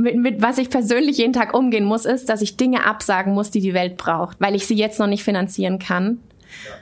mit, 0.00 0.16
mit 0.16 0.42
was 0.42 0.58
ich 0.58 0.70
persönlich 0.70 1.18
jeden 1.18 1.32
Tag 1.32 1.54
umgehen 1.54 1.84
muss, 1.84 2.04
ist, 2.04 2.28
dass 2.28 2.42
ich 2.42 2.56
Dinge 2.56 2.86
absagen 2.86 3.34
muss, 3.34 3.50
die 3.50 3.60
die 3.60 3.74
Welt 3.74 3.96
braucht, 3.96 4.40
weil 4.40 4.54
ich 4.54 4.66
sie 4.66 4.74
jetzt 4.74 4.98
noch 4.98 5.06
nicht 5.06 5.22
finanzieren 5.22 5.78
kann. 5.78 6.18
Ja. 6.66 6.74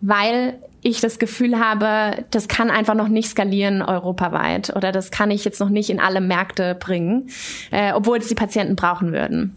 Weil 0.00 0.58
ich 0.82 1.00
das 1.00 1.18
Gefühl 1.18 1.58
habe, 1.58 2.24
das 2.30 2.48
kann 2.48 2.70
einfach 2.70 2.94
noch 2.94 3.08
nicht 3.08 3.28
skalieren 3.28 3.80
europaweit 3.80 4.74
oder 4.76 4.92
das 4.92 5.10
kann 5.10 5.30
ich 5.30 5.44
jetzt 5.44 5.60
noch 5.60 5.70
nicht 5.70 5.88
in 5.88 5.98
alle 5.98 6.20
Märkte 6.20 6.74
bringen, 6.74 7.30
äh, 7.70 7.92
obwohl 7.92 8.18
es 8.18 8.28
die 8.28 8.34
Patienten 8.34 8.76
brauchen 8.76 9.12
würden. 9.12 9.56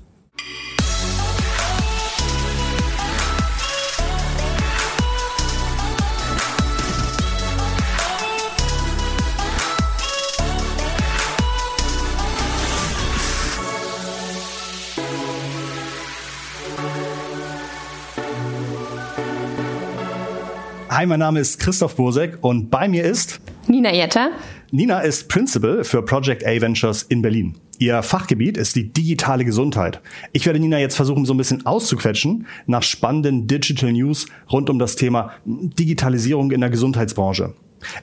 Hi, 20.97 21.06
mein 21.06 21.19
Name 21.19 21.39
ist 21.39 21.60
Christoph 21.60 21.96
Bosek 21.96 22.39
und 22.42 22.71
bei 22.71 22.87
mir 22.87 23.04
ist 23.04 23.39
Nina 23.68 23.93
Jetter. 23.93 24.32
Nina 24.71 25.01
ist 25.01 25.29
Principal 25.29 25.83
für 25.83 26.01
Project 26.01 26.43
A 26.43 26.60
Ventures 26.60 27.04
in 27.04 27.21
Berlin. 27.21 27.54
Ihr 27.78 28.01
Fachgebiet 28.01 28.57
ist 28.57 28.75
die 28.75 28.92
digitale 28.92 29.46
Gesundheit. 29.46 30.01
Ich 30.33 30.47
werde 30.47 30.60
Nina 30.60 30.79
jetzt 30.79 30.96
versuchen, 30.96 31.23
so 31.25 31.36
ein 31.36 31.37
bisschen 31.37 31.68
auszuquetschen 31.68 32.47
nach 32.66 32.81
spannenden 32.81 33.45
Digital 33.45 33.92
News 33.92 34.25
rund 34.52 34.72
um 34.72 34.80
das 34.80 34.95
Thema 34.95 35.33
Digitalisierung 35.45 36.50
in 36.50 36.61
der 36.61 36.72
Gesundheitsbranche. 36.72 37.53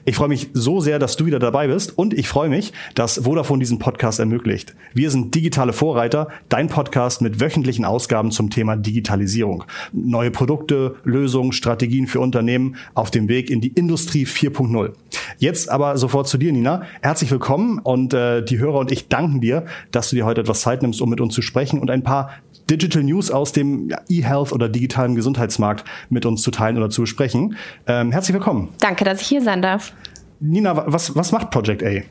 Ich 0.05 0.15
freue 0.15 0.29
mich 0.29 0.49
so 0.53 0.79
sehr, 0.79 0.99
dass 0.99 1.15
du 1.15 1.25
wieder 1.25 1.39
dabei 1.39 1.67
bist 1.67 1.97
und 1.97 2.13
ich 2.13 2.27
freue 2.27 2.49
mich, 2.49 2.73
dass 2.93 3.23
Vodafone 3.23 3.59
diesen 3.59 3.79
Podcast 3.79 4.19
ermöglicht. 4.19 4.75
Wir 4.93 5.11
sind 5.11 5.33
digitale 5.35 5.73
Vorreiter, 5.73 6.29
dein 6.49 6.67
Podcast 6.67 7.21
mit 7.21 7.39
wöchentlichen 7.39 7.85
Ausgaben 7.85 8.31
zum 8.31 8.49
Thema 8.49 8.75
Digitalisierung. 8.75 9.63
Neue 9.93 10.31
Produkte, 10.31 10.95
Lösungen, 11.03 11.51
Strategien 11.51 12.07
für 12.07 12.19
Unternehmen 12.19 12.75
auf 12.93 13.11
dem 13.11 13.27
Weg 13.27 13.49
in 13.49 13.61
die 13.61 13.69
Industrie 13.69 14.25
4.0. 14.25 14.93
Jetzt 15.37 15.69
aber 15.69 15.97
sofort 15.97 16.27
zu 16.27 16.37
dir, 16.37 16.51
Nina. 16.51 16.83
Herzlich 17.01 17.31
willkommen 17.31 17.79
und 17.79 18.13
äh, 18.13 18.43
die 18.43 18.59
Hörer 18.59 18.79
und 18.79 18.91
ich 18.91 19.07
danken 19.07 19.41
dir, 19.41 19.65
dass 19.91 20.09
du 20.09 20.15
dir 20.15 20.25
heute 20.25 20.41
etwas 20.41 20.61
Zeit 20.61 20.81
nimmst, 20.81 21.01
um 21.01 21.09
mit 21.09 21.21
uns 21.21 21.33
zu 21.33 21.41
sprechen 21.41 21.79
und 21.79 21.89
ein 21.89 22.03
paar 22.03 22.29
Digital 22.69 23.03
News 23.03 23.31
aus 23.31 23.51
dem 23.51 23.89
E-Health 24.09 24.51
oder 24.51 24.69
digitalen 24.69 25.15
Gesundheitsmarkt 25.15 25.85
mit 26.09 26.25
uns 26.25 26.41
zu 26.41 26.51
teilen 26.51 26.77
oder 26.77 26.89
zu 26.89 27.01
besprechen. 27.01 27.57
Ähm, 27.87 28.11
herzlich 28.11 28.33
willkommen. 28.33 28.69
Danke, 28.79 29.03
dass 29.03 29.21
ich 29.21 29.27
hier 29.27 29.41
sein 29.41 29.61
darf. 29.61 29.93
Nina, 30.39 30.91
was, 30.91 31.15
was 31.15 31.31
macht 31.31 31.51
Project 31.51 31.83
A? 31.83 32.01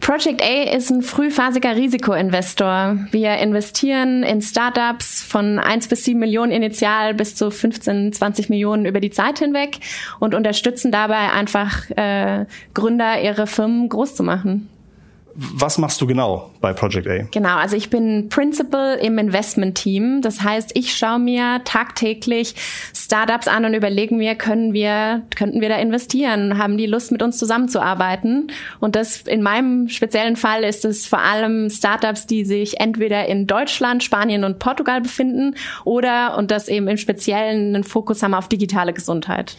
Project 0.00 0.42
A 0.42 0.74
ist 0.74 0.90
ein 0.90 1.02
frühphasiger 1.02 1.76
Risikoinvestor. 1.76 2.96
Wir 3.10 3.36
investieren 3.38 4.22
in 4.22 4.40
Startups 4.40 5.22
von 5.22 5.58
1 5.58 5.88
bis 5.88 6.04
7 6.04 6.18
Millionen 6.18 6.52
initial 6.52 7.12
bis 7.14 7.34
zu 7.34 7.50
15, 7.50 8.12
20 8.12 8.48
Millionen 8.48 8.86
über 8.86 9.00
die 9.00 9.10
Zeit 9.10 9.40
hinweg 9.40 9.80
und 10.18 10.34
unterstützen 10.34 10.92
dabei 10.92 11.32
einfach 11.32 11.90
äh, 11.90 12.46
Gründer, 12.72 13.20
ihre 13.22 13.46
Firmen 13.46 13.88
groß 13.88 14.14
zu 14.14 14.22
machen 14.22 14.70
was 15.40 15.78
machst 15.78 16.00
du 16.00 16.06
genau 16.08 16.50
bei 16.60 16.72
Project 16.72 17.06
A? 17.06 17.28
Genau, 17.30 17.56
also 17.58 17.76
ich 17.76 17.90
bin 17.90 18.28
Principal 18.28 18.96
im 18.96 19.18
Investment-Team. 19.18 20.20
Das 20.20 20.42
heißt, 20.42 20.72
ich 20.74 20.96
schaue 20.96 21.20
mir 21.20 21.60
tagtäglich 21.64 22.56
Startups 22.92 23.46
an 23.46 23.64
und 23.64 23.72
überlege 23.72 24.16
mir, 24.16 24.34
können 24.34 24.72
wir, 24.72 25.22
könnten 25.36 25.60
wir 25.60 25.68
da 25.68 25.76
investieren? 25.76 26.58
Haben 26.58 26.76
die 26.76 26.86
Lust, 26.86 27.12
mit 27.12 27.22
uns 27.22 27.38
zusammenzuarbeiten? 27.38 28.50
Und 28.80 28.96
das 28.96 29.22
in 29.22 29.42
meinem 29.42 29.88
speziellen 29.88 30.34
Fall 30.34 30.64
ist 30.64 30.84
es 30.84 31.06
vor 31.06 31.20
allem 31.20 31.70
Startups, 31.70 32.26
die 32.26 32.44
sich 32.44 32.80
entweder 32.80 33.26
in 33.26 33.46
Deutschland, 33.46 34.02
Spanien 34.02 34.42
und 34.42 34.58
Portugal 34.58 35.00
befinden 35.00 35.54
oder, 35.84 36.36
und 36.36 36.50
das 36.50 36.66
eben 36.66 36.88
im 36.88 36.96
Speziellen 36.96 37.76
einen 37.76 37.84
Fokus 37.84 38.24
haben 38.24 38.34
auf 38.34 38.48
digitale 38.48 38.92
Gesundheit. 38.92 39.56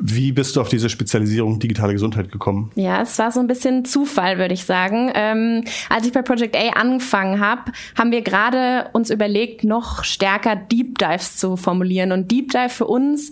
Wie 0.00 0.32
bist 0.32 0.54
du 0.54 0.60
auf 0.60 0.68
diese 0.68 0.88
Spezialisierung 0.88 1.58
digitale 1.58 1.92
Gesundheit 1.92 2.30
gekommen? 2.30 2.70
Ja, 2.76 3.02
es 3.02 3.18
war 3.18 3.32
so 3.32 3.40
ein 3.40 3.48
bisschen 3.48 3.84
Zufall, 3.84 4.38
würde 4.38 4.54
ich 4.54 4.64
sagen. 4.64 5.10
Ähm, 5.14 5.64
als 5.88 6.06
ich 6.06 6.12
bei 6.12 6.22
Project 6.22 6.56
A 6.56 6.70
angefangen 6.80 7.40
habe, 7.40 7.72
haben 7.96 8.12
wir 8.12 8.22
gerade 8.22 8.90
uns 8.92 9.10
überlegt, 9.10 9.64
noch 9.64 10.04
stärker 10.04 10.54
Deep 10.54 10.98
Dives 10.98 11.36
zu 11.36 11.56
formulieren. 11.56 12.12
Und 12.12 12.30
Deep 12.30 12.52
Dive 12.52 12.68
für 12.68 12.86
uns 12.86 13.30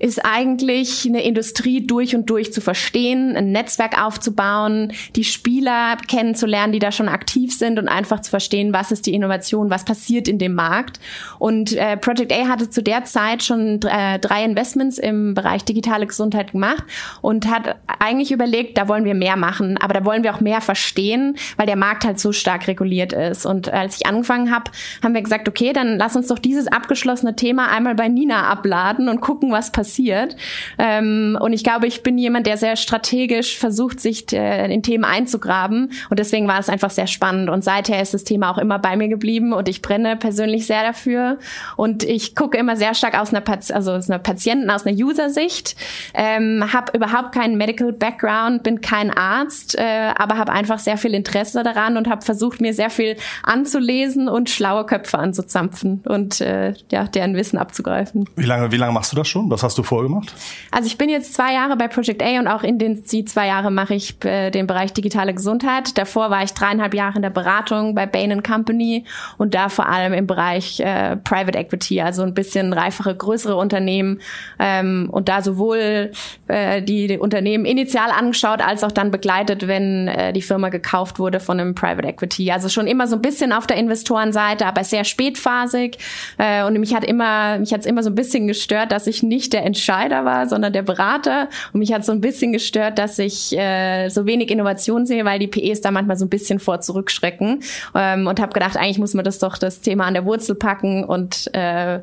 ist 0.00 0.24
eigentlich 0.24 1.06
eine 1.06 1.22
Industrie 1.22 1.86
durch 1.86 2.16
und 2.16 2.28
durch 2.28 2.52
zu 2.52 2.60
verstehen, 2.60 3.36
ein 3.36 3.52
Netzwerk 3.52 4.02
aufzubauen, 4.02 4.92
die 5.14 5.24
Spieler 5.24 5.96
kennenzulernen, 6.08 6.72
die 6.72 6.78
da 6.78 6.90
schon 6.90 7.08
aktiv 7.08 7.56
sind 7.56 7.78
und 7.78 7.86
einfach 7.86 8.20
zu 8.20 8.30
verstehen, 8.30 8.72
was 8.72 8.90
ist 8.90 9.06
die 9.06 9.14
Innovation, 9.14 9.70
was 9.70 9.84
passiert 9.84 10.26
in 10.26 10.38
dem 10.38 10.54
Markt. 10.54 10.98
Und 11.38 11.76
äh, 11.76 11.96
Project 11.96 12.32
A 12.32 12.48
hatte 12.48 12.70
zu 12.70 12.82
der 12.82 13.04
Zeit 13.04 13.42
schon 13.42 13.80
äh, 13.82 14.18
drei 14.18 14.44
Investments 14.44 14.98
im 14.98 15.34
Bereich 15.34 15.64
digitale 15.64 15.99
mentale 16.00 16.06
Gesundheit 16.06 16.52
gemacht 16.52 16.84
und 17.20 17.48
hat 17.50 17.76
eigentlich 17.98 18.32
überlegt, 18.32 18.78
da 18.78 18.88
wollen 18.88 19.04
wir 19.04 19.14
mehr 19.14 19.36
machen, 19.36 19.76
aber 19.78 19.94
da 19.94 20.04
wollen 20.04 20.22
wir 20.22 20.34
auch 20.34 20.40
mehr 20.40 20.60
verstehen, 20.60 21.36
weil 21.56 21.66
der 21.66 21.76
Markt 21.76 22.04
halt 22.04 22.18
so 22.18 22.32
stark 22.32 22.66
reguliert 22.66 23.12
ist. 23.12 23.46
Und 23.46 23.72
als 23.72 23.96
ich 23.96 24.06
angefangen 24.06 24.50
habe, 24.50 24.70
haben 25.02 25.14
wir 25.14 25.22
gesagt, 25.22 25.48
okay, 25.48 25.72
dann 25.72 25.98
lass 25.98 26.16
uns 26.16 26.28
doch 26.28 26.38
dieses 26.38 26.66
abgeschlossene 26.66 27.36
Thema 27.36 27.70
einmal 27.70 27.94
bei 27.94 28.08
Nina 28.08 28.48
abladen 28.48 29.08
und 29.08 29.20
gucken, 29.20 29.52
was 29.52 29.72
passiert. 29.72 30.36
Ähm, 30.78 31.38
und 31.40 31.52
ich 31.52 31.62
glaube, 31.62 31.86
ich 31.86 32.02
bin 32.02 32.18
jemand, 32.18 32.46
der 32.46 32.56
sehr 32.56 32.76
strategisch 32.76 33.58
versucht, 33.58 34.00
sich 34.00 34.32
äh, 34.32 34.72
in 34.72 34.82
Themen 34.82 35.04
einzugraben. 35.04 35.92
Und 36.08 36.18
deswegen 36.18 36.48
war 36.48 36.58
es 36.58 36.68
einfach 36.68 36.90
sehr 36.90 37.06
spannend. 37.06 37.50
Und 37.50 37.64
seither 37.64 38.00
ist 38.00 38.14
das 38.14 38.24
Thema 38.24 38.50
auch 38.50 38.58
immer 38.58 38.78
bei 38.78 38.96
mir 38.96 39.08
geblieben 39.08 39.52
und 39.52 39.68
ich 39.68 39.82
brenne 39.82 40.16
persönlich 40.16 40.66
sehr 40.66 40.82
dafür. 40.82 41.38
Und 41.76 42.02
ich 42.02 42.34
gucke 42.34 42.58
immer 42.58 42.76
sehr 42.76 42.94
stark 42.94 43.18
aus 43.18 43.30
einer, 43.30 43.40
Pat 43.40 43.70
also 43.70 43.92
aus 43.92 44.08
einer 44.08 44.18
Patienten, 44.18 44.70
aus 44.70 44.86
einer 44.86 44.96
User-Sicht 44.96 45.76
ähm, 46.14 46.72
habe 46.72 46.96
überhaupt 46.96 47.32
keinen 47.32 47.56
Medical 47.56 47.92
Background, 47.92 48.62
bin 48.62 48.80
kein 48.80 49.10
Arzt, 49.10 49.76
äh, 49.78 50.12
aber 50.16 50.38
habe 50.38 50.52
einfach 50.52 50.78
sehr 50.78 50.96
viel 50.96 51.14
Interesse 51.14 51.62
daran 51.62 51.96
und 51.96 52.08
habe 52.08 52.22
versucht, 52.22 52.60
mir 52.60 52.74
sehr 52.74 52.90
viel 52.90 53.16
anzulesen 53.42 54.28
und 54.28 54.50
schlaue 54.50 54.86
Köpfe 54.86 55.18
anzuzapfen 55.18 56.02
und 56.06 56.40
äh, 56.40 56.74
ja, 56.90 57.04
deren 57.04 57.36
Wissen 57.36 57.58
abzugreifen. 57.58 58.28
Wie 58.36 58.44
lange, 58.44 58.72
wie 58.72 58.76
lange 58.76 58.92
machst 58.92 59.12
du 59.12 59.16
das 59.16 59.28
schon? 59.28 59.50
Was 59.50 59.62
hast 59.62 59.78
du 59.78 59.82
vorgemacht? 59.82 60.32
Also 60.70 60.86
ich 60.86 60.98
bin 60.98 61.08
jetzt 61.08 61.34
zwei 61.34 61.52
Jahre 61.54 61.76
bei 61.76 61.88
Project 61.88 62.22
A 62.22 62.38
und 62.38 62.48
auch 62.48 62.62
in 62.62 62.78
den 62.78 63.04
die 63.10 63.24
zwei 63.24 63.46
Jahre 63.46 63.70
mache 63.70 63.94
ich 63.94 64.22
äh, 64.24 64.50
den 64.50 64.66
Bereich 64.66 64.92
digitale 64.92 65.34
Gesundheit. 65.34 65.96
Davor 65.98 66.30
war 66.30 66.42
ich 66.42 66.52
dreieinhalb 66.52 66.94
Jahre 66.94 67.16
in 67.16 67.22
der 67.22 67.30
Beratung 67.30 67.94
bei 67.94 68.06
Bain 68.06 68.42
Company 68.42 69.04
und 69.38 69.54
da 69.54 69.68
vor 69.68 69.88
allem 69.88 70.12
im 70.12 70.26
Bereich 70.26 70.80
äh, 70.80 71.16
Private 71.16 71.58
Equity, 71.58 72.00
also 72.00 72.22
ein 72.22 72.34
bisschen 72.34 72.72
reifere, 72.72 73.14
größere 73.14 73.56
Unternehmen 73.56 74.20
ähm, 74.58 75.08
und 75.10 75.28
da 75.28 75.42
sowohl 75.42 75.79
sowohl 75.80 76.10
äh, 76.48 76.82
die 76.82 77.18
Unternehmen 77.18 77.64
initial 77.64 78.10
angeschaut 78.10 78.60
als 78.60 78.84
auch 78.84 78.92
dann 78.92 79.10
begleitet, 79.10 79.66
wenn 79.66 80.08
äh, 80.08 80.32
die 80.32 80.42
Firma 80.42 80.68
gekauft 80.68 81.18
wurde 81.18 81.40
von 81.40 81.60
einem 81.60 81.74
Private 81.74 82.06
Equity. 82.06 82.50
Also 82.50 82.68
schon 82.68 82.86
immer 82.86 83.06
so 83.06 83.16
ein 83.16 83.22
bisschen 83.22 83.52
auf 83.52 83.66
der 83.66 83.76
Investorenseite, 83.76 84.66
aber 84.66 84.84
sehr 84.84 85.04
spätphasig. 85.04 85.98
Äh, 86.38 86.64
und 86.64 86.78
mich 86.78 86.94
hat 86.94 87.04
immer, 87.04 87.58
mich 87.58 87.72
hat 87.72 87.80
es 87.80 87.86
immer 87.86 88.02
so 88.02 88.10
ein 88.10 88.14
bisschen 88.14 88.46
gestört, 88.46 88.92
dass 88.92 89.06
ich 89.06 89.22
nicht 89.22 89.52
der 89.52 89.64
Entscheider 89.64 90.24
war, 90.24 90.48
sondern 90.48 90.72
der 90.72 90.82
Berater. 90.82 91.48
Und 91.72 91.80
mich 91.80 91.92
hat 91.92 92.04
so 92.04 92.12
ein 92.12 92.20
bisschen 92.20 92.52
gestört, 92.52 92.98
dass 92.98 93.18
ich 93.18 93.56
äh, 93.56 94.08
so 94.08 94.26
wenig 94.26 94.50
Innovation 94.50 95.06
sehe, 95.06 95.24
weil 95.24 95.38
die 95.38 95.48
PEs 95.48 95.80
da 95.80 95.90
manchmal 95.90 96.16
so 96.16 96.24
ein 96.24 96.30
bisschen 96.30 96.58
vor 96.58 96.80
zurückschrecken. 96.80 97.62
Ähm, 97.94 98.26
und 98.26 98.40
habe 98.40 98.52
gedacht, 98.52 98.76
eigentlich 98.76 98.98
muss 98.98 99.14
man 99.14 99.24
das 99.24 99.38
doch 99.38 99.58
das 99.58 99.80
Thema 99.80 100.04
an 100.06 100.14
der 100.14 100.24
Wurzel 100.24 100.54
packen 100.54 101.04
und 101.04 101.52
äh, 101.54 102.00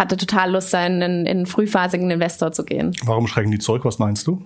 hatte 0.00 0.16
total 0.16 0.52
Lust, 0.52 0.74
in, 0.74 1.02
in 1.02 1.28
einen 1.28 1.46
frühphasigen 1.46 2.10
Investor 2.10 2.50
zu 2.52 2.64
gehen. 2.64 2.96
Warum 3.04 3.26
schrecken 3.26 3.50
die 3.50 3.58
zurück? 3.58 3.84
Was 3.84 3.98
meinst 3.98 4.26
du? 4.26 4.42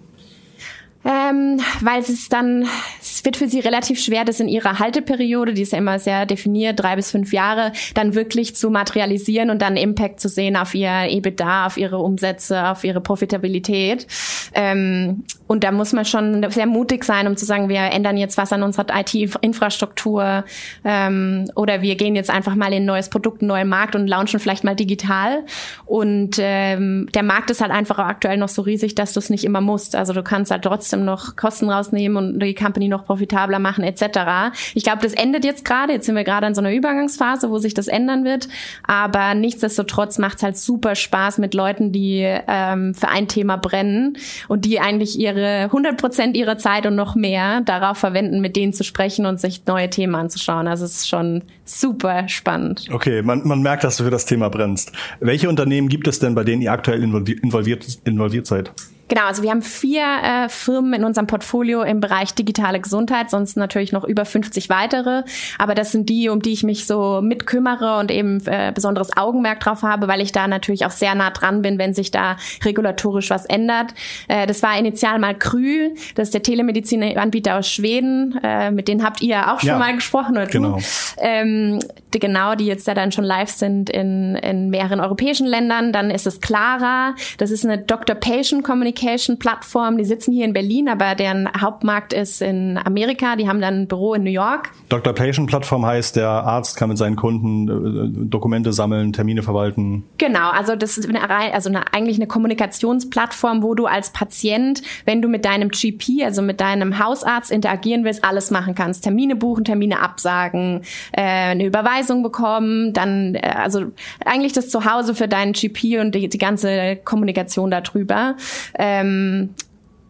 Ähm, 1.05 1.61
weil 1.81 2.01
es 2.01 2.09
ist 2.09 2.33
dann, 2.33 2.67
es 3.01 3.25
wird 3.25 3.37
für 3.37 3.49
sie 3.49 3.61
relativ 3.61 4.01
schwer, 4.01 4.25
das 4.25 4.41
in 4.41 4.49
ihrer 4.49 4.79
Halteperiode, 4.79 5.53
die 5.53 5.63
ist 5.63 5.73
ja 5.73 5.79
immer 5.79 5.99
sehr 5.99 6.25
definiert, 6.27 6.81
drei 6.81 6.97
bis 6.97 7.11
fünf 7.11 7.33
Jahre, 7.33 7.73
dann 7.95 8.15
wirklich 8.15 8.57
zu 8.57 8.71
materialisieren 8.71 9.51
und 9.51 9.61
dann 9.61 9.77
Impact 9.77 10.21
zu 10.21 10.29
sehen 10.29 10.57
auf 10.57 10.75
ihr 10.75 11.09
EBITDA, 11.09 11.67
auf 11.67 11.77
ihre 11.77 11.99
Umsätze, 11.99 12.69
auf 12.69 12.85
ihre 12.85 13.01
Profitabilität. 13.01 14.07
Ähm, 14.55 15.25
und 15.47 15.63
da 15.63 15.73
muss 15.73 15.93
man 15.93 16.05
schon 16.05 16.51
sehr 16.51 16.67
mutig 16.67 17.05
sein, 17.05 17.27
um 17.27 17.37
zu 17.37 17.45
sagen, 17.45 17.69
wir 17.69 17.81
ändern 17.81 18.17
jetzt 18.17 18.39
was 18.39 18.53
an 18.53 18.63
unserer 18.63 18.87
IT-Infrastruktur 18.95 20.45
ähm, 20.85 21.51
oder 21.55 21.83
wir 21.83 21.97
gehen 21.97 22.17
jetzt 22.17 22.31
einfach 22.31 22.55
mal 22.55 22.73
in 22.73 22.85
ein 22.85 22.87
neues 22.87 23.11
Produkt, 23.11 23.43
einen 23.43 23.49
neuen 23.49 23.69
Markt 23.69 23.95
und 23.95 24.07
launchen 24.07 24.41
vielleicht 24.41 24.65
mal 24.65 24.75
digital. 24.75 25.45
Und 25.85 26.37
ähm, 26.39 27.09
der 27.15 27.23
Markt 27.23 27.51
ist 27.51 27.61
halt 27.61 27.73
einfach 27.73 27.99
aktuell 27.99 28.39
noch 28.39 28.49
so 28.49 28.63
riesig, 28.63 28.95
dass 28.95 29.13
du 29.13 29.21
es 29.21 29.29
nicht 29.29 29.45
immer 29.45 29.61
musst. 29.61 29.97
Also 29.97 30.13
du 30.13 30.23
kannst 30.23 30.51
halt 30.51 30.63
trotzdem 30.63 30.94
trotzdem 30.95 31.05
noch 31.05 31.37
Kosten 31.37 31.71
rausnehmen 31.71 32.17
und 32.17 32.41
die 32.41 32.55
Company 32.55 32.89
noch 32.89 33.05
profitabler 33.05 33.59
machen 33.59 33.85
etc. 33.85 34.55
Ich 34.75 34.85
glaube, 34.85 35.03
das 35.03 35.13
endet 35.13 35.45
jetzt 35.45 35.65
gerade. 35.65 35.93
Jetzt 35.93 36.07
sind 36.07 36.15
wir 36.15 36.25
gerade 36.25 36.47
in 36.47 36.55
so 36.55 36.61
einer 36.61 36.73
Übergangsphase, 36.73 37.51
wo 37.51 37.59
sich 37.59 37.75
das 37.75 37.89
ändern 37.89 38.25
wird. 38.25 38.49
Aber 38.87 39.35
nichtsdestotrotz 39.35 40.19
macht 40.19 40.39
es 40.39 40.43
halt 40.43 40.57
super 40.57 40.95
Spaß 40.95 41.39
mit 41.39 41.55
Leuten, 41.55 41.93
die 41.93 42.23
ähm, 42.23 42.95
für 42.95 43.09
ein 43.09 43.29
Thema 43.29 43.57
brennen 43.57 44.17
und 44.49 44.65
die 44.65 44.81
eigentlich 44.81 45.19
ihre 45.19 45.65
100 45.65 45.97
Prozent 45.97 46.37
ihrer 46.37 46.59
Zeit 46.59 46.87
und 46.87 46.95
noch 46.95 47.15
mehr 47.15 47.61
darauf 47.63 47.99
verwenden, 47.99 48.41
mit 48.41 48.57
denen 48.57 48.73
zu 48.73 48.85
sprechen 48.85 49.27
und 49.27 49.41
sich 49.41 49.67
neue 49.67 49.91
Themen 49.91 50.15
anzuschauen. 50.15 50.69
Also 50.69 50.85
es 50.85 50.97
ist 50.97 51.09
schon 51.09 51.43
super 51.65 52.29
spannend. 52.29 52.89
Okay, 52.93 53.23
man, 53.23 53.47
man 53.47 53.63
merkt, 53.63 53.85
dass 53.85 53.97
du 53.97 54.05
für 54.05 54.11
das 54.11 54.27
Thema 54.27 54.49
brennst. 54.49 54.93
Welche 55.21 55.49
Unternehmen 55.49 55.89
gibt 55.89 56.07
es 56.07 56.19
denn, 56.19 56.35
bei 56.35 56.45
denen 56.45 56.63
ihr 56.63 56.73
aktuell 56.73 57.03
involviert, 57.03 57.87
involviert 58.05 58.47
seid? 58.47 58.73
Genau, 59.09 59.27
also 59.27 59.43
wir 59.43 59.51
haben 59.51 59.63
vier 59.63 60.03
äh, 60.03 60.49
Firmen 60.49 60.95
in 60.95 61.05
unserem 61.05 61.27
Portfolio 61.27 61.83
im 61.83 62.01
Bereich 62.01 62.35
digitale 62.35 62.81
Gesundheit, 62.81 63.29
sonst 63.29 63.57
natürlich 63.57 63.93
noch 63.93 64.05
über 64.05 64.25
50 64.25 64.71
weitere. 64.71 65.25
Aber 65.59 65.75
das 65.75 65.93
sind 65.93 66.09
die, 66.09 66.31
um 66.31 66.41
die 66.41 66.53
ich 66.53 66.63
mich 66.63 66.87
so 66.87 67.21
mitkümmere 67.23 67.99
und 67.99 68.11
eben 68.11 68.45
äh, 68.47 68.73
besonderes 68.75 69.15
Augenmerk 69.17 69.61
drauf 69.61 69.83
habe, 69.83 70.09
weil 70.09 70.23
ich 70.23 70.33
da 70.33 70.49
natürlich 70.49 70.87
auch 70.87 70.91
sehr 70.91 71.15
nah 71.15 71.31
dran 71.31 71.61
bin, 71.61 71.79
wenn 71.79 71.93
sich 71.93 72.11
da 72.13 72.37
regulatorisch 72.65 73.29
was 73.29 73.45
ändert. 73.45 73.93
Äh, 74.29 74.47
das 74.47 74.63
war 74.63 74.79
initial 74.79 75.19
mal 75.19 75.35
Krü, 75.35 75.91
das 76.15 76.29
ist 76.29 76.35
der 76.35 76.43
Telemedizinanbieter 76.43 77.57
aus 77.57 77.69
Schweden. 77.69 78.41
Äh, 78.43 78.71
mit 78.71 78.89
denen 78.89 79.05
habt 79.05 79.21
ihr 79.21 79.53
auch 79.53 79.61
schon 79.61 79.69
ja, 79.69 79.79
mal 79.79 79.95
gesprochen, 79.95 80.33
oder 80.33 80.47
genau. 80.47 80.79
Ähm, 81.19 81.79
die, 82.15 82.21
genau, 82.21 82.55
die 82.55 82.67
jetzt 82.67 82.89
da 82.89 82.95
dann 82.95 83.13
schon 83.13 83.25
live 83.25 83.51
sind 83.51 83.91
in, 83.91 84.37
in 84.37 84.71
mehreren 84.71 85.01
europäischen 85.01 85.47
Ländern. 85.47 85.93
Dann 85.93 86.11
ist 86.11 86.27
es 86.27 86.41
Clara, 86.41 87.15
das 87.37 87.51
ist 87.51 87.65
eine 87.65 87.77
Doctor-Patient-Communication 87.77 88.94
Communication-Plattform. 88.95 89.99
Die 89.99 90.05
sitzen 90.05 90.33
hier 90.33 90.45
in 90.45 90.53
Berlin, 90.53 90.89
aber 90.89 91.15
deren 91.15 91.49
Hauptmarkt 91.61 92.13
ist 92.13 92.41
in 92.41 92.79
Amerika. 92.79 93.37
Die 93.37 93.49
haben 93.49 93.61
dann 93.61 93.83
ein 93.83 93.89
Büro 93.89 94.15
in 94.15 94.25
New 94.25 94.31
York. 94.31 94.71
Dr. 94.89 95.13
Patient-Plattform 95.13 95.85
heißt, 95.85 96.17
der 96.17 96.29
Arzt 96.29 96.77
kann 96.77 96.89
mit 96.89 96.99
seinen 96.99 97.17
Kunden 97.17 97.69
äh, 97.69 98.29
Dokumente 98.29 98.73
sammeln, 98.73 99.13
Termine 99.13 99.43
verwalten. 99.43 100.05
Genau, 100.19 100.51
also 100.51 100.77
das 100.77 100.99
ist 100.99 101.09
eine, 101.09 101.29
also 101.53 101.69
eine, 101.69 101.93
eigentlich 101.93 102.17
eine 102.17 102.27
Kommunikationsplattform, 102.27 103.63
wo 103.63 103.75
du 103.75 103.87
als 103.87 104.11
Patient, 104.11 104.83
wenn 105.05 105.23
du 105.23 105.29
mit 105.29 105.45
deinem 105.45 105.69
GP, 105.69 106.25
also 106.25 106.43
mit 106.43 106.61
deinem 106.61 106.99
Hausarzt 106.99 107.51
interagieren 107.51 108.05
willst, 108.05 108.25
alles 108.25 108.51
machen 108.51 108.75
kannst. 108.75 109.05
Termine 109.05 109.37
buchen, 109.37 109.65
Termine 109.65 110.01
absagen, 110.01 110.83
äh, 111.13 111.23
eine 111.23 111.65
Überweisung 111.65 112.23
bekommen, 112.23 112.93
dann 112.93 113.35
äh, 113.35 113.55
also 113.57 113.87
eigentlich 114.25 114.53
das 114.53 114.69
Zuhause 114.69 115.15
für 115.15 115.29
deinen 115.29 115.53
GP 115.53 116.01
und 116.01 116.15
die, 116.15 116.29
die 116.29 116.39
ganze 116.39 116.97
Kommunikation 116.97 117.71
darüber. 117.71 118.37
Ähm, 118.85 119.55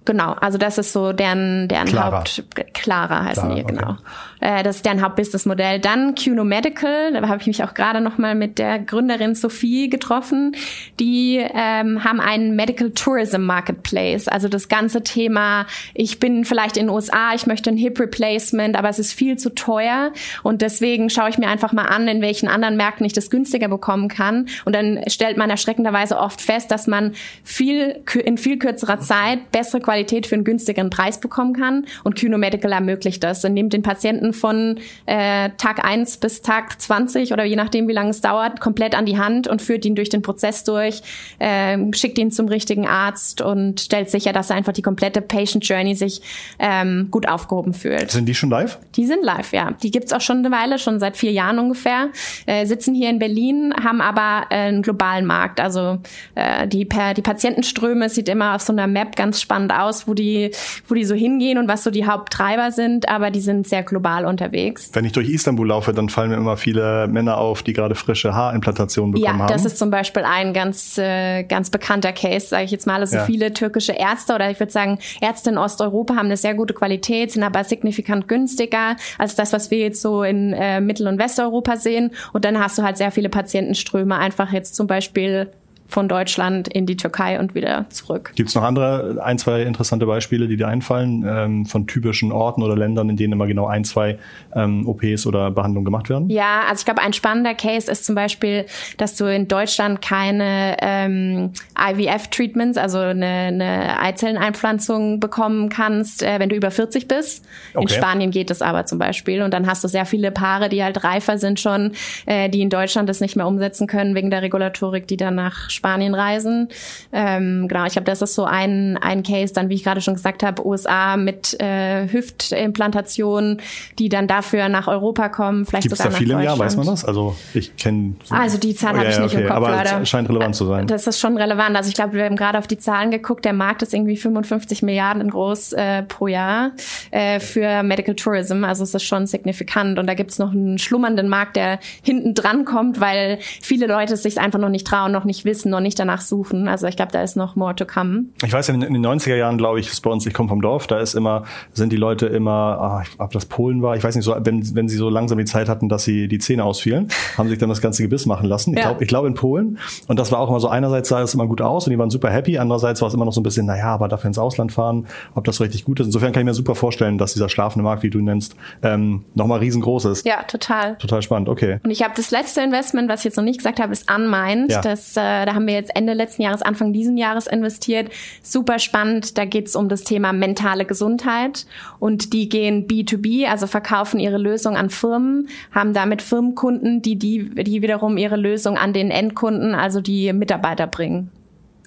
genau, 0.05 0.33
also 0.33 0.59
das 0.59 0.79
ist 0.79 0.93
so 0.93 1.13
deren, 1.13 1.69
deren 1.69 1.87
Clara. 1.87 2.19
Haupt, 2.19 2.45
Clara 2.75 3.25
heißen 3.25 3.45
Clara, 3.45 3.55
die, 3.55 3.65
genau. 3.65 3.91
Okay. 3.93 4.03
Äh, 4.45 4.63
das 4.63 4.77
ist 4.77 4.85
deren 4.85 5.01
Hauptbusinessmodell. 5.01 5.81
Dann 5.81 6.15
Cuno 6.15 6.45
Medical, 6.45 7.13
da 7.13 7.27
habe 7.27 7.41
ich 7.41 7.47
mich 7.47 7.65
auch 7.65 7.73
gerade 7.73 8.03
noch 8.03 8.19
mal 8.19 8.35
mit 8.35 8.59
der 8.59 8.79
Gründerin 8.79 9.35
Sophie 9.35 9.89
getroffen. 9.89 10.55
Die 11.01 11.39
ähm, 11.39 12.05
haben 12.05 12.21
einen 12.21 12.55
Medical 12.55 12.91
Tourism 12.91 13.41
Marketplace. 13.41 14.29
Also 14.29 14.49
das 14.49 14.69
ganze 14.69 15.03
Thema, 15.03 15.67
ich 15.95 16.21
bin 16.21 16.45
vielleicht 16.45 16.77
in 16.77 16.87
den 16.87 16.95
USA, 16.95 17.33
ich 17.35 17.47
möchte 17.47 17.71
ein 17.71 17.79
Hip 17.79 17.99
Replacement, 17.99 18.77
aber 18.77 18.91
es 18.91 18.99
ist 18.99 19.15
viel 19.15 19.39
zu 19.39 19.49
teuer 19.55 20.13
und 20.43 20.61
deswegen 20.61 21.09
schaue 21.09 21.31
ich 21.31 21.39
mir 21.39 21.49
einfach 21.49 21.73
mal 21.73 21.87
an, 21.87 22.07
in 22.07 22.21
welchen 22.21 22.47
anderen 22.49 22.77
Märkten 22.77 23.07
ich 23.07 23.15
das 23.15 23.31
günstiger 23.31 23.69
bekommen 23.69 24.09
kann. 24.09 24.49
Und 24.67 24.75
dann 24.75 25.01
stellt 25.09 25.39
man 25.39 25.49
erschreckenderweise 25.49 26.19
oft 26.19 26.43
fest, 26.43 26.71
dass 26.71 26.87
man 26.87 27.15
viel 27.45 28.03
in 28.23 28.37
viel 28.37 28.59
kürzerer 28.59 29.01
Zeit 29.01 29.51
bessere 29.53 29.81
Qualität 29.81 30.27
für 30.27 30.35
einen 30.35 30.45
günstigeren 30.45 30.91
Preis 30.91 31.19
bekommen 31.19 31.55
kann. 31.55 31.87
Und 32.03 32.21
Cuno 32.21 32.37
Medical 32.37 32.73
ermöglicht 32.73 33.25
das 33.25 33.43
und 33.43 33.55
nimmt 33.55 33.73
den 33.73 33.83
Patienten 33.83 34.34
von 34.35 34.79
äh, 35.07 35.51
Tag 35.57 35.85
1 35.85 36.19
bis 36.19 36.43
Tag 36.43 36.81
20 36.81 37.33
oder 37.33 37.45
je 37.45 37.57
nachdem, 37.57 37.89
wie 37.89 37.93
lange 37.93 38.11
es 38.11 38.21
dauert, 38.21 38.61
komplett 38.61 38.95
an 38.95 39.07
die 39.07 39.19
Hand 39.19 39.49
und 39.49 39.63
führt 39.63 39.85
ihn 39.85 39.95
durch 39.95 40.11
den 40.11 40.23
Prozess 40.23 40.65
durch, 40.65 41.03
äh, 41.39 41.79
schickt 41.95 42.19
ihn 42.19 42.31
zum 42.31 42.49
richtigen 42.49 42.87
Arzt 42.87 43.41
und 43.41 43.81
stellt 43.81 44.11
sicher, 44.11 44.33
dass 44.33 44.51
er 44.51 44.57
einfach 44.57 44.73
die 44.73 44.83
komplette 44.83 45.21
Patient 45.21 45.67
Journey 45.67 45.95
sich 45.95 46.21
ähm, 46.59 47.09
gut 47.11 47.29
aufgehoben 47.29 47.73
fühlt. 47.75 48.11
Sind 48.11 48.27
die 48.27 48.35
schon 48.35 48.51
live? 48.51 48.79
Die 48.97 49.07
sind 49.07 49.25
live, 49.25 49.53
ja. 49.53 49.71
Die 49.83 49.91
gibt's 49.91 50.13
auch 50.13 50.21
schon 50.21 50.39
eine 50.39 50.51
Weile, 50.51 50.79
schon 50.79 51.01
seit 51.01 51.17
vier 51.17 51.33
Jahren 51.33 51.59
ungefähr. 51.59 52.11
Äh, 52.47 52.67
sitzen 52.67 52.95
hier 52.95 53.11
in 53.11 53.19
Berlin, 53.19 53.73
haben 53.83 54.01
aber 54.01 54.47
äh, 54.51 54.57
einen 54.57 54.83
globalen 54.83 55.27
Markt. 55.27 55.61
Also 55.61 55.99
äh, 56.35 56.67
die, 56.67 56.85
per, 56.85 57.15
die 57.15 57.23
Patientenströme 57.23 58.09
sieht 58.09 58.29
immer 58.29 58.55
auf 58.55 58.63
so 58.63 58.73
einer 58.73 58.87
Map 58.87 59.17
ganz 59.17 59.41
spannend 59.41 59.73
aus, 59.73 60.09
wo 60.09 60.15
die, 60.15 60.51
wo 60.89 60.95
die 60.95 61.05
so 61.05 61.15
hingehen 61.15 61.59
und 61.59 61.69
was 61.69 61.85
so 61.85 61.91
die 61.91 62.07
Haupttreiber 62.07 62.71
sind, 62.71 63.09
aber 63.09 63.31
die 63.31 63.41
sind 63.41 63.67
sehr 63.67 63.83
global 63.83 64.24
global 64.25 64.31
unterwegs. 64.31 64.91
Wenn 64.93 65.05
ich 65.05 65.13
durch 65.13 65.29
Istanbul 65.29 65.69
laufe, 65.69 65.93
dann 65.93 66.09
fallen 66.09 66.31
mir 66.31 66.37
immer 66.37 66.57
viele 66.57 67.07
Männer 67.09 67.39
auf, 67.39 67.63
die 67.63 67.73
gerade 67.73 67.95
frische 67.95 68.35
Haarimplantationen 68.35 69.13
bekommen 69.13 69.39
haben. 69.43 69.49
Ja, 69.49 69.55
das 69.55 69.65
ist 69.65 69.79
zum 69.79 69.91
Beispiel 69.91 70.25
ein 70.25 70.53
ganz, 70.53 70.99
äh, 70.99 71.45
ganz 71.45 71.71
bekannter 71.71 72.13
Case, 72.13 72.49
sage 72.49 72.65
ich 72.65 72.71
jetzt 72.71 72.87
mal. 72.87 73.01
Also 73.01 73.17
ja. 73.17 73.25
viele 73.25 73.53
türkische 73.53 73.93
Ärzte 73.93 74.35
oder 74.35 74.51
ich 74.51 74.59
würde 74.59 74.73
sagen, 74.73 74.99
Ärzte 75.21 75.51
in 75.51 75.59
Osteuropa 75.59 76.17
haben 76.17 76.27
eine 76.27 76.37
sehr 76.37 76.55
gute 76.55 76.75
Qualität, 76.75 77.33
sind 77.33 77.43
aber 77.43 77.65
signifikant 77.65 78.29
günstiger 78.29 78.97
als 79.19 79.35
das, 79.37 79.53
was 79.53 79.71
wir 79.71 79.79
jetzt 79.79 80.01
so 80.01 80.23
in 80.23 80.53
äh, 80.53 80.81
Mittel- 80.81 81.07
und 81.07 81.19
Westeuropa 81.19 81.77
sehen. 81.77 82.11
Und 82.33 82.45
dann 82.45 82.59
hast 82.59 82.79
du 82.79 82.83
halt 82.83 82.97
sehr 82.97 83.11
viele 83.11 83.29
Patientenströme, 83.29 84.17
einfach 84.17 84.53
jetzt 84.53 84.75
zum 84.75 84.87
Beispiel 84.87 85.51
von 85.87 86.09
Deutschland 86.09 86.69
in 86.69 86.87
die 86.87 86.97
Türkei 86.97 87.39
und 87.39 87.55
wieder 87.55 87.87
zurück. 87.91 88.33
Gibt 88.35 88.49
es 88.49 88.55
noch 88.55 88.63
andere, 88.63 89.21
ein, 89.23 89.39
zwei 89.39 89.63
interessante 89.63 90.07
Beispiele, 90.07 90.49
die 90.49 90.57
dir 90.57 90.69
einfallen, 90.69 91.25
ähm, 91.27 91.67
von 91.67 91.87
typischen 91.87 92.33
Orten 92.33 92.63
oder 92.63 92.77
Ländern, 92.77 93.11
in 93.11 93.17
denen 93.17 93.35
immer 93.35 93.47
genau 93.47 93.67
ein, 93.67 93.85
zwei 93.85 94.19
ähm, 94.55 94.89
OPs 94.89 95.27
oder 95.27 95.51
Behandlungen 95.51 95.85
gemacht 95.85 96.09
werden? 96.09 96.31
Ja, 96.31 96.63
also 96.69 96.81
ich 96.81 96.85
glaube, 96.85 97.03
ein 97.03 97.13
spannender 97.13 97.55
Case 97.55 97.91
ist 97.91 98.07
zum 98.07 98.15
Beispiel, 98.15 98.67
dass 98.97 99.17
du 99.17 99.27
in 99.27 99.47
Deutschland 99.47 100.01
keine 100.01 100.77
ähm, 100.81 101.53
IVF-Treatments, 101.79 102.79
also 102.79 102.99
eine, 102.99 103.27
eine 103.27 104.01
Eizelleneinpflanzung 104.01 105.21
bekommen 105.21 105.69
kannst, 105.69 106.23
äh, 106.23 106.41
wenn 106.41 106.49
du 106.49 106.57
über 106.57 106.71
40 106.71 107.09
bist. 107.09 107.45
Okay. 107.75 107.83
In 107.83 107.89
Spanien 107.89 108.31
geht 108.31 108.51
es 108.51 108.63
aber 108.63 108.87
zum 108.87 108.99
Beispiel. 108.99 109.43
Und 109.43 109.53
dann 109.53 109.67
hast 109.67 109.85
du 109.85 109.89
sehr 109.89 110.07
viele 110.07 110.31
Paare, 110.31 110.69
die 110.69 110.83
halt 110.83 111.05
reifer 111.05 111.39
sind 111.39 111.61
schon, 111.61 111.93
äh, 112.27 112.49
die 112.49 112.63
in 112.63 112.71
Deutschland 112.71 113.09
das 113.09 113.21
nicht 113.21 113.37
mehr 113.37 113.47
umsetzen 113.47 113.87
können 113.87 114.15
wegen 114.15 114.31
der 114.31 114.43
Regulatorik, 114.43 115.07
die 115.07 115.17
dann 115.17 115.35
nach 115.35 115.71
Spanien 115.75 116.15
reisen. 116.15 116.69
Ähm, 117.13 117.69
genau, 117.69 117.85
ich 117.85 117.93
glaube, 117.93 118.07
das 118.07 118.23
ist 118.23 118.35
so 118.35 118.45
ein, 118.45 118.99
ein 119.01 119.23
Case, 119.23 119.53
dann 119.53 119.69
wie 119.69 119.75
ich 119.75 119.85
gerade 119.85 120.01
schon 120.01 120.15
gesagt 120.15 120.43
habe, 120.43 120.67
USA 120.67 121.17
mit 121.17 121.59
äh, 121.61 122.09
Hüftimplantationen, 122.09 123.61
die 123.99 124.09
dann 124.09 124.27
dafür 124.27 124.69
nach 124.69 124.89
Europa 124.89 125.29
kommen, 125.29 125.67
vielleicht 125.67 125.85
Gibt's 125.85 125.99
sogar 125.99 126.13
da 126.13 126.19
viele 126.19 126.35
im 126.35 126.41
Jahr, 126.41 126.59
weiß 126.59 126.77
man 126.77 126.87
das? 126.87 127.05
Also 127.05 127.37
ich 127.53 127.77
kenne 127.77 128.15
so 128.25 128.35
Also 128.35 128.59
die 128.59 128.75
Zahl 128.75 128.95
oh, 128.95 128.99
habe 128.99 129.07
ja, 129.07 129.13
ich 129.13 129.19
nicht 129.19 129.35
okay. 129.35 129.43
im 129.43 129.49
Kopf 129.49 129.57
Aber 129.57 129.71
leider. 129.71 130.01
es 130.03 130.09
scheint 130.09 130.29
relevant 130.29 130.57
zu 130.57 130.67
sein. 130.67 130.87
Das 130.87 131.07
ist 131.07 131.21
schon 131.21 131.37
relevant. 131.37 131.77
Also 131.77 131.89
ich 131.89 131.95
glaube, 131.95 132.15
wir 132.15 132.25
haben 132.25 132.37
gerade 132.37 132.59
auf 132.59 132.67
die 132.67 132.79
Zahlen 132.79 133.11
geguckt, 133.11 133.45
der 133.45 133.53
Markt 133.53 133.83
ist 133.83 133.95
irgendwie 133.95 134.17
55 134.17 134.83
Milliarden 134.83 135.29
groß 135.31 135.73
äh, 135.75 136.03
pro 136.03 136.27
Jahr 136.27 136.73
äh, 137.11 137.41
für 137.41 137.83
Medical 137.83 138.15
Tourism. 138.15 138.65
Also 138.65 138.85
es 138.85 138.95
ist 138.95 139.05
schon 139.05 139.27
signifikant. 139.27 139.99
Und 139.99 140.07
da 140.07 140.15
gibt 140.15 140.31
es 140.31 140.39
noch 140.39 140.53
einen 140.53 140.79
schlummernden 140.79 141.29
Markt, 141.29 141.57
der 141.57 141.79
hinten 142.03 142.35
dran 142.35 142.65
kommt, 142.65 143.01
weil 143.01 143.39
viele 143.41 143.87
Leute 143.87 144.15
es 144.15 144.23
sich 144.23 144.39
einfach 144.39 144.59
noch 144.59 144.69
nicht 144.69 144.87
trauen, 144.87 145.13
noch 145.13 145.25
nicht 145.25 145.45
wissen, 145.45 145.64
wissen, 145.65 145.71
noch 145.71 145.81
nicht 145.81 145.99
danach 145.99 146.21
suchen. 146.21 146.69
Also 146.69 146.87
ich 146.87 146.97
glaube, 146.97 147.13
da 147.13 147.23
ist 147.23 147.37
noch 147.37 147.57
more 147.57 147.75
to 147.75 147.85
come. 147.85 148.25
Ich 148.45 148.53
weiß, 148.53 148.69
in, 148.69 148.83
in 148.83 148.95
den 148.95 149.05
90er 149.05 149.37
Jahren, 149.37 149.59
glaube 149.59 149.81
ich, 149.81 149.91
ist 149.91 150.01
bei 150.01 150.11
uns, 150.11 150.27
ich 150.27 150.35
komme 150.35 150.49
vom 150.49 150.61
Dorf, 150.61 150.87
da 150.87 150.99
ist 150.99 151.15
immer, 151.15 151.45
sind 151.73 151.93
die 151.93 151.97
Leute 151.97 152.27
immer, 152.27 152.53
ah, 152.53 153.05
ob 153.19 153.33
das 153.33 153.47
Polen 153.47 153.83
war, 153.83 153.97
ich 153.97 154.05
weiß 154.05 154.15
nicht, 154.15 154.25
so, 154.25 154.37
wenn, 154.39 154.75
wenn 154.75 154.89
sie 154.89 154.97
so 154.97 155.09
langsam 155.09 155.39
die 155.39 155.45
Zeit 155.45 155.69
hatten, 155.69 155.89
dass 155.89 156.05
sie 156.05 156.29
die 156.29 156.39
Zähne 156.39 156.65
ausfielen, 156.65 157.09
haben 157.39 157.49
sich 157.49 157.59
dann 157.59 157.69
das 157.69 157.81
ganze 157.81 158.03
Gebiss 158.03 158.27
machen 158.27 158.47
lassen. 158.47 158.73
Ich 158.73 158.79
ja. 158.79 158.87
glaube 158.87 159.03
ich 159.03 159.09
glaub 159.09 159.27
in 159.27 159.35
Polen. 159.35 159.79
Und 160.07 160.19
das 160.19 160.33
war 160.33 160.41
auch 160.41 160.49
immer 160.49 160.61
so, 160.61 160.69
einerseits 160.69 161.09
sah 161.09 161.23
es 161.23 161.35
immer 161.35 161.47
gut 161.47 161.61
aus 161.61 161.87
und 161.87 161.93
die 161.93 161.99
waren 161.99 162.11
super 162.11 162.31
happy, 162.31 162.59
andererseits 162.59 163.01
war 163.01 163.09
es 163.09 163.15
immer 163.15 163.25
noch 163.25 163.33
so 163.33 163.41
ein 163.41 163.45
bisschen, 163.45 163.67
naja, 163.67 163.87
aber 163.87 164.09
dafür 164.09 164.29
ins 164.29 164.39
Ausland 164.39 164.73
fahren, 164.73 165.07
ob 165.35 165.45
das 165.45 165.57
so 165.57 165.65
richtig 165.65 165.85
gut 165.85 166.01
ist. 166.01 166.07
Insofern 166.07 166.33
kann 166.33 166.43
ich 166.43 166.47
mir 166.47 166.55
super 166.55 166.75
vorstellen, 166.75 167.19
dass 167.19 167.33
dieser 167.33 167.49
schlafende 167.49 167.85
Markt, 167.85 168.03
wie 168.03 168.11
du 168.11 168.21
nennst, 168.21 168.57
ähm, 168.83 169.25
nochmal 169.35 169.61
riesengroß 169.61 170.07
ist. 170.07 170.27
Ja, 170.27 170.43
total. 170.43 170.97
Total 170.97 171.23
spannend, 171.23 171.49
okay. 171.49 171.79
Und 171.83 171.91
ich 171.91 172.03
habe 172.03 172.15
das 172.17 172.31
letzte 172.31 172.63
Investment, 172.63 173.09
was 173.09 173.21
ich 173.21 173.25
jetzt 173.25 173.37
noch 173.37 173.45
nicht 173.45 173.59
gesagt 173.59 173.81
habe, 173.81 173.93
ist 173.93 174.11
Unmind. 174.11 174.71
Ja. 174.71 174.81
Das, 174.81 175.17
äh, 175.17 175.47
da 175.47 175.54
haben 175.55 175.67
wir 175.67 175.75
jetzt 175.75 175.95
Ende 175.95 176.13
letzten 176.13 176.43
Jahres, 176.43 176.63
Anfang 176.63 176.93
diesen 176.93 177.17
Jahres 177.17 177.47
investiert. 177.47 178.11
Super 178.43 178.79
spannend. 178.79 179.39
Da 179.39 179.45
geht 179.45 179.69
es 179.69 179.77
um 179.77 179.89
das 179.89 180.03
Thema 180.03 180.33
mentale 180.33 180.85
Gesundheit. 180.85 181.67
Und 181.99 182.33
die 182.33 182.49
gehen 182.49 182.87
B2B, 182.87 183.47
also 183.47 183.67
verkaufen 183.67 184.21
ihre 184.21 184.39
Lösung 184.39 184.77
an 184.77 184.91
Firmen, 184.91 185.49
haben 185.73 185.93
damit 185.93 186.23
Firmenkunden, 186.23 187.03
die, 187.03 187.17
die, 187.17 187.51
die 187.51 187.83
wiederum 187.83 188.17
ihre 188.17 188.37
Lösung 188.37 188.77
an 188.77 188.93
den 188.93 189.11
Endkunden, 189.11 189.75
also 189.75 190.01
die 190.01 190.33
Mitarbeiter 190.33 190.87
bringen. 190.87 191.31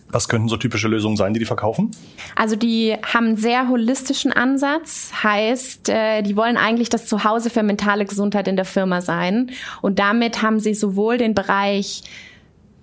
Was 0.10 0.30
könnten 0.30 0.48
so 0.48 0.56
typische 0.56 0.88
Lösungen 0.88 1.18
sein, 1.18 1.34
die 1.34 1.40
die 1.40 1.46
verkaufen? 1.46 1.92
Also 2.36 2.56
die 2.56 2.96
haben 3.14 3.28
einen 3.28 3.38
sehr 3.38 3.68
holistischen 3.68 4.32
Ansatz, 4.32 5.12
heißt, 5.22 5.90
äh, 5.90 6.22
die 6.22 6.38
wollen 6.38 6.56
eigentlich 6.56 6.90
das 6.90 7.08
Zuhause 7.08 7.50
für 7.50 7.62
mentale 7.62 8.06
Gesundheit 8.06 8.48
in 8.48 8.56
der 8.56 8.66
Firma 8.66 9.02
sein. 9.02 9.52
Und 9.82 10.00
damit 10.00 10.42
haben 10.42 10.60
sie 10.60 10.74
sowohl 10.74 11.18
den 11.18 11.34
Bereich 11.34 12.04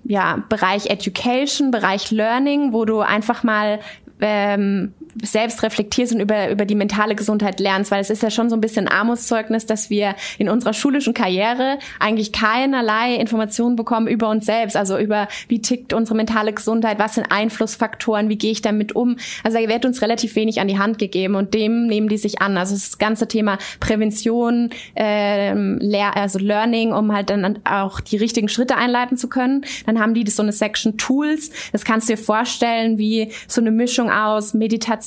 ja, 0.04 0.42
Bereich 0.48 0.90
Education, 0.90 1.70
Bereich 1.70 2.10
Learning, 2.10 2.72
wo 2.72 2.84
du 2.84 3.00
einfach 3.00 3.42
mal 3.42 3.80
ähm, 4.20 4.94
selbst 5.22 5.62
reflektierst 5.62 6.14
und 6.14 6.20
über, 6.20 6.50
über 6.50 6.64
die 6.64 6.74
mentale 6.74 7.14
Gesundheit 7.14 7.60
lernst, 7.60 7.90
weil 7.90 8.00
es 8.00 8.10
ist 8.10 8.22
ja 8.22 8.30
schon 8.30 8.50
so 8.50 8.56
ein 8.56 8.60
bisschen 8.60 8.88
Armutszeugnis, 8.88 9.66
dass 9.66 9.90
wir 9.90 10.14
in 10.38 10.48
unserer 10.48 10.72
schulischen 10.72 11.14
Karriere 11.14 11.78
eigentlich 12.00 12.32
keinerlei 12.32 13.14
Informationen 13.14 13.76
bekommen 13.76 14.06
über 14.06 14.28
uns 14.28 14.46
selbst, 14.46 14.76
also 14.76 14.98
über 14.98 15.28
wie 15.48 15.60
tickt 15.60 15.92
unsere 15.92 16.16
mentale 16.16 16.52
Gesundheit, 16.52 16.98
was 16.98 17.14
sind 17.14 17.26
Einflussfaktoren, 17.30 18.28
wie 18.28 18.38
gehe 18.38 18.52
ich 18.52 18.62
damit 18.62 18.96
um. 18.96 19.16
Also 19.42 19.58
da 19.58 19.68
wird 19.68 19.84
uns 19.84 20.02
relativ 20.02 20.34
wenig 20.36 20.60
an 20.60 20.68
die 20.68 20.78
Hand 20.78 20.98
gegeben 20.98 21.34
und 21.34 21.54
dem 21.54 21.86
nehmen 21.86 22.08
die 22.08 22.18
sich 22.18 22.40
an. 22.40 22.56
Also 22.56 22.74
das 22.74 22.98
ganze 22.98 23.28
Thema 23.28 23.58
Prävention, 23.80 24.70
ähm, 24.96 25.80
also 26.14 26.38
Learning, 26.38 26.92
um 26.92 27.12
halt 27.12 27.30
dann 27.30 27.58
auch 27.64 28.00
die 28.00 28.16
richtigen 28.16 28.48
Schritte 28.48 28.76
einleiten 28.76 29.16
zu 29.16 29.28
können. 29.28 29.64
Dann 29.86 30.00
haben 30.00 30.14
die 30.14 30.28
so 30.30 30.42
eine 30.42 30.52
Section 30.52 30.96
Tools. 30.96 31.50
Das 31.72 31.84
kannst 31.84 32.08
du 32.08 32.14
dir 32.14 32.18
vorstellen 32.18 32.98
wie 32.98 33.30
so 33.46 33.60
eine 33.60 33.70
Mischung 33.70 34.10
aus 34.10 34.54
Meditation, 34.54 35.03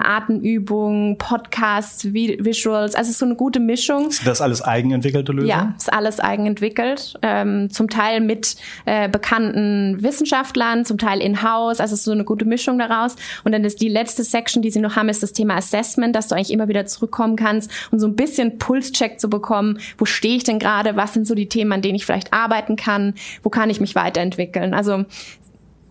Atemübungen, 0.00 1.18
Podcasts, 1.18 2.12
Visuals. 2.12 2.94
Also 2.94 3.12
so 3.12 3.24
eine 3.24 3.34
gute 3.34 3.60
Mischung. 3.60 4.08
Ist 4.08 4.26
das 4.26 4.40
alles 4.40 4.62
eigenentwickelte 4.62 5.32
Lösungen? 5.32 5.48
Ja, 5.48 5.74
ist 5.76 5.92
alles 5.92 6.20
eigenentwickelt. 6.20 7.18
Ähm, 7.22 7.70
zum 7.70 7.88
Teil 7.88 8.20
mit 8.20 8.56
äh, 8.84 9.08
bekannten 9.08 10.02
Wissenschaftlern, 10.02 10.84
zum 10.84 10.98
Teil 10.98 11.20
in-house. 11.20 11.80
Also 11.80 11.96
so 11.96 12.12
eine 12.12 12.24
gute 12.24 12.44
Mischung 12.44 12.78
daraus. 12.78 13.16
Und 13.44 13.52
dann 13.52 13.64
ist 13.64 13.80
die 13.80 13.88
letzte 13.88 14.24
Section, 14.24 14.62
die 14.62 14.70
sie 14.70 14.80
noch 14.80 14.96
haben, 14.96 15.08
ist 15.08 15.22
das 15.22 15.32
Thema 15.32 15.56
Assessment, 15.56 16.14
dass 16.14 16.28
du 16.28 16.34
eigentlich 16.34 16.52
immer 16.52 16.68
wieder 16.68 16.86
zurückkommen 16.86 17.36
kannst 17.36 17.70
und 17.90 18.00
so 18.00 18.06
ein 18.06 18.16
bisschen 18.16 18.58
Pulscheck 18.58 19.20
zu 19.20 19.28
bekommen. 19.28 19.78
Wo 19.96 20.04
stehe 20.04 20.36
ich 20.36 20.44
denn 20.44 20.58
gerade? 20.58 20.96
Was 20.96 21.14
sind 21.14 21.26
so 21.26 21.34
die 21.34 21.48
Themen, 21.48 21.72
an 21.72 21.82
denen 21.82 21.96
ich 21.96 22.06
vielleicht 22.06 22.32
arbeiten 22.32 22.76
kann? 22.76 23.14
Wo 23.42 23.50
kann 23.50 23.70
ich 23.70 23.80
mich 23.80 23.94
weiterentwickeln? 23.94 24.74
Also 24.74 25.04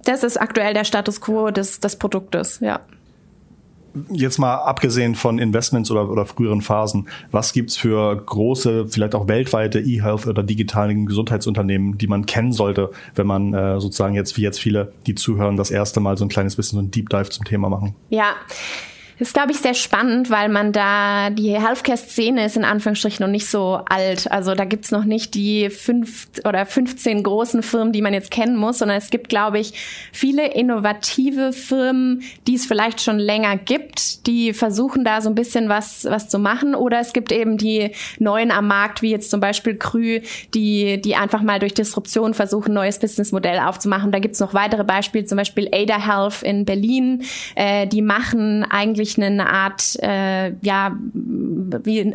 das 0.04 0.24
ist 0.24 0.38
aktuell 0.40 0.74
der 0.74 0.86
Status 0.86 1.20
quo 1.20 1.52
des, 1.52 1.80
des 1.80 1.98
Produktes, 1.98 2.60
ja. 2.62 2.80
Jetzt 4.10 4.38
mal 4.38 4.56
abgesehen 4.56 5.16
von 5.16 5.39
Investments 5.39 5.92
oder, 5.92 6.10
oder 6.10 6.25
früheren 6.25 6.62
Phasen, 6.62 7.08
was 7.32 7.54
gibt's 7.54 7.77
für 7.77 8.16
große, 8.16 8.88
vielleicht 8.88 9.16
auch 9.16 9.27
weltweite 9.27 9.80
E-Health 9.80 10.27
oder 10.27 10.44
digitalen 10.44 11.06
Gesundheitsunternehmen, 11.06 11.98
die 11.98 12.08
man 12.08 12.25
kennen 12.25 12.51
sollte, 12.51 12.92
wenn 13.16 13.27
man 13.27 13.54
äh, 13.54 13.80
sozusagen 13.80 14.16
jetzt, 14.16 14.38
wie 14.38 14.42
jetzt 14.42 14.60
viele, 14.60 14.94
die 15.06 15.16
zuhören, 15.16 15.58
das 15.58 15.72
erste 15.72 16.00
Mal 16.00 16.18
so 16.18 16.25
ein 16.25 16.30
kleines 16.30 16.56
bisschen 16.56 16.77
so 16.80 16.86
ein 16.86 16.92
Deep 16.92 17.10
Dive 17.10 17.30
zum 17.30 17.46
Thema 17.46 17.70
machen? 17.70 17.96
Ja. 18.10 18.36
Das 19.20 19.30
ist, 19.30 19.34
glaube 19.34 19.52
ich, 19.52 19.58
sehr 19.58 19.74
spannend, 19.74 20.30
weil 20.30 20.48
man 20.48 20.72
da, 20.72 21.32
die 21.32 21.60
Healthcare-Szene 21.60 22.46
ist 22.46 22.56
in 22.56 22.64
Anführungsstrichen 22.64 23.26
noch 23.26 23.32
nicht 23.32 23.48
so 23.48 23.82
alt. 23.90 24.32
Also 24.32 24.54
da 24.54 24.64
gibt's 24.64 24.92
noch 24.92 25.06
nicht 25.06 25.34
die 25.34 25.72
fünf 25.72 26.28
oder 26.46 26.68
15 26.68 27.24
großen 27.24 27.64
Firmen, 27.64 27.92
die 27.94 28.04
man 28.04 28.14
jetzt 28.14 28.30
kennen 28.30 28.56
muss, 28.56 28.78
sondern 28.78 28.98
es 28.98 29.10
gibt, 29.10 29.30
glaube 29.30 29.58
ich, 29.58 29.74
viele 30.12 30.54
innovative 30.54 31.52
Firmen, 31.52 32.22
die 32.46 32.56
es 32.56 32.68
vielleicht 32.68 33.02
schon 33.02 33.18
länger 33.18 33.58
gibt, 33.58 34.28
die 34.28 34.54
versuchen 34.54 35.04
da 35.04 35.20
so 35.22 35.30
ein 35.30 35.36
bisschen 35.36 35.68
was, 35.68 36.06
was 36.06 36.30
zu 36.30 36.38
machen. 36.38 36.76
Oder 36.76 37.00
es 37.00 37.12
gibt 37.12 37.32
eben 37.32 37.58
die 37.58 37.92
neuen 38.20 38.52
am 38.52 38.68
Markt, 38.68 39.02
wie 39.02 39.10
jetzt 39.10 39.32
zum 39.32 39.40
Beispiel 39.40 39.78
Krü, 39.78 40.22
die, 40.54 41.02
die 41.02 41.16
einfach 41.16 41.42
mal 41.42 41.58
durch 41.58 41.74
Disruption 41.74 42.36
versuchen, 42.36 42.76
neues 42.76 43.00
Businessmodell 43.00 43.60
aufzumachen. 43.62 44.12
Da 44.12 44.20
gibt's 44.20 44.40
noch 44.40 44.54
weitere 44.54 44.84
Beispiele, 44.84 45.26
zum 45.26 45.38
Beispiel 45.38 45.68
Ada 45.74 46.06
Health 46.06 46.44
in 46.44 46.66
Berlin. 46.66 47.24
Äh, 47.56 47.88
die 47.88 48.04
machen 48.04 48.64
eigentlich 48.64 49.07
wirklich 49.08 49.24
eine 49.24 49.50
Art, 49.50 49.98
äh, 50.02 50.54
ja, 50.62 50.98
wie 51.14 52.12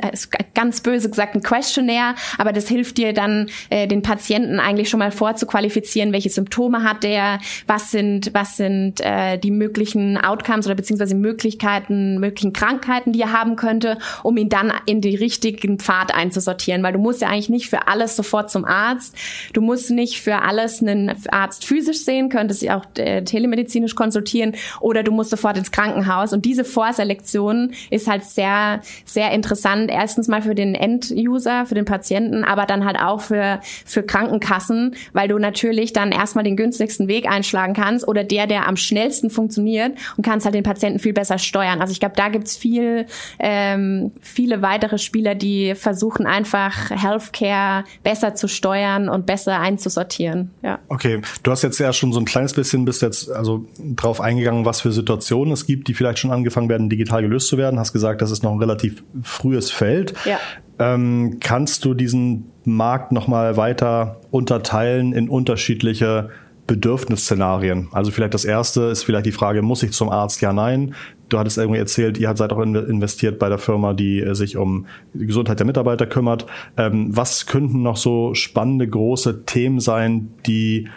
ganz 0.54 0.80
böse 0.80 1.08
gesagt, 1.08 1.34
ein 1.34 1.42
Questionnaire, 1.42 2.14
aber 2.38 2.52
das 2.52 2.68
hilft 2.68 2.98
dir 2.98 3.12
dann, 3.12 3.48
äh, 3.70 3.86
den 3.86 4.02
Patienten 4.02 4.60
eigentlich 4.60 4.88
schon 4.88 4.98
mal 4.98 5.10
vorzuqualifizieren, 5.10 6.12
welche 6.12 6.30
Symptome 6.30 6.82
hat 6.82 7.02
der, 7.02 7.38
was 7.66 7.90
sind, 7.90 8.32
was 8.34 8.56
sind 8.56 9.00
äh, 9.00 9.38
die 9.38 9.50
möglichen 9.50 10.18
Outcomes 10.18 10.66
oder 10.66 10.74
beziehungsweise 10.74 11.14
Möglichkeiten, 11.14 12.18
möglichen 12.18 12.52
Krankheiten, 12.52 13.12
die 13.12 13.20
er 13.20 13.32
haben 13.32 13.56
könnte, 13.56 13.98
um 14.22 14.36
ihn 14.36 14.48
dann 14.48 14.72
in 14.86 15.00
die 15.00 15.16
richtigen 15.16 15.78
Pfad 15.78 16.14
einzusortieren, 16.14 16.82
weil 16.82 16.92
du 16.92 16.98
musst 16.98 17.22
ja 17.22 17.28
eigentlich 17.28 17.48
nicht 17.48 17.68
für 17.68 17.88
alles 17.88 18.16
sofort 18.16 18.50
zum 18.50 18.64
Arzt, 18.64 19.16
du 19.52 19.60
musst 19.60 19.90
nicht 19.90 20.20
für 20.20 20.42
alles 20.42 20.82
einen 20.82 21.12
Arzt 21.28 21.64
physisch 21.64 22.04
sehen, 22.04 22.28
könntest 22.28 22.68
auch 22.70 22.84
äh, 22.96 23.22
telemedizinisch 23.22 23.94
konsultieren 23.94 24.54
oder 24.80 25.02
du 25.02 25.10
musst 25.12 25.30
sofort 25.30 25.56
ins 25.56 25.70
Krankenhaus. 25.70 26.32
Und 26.32 26.44
diese 26.44 26.64
Vorselektion 26.82 27.72
ist 27.90 28.08
halt 28.08 28.24
sehr, 28.24 28.80
sehr 29.04 29.30
interessant. 29.30 29.88
Erstens 29.88 30.26
mal 30.26 30.42
für 30.42 30.56
den 30.56 30.74
End-User, 30.74 31.64
für 31.66 31.76
den 31.76 31.84
Patienten, 31.84 32.42
aber 32.42 32.66
dann 32.66 32.84
halt 32.84 32.98
auch 32.98 33.20
für, 33.20 33.60
für 33.84 34.02
Krankenkassen, 34.02 34.96
weil 35.12 35.28
du 35.28 35.38
natürlich 35.38 35.92
dann 35.92 36.10
erstmal 36.10 36.42
den 36.42 36.56
günstigsten 36.56 37.06
Weg 37.06 37.30
einschlagen 37.30 37.74
kannst 37.74 38.06
oder 38.08 38.24
der, 38.24 38.48
der 38.48 38.66
am 38.66 38.76
schnellsten 38.76 39.30
funktioniert 39.30 39.96
und 40.16 40.24
kannst 40.24 40.44
halt 40.44 40.56
den 40.56 40.64
Patienten 40.64 40.98
viel 40.98 41.12
besser 41.12 41.38
steuern. 41.38 41.80
Also 41.80 41.92
ich 41.92 42.00
glaube, 42.00 42.16
da 42.16 42.28
gibt's 42.28 42.56
viel, 42.56 43.06
ähm, 43.38 44.10
viele 44.20 44.60
weitere 44.62 44.98
Spieler, 44.98 45.36
die 45.36 45.76
versuchen 45.76 46.26
einfach 46.26 46.90
Healthcare 46.90 47.84
besser 48.02 48.34
zu 48.34 48.48
steuern 48.48 49.08
und 49.08 49.24
besser 49.26 49.60
einzusortieren. 49.60 50.50
Ja. 50.62 50.80
Okay, 50.88 51.20
du 51.44 51.50
hast 51.52 51.62
jetzt 51.62 51.78
ja 51.78 51.92
schon 51.92 52.12
so 52.12 52.18
ein 52.18 52.24
kleines 52.24 52.54
bisschen 52.54 52.84
bist 52.84 53.02
jetzt 53.02 53.30
also 53.30 53.66
drauf 53.78 54.20
eingegangen, 54.20 54.64
was 54.64 54.80
für 54.80 54.90
Situationen 54.90 55.52
es 55.52 55.66
gibt, 55.66 55.86
die 55.86 55.94
vielleicht 55.94 56.18
schon 56.18 56.32
angefangen 56.32 56.68
werden, 56.72 56.88
digital 56.88 57.22
gelöst 57.22 57.48
zu 57.48 57.58
werden. 57.58 57.78
Hast 57.78 57.92
gesagt, 57.92 58.22
das 58.22 58.30
ist 58.30 58.42
noch 58.42 58.52
ein 58.52 58.58
relativ 58.58 59.04
frühes 59.22 59.70
Feld. 59.70 60.14
Ja. 60.24 60.38
Ähm, 60.78 61.36
kannst 61.38 61.84
du 61.84 61.94
diesen 61.94 62.50
Markt 62.64 63.12
nochmal 63.12 63.56
weiter 63.56 64.20
unterteilen 64.30 65.12
in 65.12 65.28
unterschiedliche 65.28 66.30
Bedürfnisszenarien? 66.66 67.88
Also 67.92 68.10
vielleicht 68.10 68.34
das 68.34 68.44
erste 68.44 68.84
ist 68.84 69.04
vielleicht 69.04 69.26
die 69.26 69.32
Frage, 69.32 69.62
muss 69.62 69.82
ich 69.82 69.92
zum 69.92 70.08
Arzt? 70.08 70.40
Ja, 70.40 70.52
nein. 70.52 70.94
Du 71.28 71.38
hattest 71.38 71.58
irgendwie 71.58 71.78
erzählt, 71.78 72.18
ihr 72.18 72.34
seid 72.36 72.52
auch 72.52 72.60
investiert 72.60 73.38
bei 73.38 73.48
der 73.48 73.58
Firma, 73.58 73.94
die 73.94 74.20
äh, 74.20 74.34
sich 74.34 74.56
um 74.56 74.86
die 75.12 75.26
Gesundheit 75.26 75.58
der 75.58 75.66
Mitarbeiter 75.66 76.06
kümmert. 76.06 76.46
Ähm, 76.76 77.16
was 77.16 77.46
könnten 77.46 77.82
noch 77.82 77.96
so 77.96 78.34
spannende 78.34 78.88
große 78.88 79.44
Themen 79.44 79.80
sein, 79.80 80.30
die, 80.46 80.88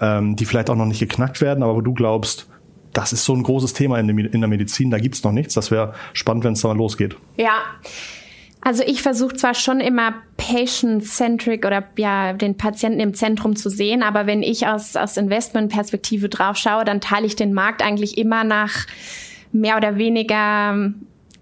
ähm, 0.00 0.36
die 0.36 0.44
vielleicht 0.44 0.70
auch 0.70 0.76
noch 0.76 0.86
nicht 0.86 1.00
geknackt 1.00 1.40
werden, 1.40 1.62
aber 1.62 1.76
wo 1.76 1.80
du 1.80 1.94
glaubst, 1.94 2.49
das 2.92 3.12
ist 3.12 3.24
so 3.24 3.34
ein 3.34 3.42
großes 3.42 3.72
Thema 3.72 3.98
in 3.98 4.06
der 4.06 4.48
Medizin, 4.48 4.90
da 4.90 4.98
gibt's 4.98 5.22
noch 5.22 5.32
nichts. 5.32 5.54
Das 5.54 5.70
wäre 5.70 5.94
spannend, 6.12 6.44
wenn 6.44 6.54
es 6.54 6.60
da 6.60 6.68
mal 6.68 6.76
losgeht. 6.76 7.16
Ja. 7.36 7.52
Also 8.62 8.82
ich 8.84 9.00
versuche 9.00 9.36
zwar 9.36 9.54
schon 9.54 9.80
immer 9.80 10.14
patient-centric 10.36 11.64
oder 11.64 11.84
ja 11.96 12.34
den 12.34 12.58
Patienten 12.58 13.00
im 13.00 13.14
Zentrum 13.14 13.56
zu 13.56 13.70
sehen, 13.70 14.02
aber 14.02 14.26
wenn 14.26 14.42
ich 14.42 14.66
aus, 14.66 14.96
aus 14.96 15.16
Investmentperspektive 15.16 16.28
drauf 16.28 16.58
schaue, 16.58 16.84
dann 16.84 17.00
teile 17.00 17.26
ich 17.26 17.36
den 17.36 17.54
Markt 17.54 17.82
eigentlich 17.82 18.18
immer 18.18 18.44
nach 18.44 18.86
mehr 19.52 19.78
oder 19.78 19.96
weniger 19.96 20.92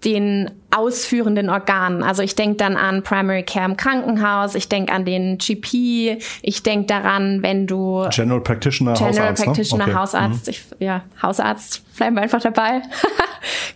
den 0.05 0.51
ausführenden 0.71 1.49
Organen. 1.49 2.03
Also 2.03 2.21
ich 2.21 2.35
denke 2.35 2.57
dann 2.57 2.77
an 2.77 3.03
Primary 3.03 3.43
Care 3.43 3.65
im 3.65 3.77
Krankenhaus, 3.77 4.55
ich 4.55 4.69
denke 4.69 4.93
an 4.93 5.05
den 5.05 5.37
GP, 5.37 6.21
ich 6.41 6.63
denke 6.63 6.85
daran, 6.87 7.41
wenn 7.41 7.65
du 7.67 8.07
General 8.11 8.41
Practitioner, 8.41 8.93
General 8.93 9.13
Hausarzt, 9.13 9.39
ne? 9.39 9.45
Practitioner, 9.45 9.85
ne? 9.85 9.91
okay. 9.91 9.99
Hausarzt, 9.99 10.47
mhm. 10.47 10.51
ich, 10.51 10.65
ja 10.79 11.01
Hausarzt, 11.21 11.95
bleiben 11.97 12.15
wir 12.15 12.23
einfach 12.23 12.41
dabei. 12.41 12.81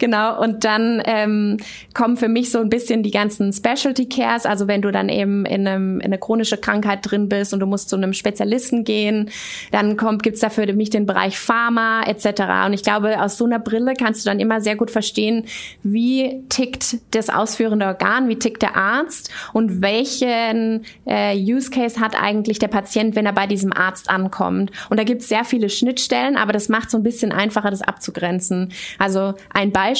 genau. 0.03 0.38
Und 0.38 0.65
dann 0.65 1.01
ähm, 1.05 1.57
kommen 1.93 2.17
für 2.17 2.27
mich 2.27 2.51
so 2.51 2.60
ein 2.60 2.67
bisschen 2.67 3.03
die 3.03 3.12
ganzen 3.12 3.53
Specialty 3.53 4.10
Cares. 4.10 4.45
Also 4.45 4.67
wenn 4.67 4.81
du 4.81 4.91
dann 4.91 5.07
eben 5.07 5.45
in, 5.45 5.65
einem, 5.65 6.01
in 6.01 6.07
einer 6.07 6.17
chronische 6.17 6.57
Krankheit 6.57 7.00
drin 7.03 7.29
bist 7.29 7.53
und 7.53 7.62
du 7.62 7.65
musst 7.65 7.88
zu 7.88 7.95
einem 7.95 8.12
Spezialisten 8.12 8.83
gehen, 8.83 9.29
dann 9.72 9.95
kommt 9.95 10.22
gibt's 10.22 10.41
dafür 10.41 10.74
mich 10.74 10.89
den 10.89 11.05
Bereich 11.05 11.39
Pharma 11.39 12.03
etc. 12.03 12.65
Und 12.65 12.74
ich 12.74 12.83
glaube, 12.83 13.22
aus 13.22 13.38
so 13.38 13.45
einer 13.45 13.60
Brille 13.60 13.93
kannst 13.98 14.25
du 14.25 14.29
dann 14.29 14.41
immer 14.41 14.60
sehr 14.60 14.75
gut 14.75 14.91
verstehen, 14.91 15.45
wie 15.83 16.43
tickt 16.50 16.98
das 17.12 17.29
ausführende 17.29 17.86
Organ, 17.86 18.27
wie 18.27 18.38
tickt 18.38 18.62
der 18.62 18.75
Arzt 18.75 19.31
und 19.53 19.81
welchen 19.81 20.83
äh, 21.05 21.33
Use 21.38 21.69
Case 21.69 22.01
hat 22.01 22.22
eigentlich 22.22 22.60
der 22.60 22.67
Patient, 22.67 23.15
wenn 23.15 23.25
er 23.25 23.33
bei 23.33 23.48
diesem 23.48 23.72
Arzt 23.72 24.10
ankommt. 24.10 24.69
Und 24.89 25.00
da 25.00 25.05
gibt 25.05 25.22
es 25.22 25.29
sehr 25.29 25.45
viele 25.45 25.69
Schnittstellen, 25.69 26.36
aber 26.36 26.51
das 26.51 26.67
macht 26.67 26.91
so 26.91 26.98
ein 26.98 27.03
bisschen 27.03 27.31
einfacher, 27.31 27.72
das 27.72 27.81
abzugrenzen. 27.81 28.74
Also 29.00 29.36
ein 29.53 29.72
Beispiel 29.72 29.93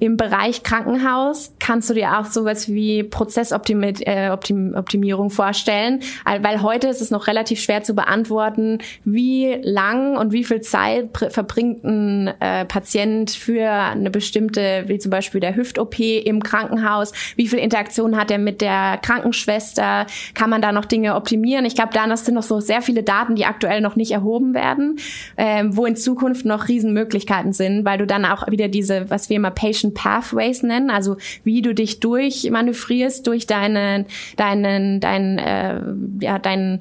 im 0.00 0.16
Bereich 0.16 0.62
Krankenhaus 0.62 1.52
kannst 1.58 1.90
du 1.90 1.94
dir 1.94 2.18
auch 2.18 2.26
sowas 2.26 2.68
wie 2.68 3.02
Prozessoptimierung 3.02 5.26
äh, 5.26 5.30
vorstellen, 5.30 6.00
weil 6.24 6.62
heute 6.62 6.88
ist 6.88 7.00
es 7.00 7.10
noch 7.10 7.26
relativ 7.26 7.60
schwer 7.60 7.82
zu 7.82 7.94
beantworten, 7.94 8.78
wie 9.04 9.58
lang 9.62 10.16
und 10.16 10.32
wie 10.32 10.44
viel 10.44 10.60
Zeit 10.60 11.08
verbringt 11.30 11.84
ein 11.84 12.28
äh, 12.40 12.64
Patient 12.64 13.30
für 13.30 13.70
eine 13.70 14.10
bestimmte, 14.10 14.84
wie 14.86 14.98
zum 14.98 15.10
Beispiel 15.10 15.40
der 15.40 15.56
Hüft-OP 15.56 15.98
im 15.98 16.42
Krankenhaus? 16.42 17.12
Wie 17.36 17.48
viel 17.48 17.58
Interaktion 17.58 18.16
hat 18.16 18.30
er 18.30 18.38
mit 18.38 18.60
der 18.60 18.98
Krankenschwester? 19.02 20.06
Kann 20.34 20.50
man 20.50 20.62
da 20.62 20.72
noch 20.72 20.84
Dinge 20.84 21.14
optimieren? 21.14 21.64
Ich 21.64 21.74
glaube, 21.74 21.90
da 21.92 22.16
sind 22.16 22.34
noch 22.34 22.42
so 22.42 22.60
sehr 22.60 22.82
viele 22.82 23.02
Daten, 23.02 23.36
die 23.36 23.44
aktuell 23.44 23.80
noch 23.80 23.96
nicht 23.96 24.12
erhoben 24.12 24.54
werden, 24.54 24.98
ähm, 25.36 25.76
wo 25.76 25.86
in 25.86 25.96
Zukunft 25.96 26.44
noch 26.44 26.68
Riesenmöglichkeiten 26.68 27.52
sind, 27.52 27.84
weil 27.84 27.98
du 27.98 28.06
dann 28.06 28.24
auch 28.24 28.46
wieder 28.48 28.68
diese, 28.68 28.97
was 29.08 29.28
wir 29.28 29.36
immer 29.36 29.50
Patient 29.50 29.94
Pathways 29.94 30.62
nennen, 30.62 30.90
also 30.90 31.16
wie 31.44 31.62
du 31.62 31.74
dich 31.74 32.00
durchmanövrierst 32.00 33.26
durch 33.26 33.46
deinen, 33.46 34.06
deinen, 34.36 35.00
deinen, 35.00 35.38
äh, 35.38 35.80
ja, 36.20 36.38
deinen 36.38 36.80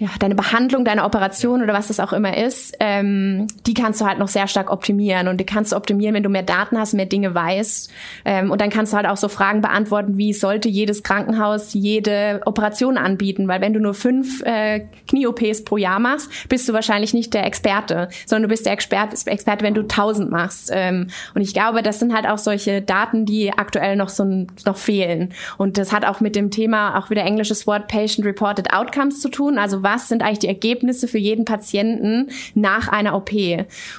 ja, 0.00 0.08
deine 0.18 0.34
Behandlung, 0.34 0.86
deine 0.86 1.04
Operation 1.04 1.62
oder 1.62 1.74
was 1.74 1.88
das 1.88 2.00
auch 2.00 2.14
immer 2.14 2.34
ist, 2.38 2.74
ähm, 2.80 3.48
die 3.66 3.74
kannst 3.74 4.00
du 4.00 4.06
halt 4.06 4.18
noch 4.18 4.28
sehr 4.28 4.48
stark 4.48 4.70
optimieren. 4.70 5.28
Und 5.28 5.38
die 5.38 5.44
kannst 5.44 5.72
du 5.72 5.76
optimieren, 5.76 6.14
wenn 6.14 6.22
du 6.22 6.30
mehr 6.30 6.42
Daten 6.42 6.78
hast, 6.78 6.94
mehr 6.94 7.04
Dinge 7.04 7.34
weißt. 7.34 7.90
Ähm, 8.24 8.50
und 8.50 8.62
dann 8.62 8.70
kannst 8.70 8.94
du 8.94 8.96
halt 8.96 9.06
auch 9.06 9.18
so 9.18 9.28
Fragen 9.28 9.60
beantworten, 9.60 10.16
wie 10.16 10.32
sollte 10.32 10.70
jedes 10.70 11.02
Krankenhaus 11.02 11.74
jede 11.74 12.40
Operation 12.46 12.96
anbieten? 12.96 13.46
Weil 13.46 13.60
wenn 13.60 13.74
du 13.74 13.80
nur 13.80 13.92
fünf 13.92 14.42
äh, 14.42 14.86
Knie-OPs 15.06 15.64
pro 15.64 15.76
Jahr 15.76 15.98
machst, 15.98 16.30
bist 16.48 16.66
du 16.66 16.72
wahrscheinlich 16.72 17.12
nicht 17.12 17.34
der 17.34 17.44
Experte, 17.44 18.08
sondern 18.24 18.44
du 18.44 18.48
bist 18.48 18.64
der 18.64 18.72
Experte, 18.72 19.14
Experte 19.30 19.66
wenn 19.66 19.74
du 19.74 19.86
tausend 19.86 20.30
machst. 20.30 20.70
Ähm, 20.72 21.08
und 21.34 21.42
ich 21.42 21.52
glaube, 21.52 21.82
das 21.82 21.98
sind 21.98 22.14
halt 22.14 22.26
auch 22.26 22.38
solche 22.38 22.80
Daten, 22.80 23.26
die 23.26 23.52
aktuell 23.52 23.96
noch 23.96 24.08
so 24.08 24.24
noch 24.64 24.78
fehlen. 24.78 25.34
Und 25.58 25.76
das 25.76 25.92
hat 25.92 26.06
auch 26.06 26.20
mit 26.20 26.36
dem 26.36 26.50
Thema, 26.50 26.98
auch 26.98 27.10
wieder 27.10 27.22
englisches 27.22 27.66
Wort, 27.66 27.86
Patient 27.86 28.26
Reported 28.26 28.72
Outcomes 28.72 29.20
zu 29.20 29.28
tun. 29.28 29.58
Also 29.58 29.82
was 29.90 30.08
sind 30.08 30.22
eigentlich 30.22 30.40
die 30.40 30.48
Ergebnisse 30.48 31.08
für 31.08 31.18
jeden 31.18 31.44
Patienten 31.44 32.30
nach 32.54 32.88
einer 32.88 33.16
OP. 33.16 33.30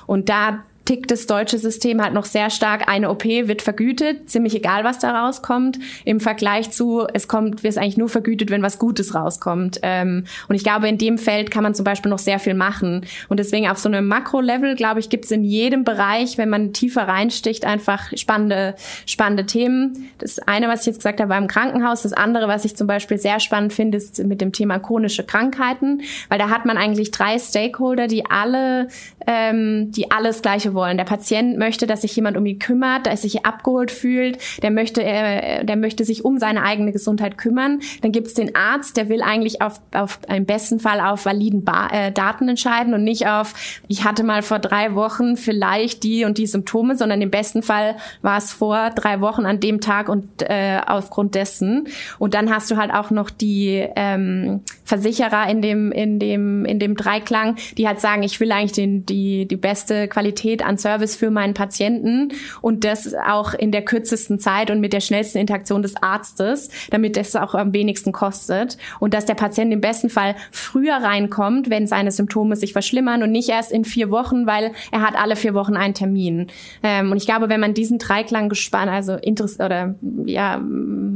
Und 0.07 0.29
da 0.29 0.63
tickt 0.91 1.09
das 1.09 1.25
deutsche 1.25 1.57
System 1.57 2.01
halt 2.01 2.13
noch 2.13 2.25
sehr 2.25 2.49
stark. 2.49 2.89
Eine 2.89 3.09
OP 3.11 3.23
wird 3.23 3.61
vergütet, 3.61 4.29
ziemlich 4.29 4.53
egal, 4.55 4.83
was 4.83 4.99
da 4.99 5.23
rauskommt, 5.23 5.79
im 6.03 6.19
Vergleich 6.19 6.69
zu, 6.71 7.07
es 7.13 7.29
kommt, 7.29 7.63
wird 7.63 7.71
es 7.71 7.77
eigentlich 7.77 7.95
nur 7.95 8.09
vergütet, 8.09 8.49
wenn 8.49 8.61
was 8.61 8.77
Gutes 8.77 9.15
rauskommt. 9.15 9.79
Ähm, 9.83 10.25
und 10.49 10.55
ich 10.55 10.65
glaube, 10.65 10.89
in 10.89 10.97
dem 10.97 11.17
Feld 11.17 11.49
kann 11.49 11.63
man 11.63 11.73
zum 11.75 11.85
Beispiel 11.85 12.09
noch 12.09 12.19
sehr 12.19 12.39
viel 12.39 12.55
machen. 12.55 13.05
Und 13.29 13.39
deswegen 13.39 13.69
auf 13.69 13.77
so 13.77 13.87
einem 13.87 14.05
Makro-Level, 14.05 14.75
glaube 14.75 14.99
ich, 14.99 15.09
gibt 15.09 15.23
es 15.23 15.31
in 15.31 15.45
jedem 15.45 15.85
Bereich, 15.85 16.37
wenn 16.37 16.49
man 16.49 16.73
tiefer 16.73 17.07
reinsticht, 17.07 17.63
einfach 17.63 18.11
spannende, 18.17 18.75
spannende 19.05 19.45
Themen. 19.45 20.09
Das 20.17 20.39
eine, 20.39 20.67
was 20.67 20.81
ich 20.81 20.87
jetzt 20.87 20.97
gesagt 20.97 21.21
habe, 21.21 21.29
war 21.29 21.37
im 21.37 21.47
Krankenhaus. 21.47 22.01
Das 22.01 22.11
andere, 22.11 22.49
was 22.49 22.65
ich 22.65 22.75
zum 22.75 22.87
Beispiel 22.87 23.17
sehr 23.17 23.39
spannend 23.39 23.71
finde, 23.71 23.97
ist 23.97 24.21
mit 24.25 24.41
dem 24.41 24.51
Thema 24.51 24.77
chronische 24.77 25.23
Krankheiten, 25.23 26.01
weil 26.27 26.37
da 26.37 26.49
hat 26.49 26.65
man 26.65 26.75
eigentlich 26.75 27.11
drei 27.11 27.39
Stakeholder, 27.39 28.07
die 28.07 28.25
alle, 28.29 28.89
ähm, 29.25 29.93
die 29.93 30.11
alles 30.11 30.41
Gleiche 30.41 30.73
wollen. 30.73 30.80
Der 30.85 31.03
Patient 31.05 31.57
möchte, 31.57 31.87
dass 31.87 32.01
sich 32.01 32.15
jemand 32.15 32.37
um 32.37 32.45
ihn 32.45 32.59
kümmert, 32.59 33.05
dass 33.05 33.13
er 33.13 33.29
sich 33.29 33.45
abgeholt 33.45 33.91
fühlt, 33.91 34.37
der 34.61 34.71
möchte, 34.71 35.03
äh, 35.03 35.65
der 35.65 35.75
möchte 35.75 36.05
sich 36.05 36.25
um 36.25 36.37
seine 36.37 36.63
eigene 36.63 36.91
Gesundheit 36.91 37.37
kümmern. 37.37 37.79
Dann 38.01 38.11
gibt 38.11 38.27
es 38.27 38.33
den 38.33 38.55
Arzt, 38.55 38.97
der 38.97 39.09
will 39.09 39.21
eigentlich 39.21 39.61
auf, 39.61 39.81
auf 39.93 40.19
im 40.27 40.45
besten 40.45 40.79
Fall 40.79 40.99
auf 40.99 41.25
validen 41.25 41.63
ba 41.63 41.87
äh, 41.87 42.11
Daten 42.11 42.49
entscheiden 42.49 42.93
und 42.93 43.03
nicht 43.03 43.27
auf, 43.27 43.53
ich 43.87 44.03
hatte 44.03 44.23
mal 44.23 44.41
vor 44.41 44.59
drei 44.59 44.95
Wochen 44.95 45.37
vielleicht 45.37 46.03
die 46.03 46.25
und 46.25 46.37
die 46.37 46.47
Symptome, 46.47 46.95
sondern 46.95 47.21
im 47.21 47.31
besten 47.31 47.63
Fall 47.63 47.95
war 48.21 48.37
es 48.37 48.51
vor 48.51 48.89
drei 48.91 49.21
Wochen 49.21 49.45
an 49.45 49.59
dem 49.59 49.81
Tag 49.81 50.09
und 50.09 50.27
äh, 50.41 50.79
aufgrund 50.85 51.35
dessen. 51.35 51.87
Und 52.19 52.33
dann 52.33 52.53
hast 52.53 52.69
du 52.71 52.77
halt 52.77 52.91
auch 52.93 53.11
noch 53.11 53.29
die 53.29 53.87
ähm, 53.95 54.61
Versicherer 54.83 55.49
in 55.49 55.61
dem, 55.61 55.91
in 55.91 56.19
dem, 56.19 56.65
in 56.65 56.79
dem 56.79 56.95
Dreiklang, 56.95 57.55
die 57.77 57.87
halt 57.87 57.99
sagen, 57.99 58.23
ich 58.23 58.39
will 58.39 58.51
eigentlich 58.51 58.73
den, 58.73 59.05
die, 59.05 59.47
die 59.47 59.55
beste 59.55 60.07
Qualität 60.07 60.60
Qualität 60.61 60.65
an 60.65 60.77
Service 60.77 61.15
für 61.15 61.31
meinen 61.31 61.53
Patienten 61.53 62.29
und 62.61 62.83
das 62.83 63.13
auch 63.13 63.53
in 63.53 63.71
der 63.71 63.83
kürzesten 63.83 64.39
Zeit 64.39 64.71
und 64.71 64.79
mit 64.79 64.93
der 64.93 65.01
schnellsten 65.01 65.39
Interaktion 65.39 65.81
des 65.81 65.95
Arztes, 66.01 66.69
damit 66.89 67.17
das 67.17 67.35
auch 67.35 67.55
am 67.55 67.73
wenigsten 67.73 68.11
kostet 68.11 68.77
und 68.99 69.13
dass 69.13 69.25
der 69.25 69.35
Patient 69.35 69.73
im 69.73 69.81
besten 69.81 70.09
Fall 70.09 70.35
früher 70.51 70.95
reinkommt, 70.95 71.69
wenn 71.69 71.87
seine 71.87 72.11
Symptome 72.11 72.55
sich 72.55 72.73
verschlimmern 72.73 73.23
und 73.23 73.31
nicht 73.31 73.49
erst 73.49 73.71
in 73.71 73.85
vier 73.85 74.11
Wochen, 74.11 74.45
weil 74.45 74.71
er 74.91 75.01
hat 75.01 75.15
alle 75.15 75.35
vier 75.35 75.53
Wochen 75.53 75.75
einen 75.75 75.93
Termin. 75.93 76.47
Ähm, 76.83 77.11
und 77.11 77.17
ich 77.17 77.25
glaube, 77.25 77.49
wenn 77.49 77.59
man 77.59 77.73
diesen 77.73 77.97
Dreiklang 77.97 78.49
gespannt, 78.49 78.91
also 78.91 79.13
interess 79.13 79.59
oder 79.59 79.95
ja 80.25 80.61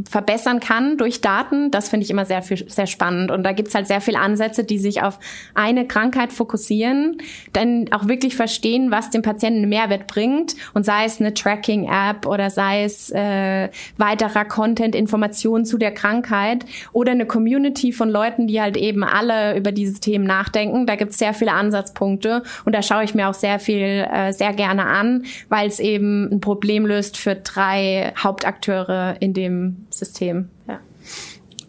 verbessern 0.10 0.60
kann 0.60 0.98
durch 0.98 1.22
Daten, 1.22 1.72
das 1.72 1.90
finde 1.90 2.04
ich 2.04 2.10
immer 2.10 2.26
sehr 2.26 2.42
sehr 2.42 2.88
spannend 2.88 3.32
und 3.32 3.44
da 3.44 3.54
gibt's 3.54 3.76
halt 3.76 3.88
sehr 3.88 4.02
viele 4.02 4.20
Ansätze, 4.20 4.64
die 4.64 4.78
sich 4.78 5.02
auf 5.02 5.20
eine 5.54 5.88
Krankheit 5.88 6.32
fokussieren, 6.34 7.18
dann 7.54 7.86
auch 7.92 8.08
wirklich 8.08 8.36
verstehen, 8.36 8.92
was 8.92 9.10
dem 9.10 9.22
Patienten 9.22 9.35
einen 9.44 9.70
Mehrwert 9.70 10.08
bringt 10.08 10.56
und 10.74 10.86
sei 10.86 11.06
es 11.06 11.20
eine 11.20 11.34
Tracking-App 11.34 12.26
oder 12.26 12.50
sei 12.50 12.84
es 12.84 13.12
äh, 13.12 13.70
weiterer 13.98 14.46
Content, 14.46 14.96
Informationen 14.96 15.66
zu 15.66 15.78
der 15.78 15.92
Krankheit 15.92 16.66
oder 16.94 17.12
eine 17.12 17.26
Community 17.26 17.92
von 17.92 18.10
Leuten, 18.10 18.48
die 18.48 18.62
halt 18.62 18.78
eben 18.78 19.04
alle 19.04 19.58
über 19.58 19.72
diese 19.72 20.00
Themen 20.00 20.26
nachdenken. 20.26 20.86
Da 20.86 20.96
gibt 20.96 21.12
es 21.12 21.18
sehr 21.18 21.34
viele 21.34 21.54
Ansatzpunkte 21.54 22.44
und 22.66 22.74
da 22.74 22.82
schaue 22.82 23.04
ich 23.04 23.16
mir 23.16 23.30
auch 23.30 23.34
sehr 23.34 23.60
viel, 23.60 24.08
äh, 24.12 24.32
sehr 24.32 24.54
gerne 24.54 24.86
an, 24.86 25.26
weil 25.50 25.68
es 25.68 25.80
eben 25.80 26.32
ein 26.32 26.42
Problem 26.42 26.86
löst 26.86 27.18
für 27.18 27.36
drei 27.36 28.14
Hauptakteure 28.18 29.16
in 29.20 29.34
dem 29.34 29.86
System. 29.90 30.50
Ja. 30.68 30.80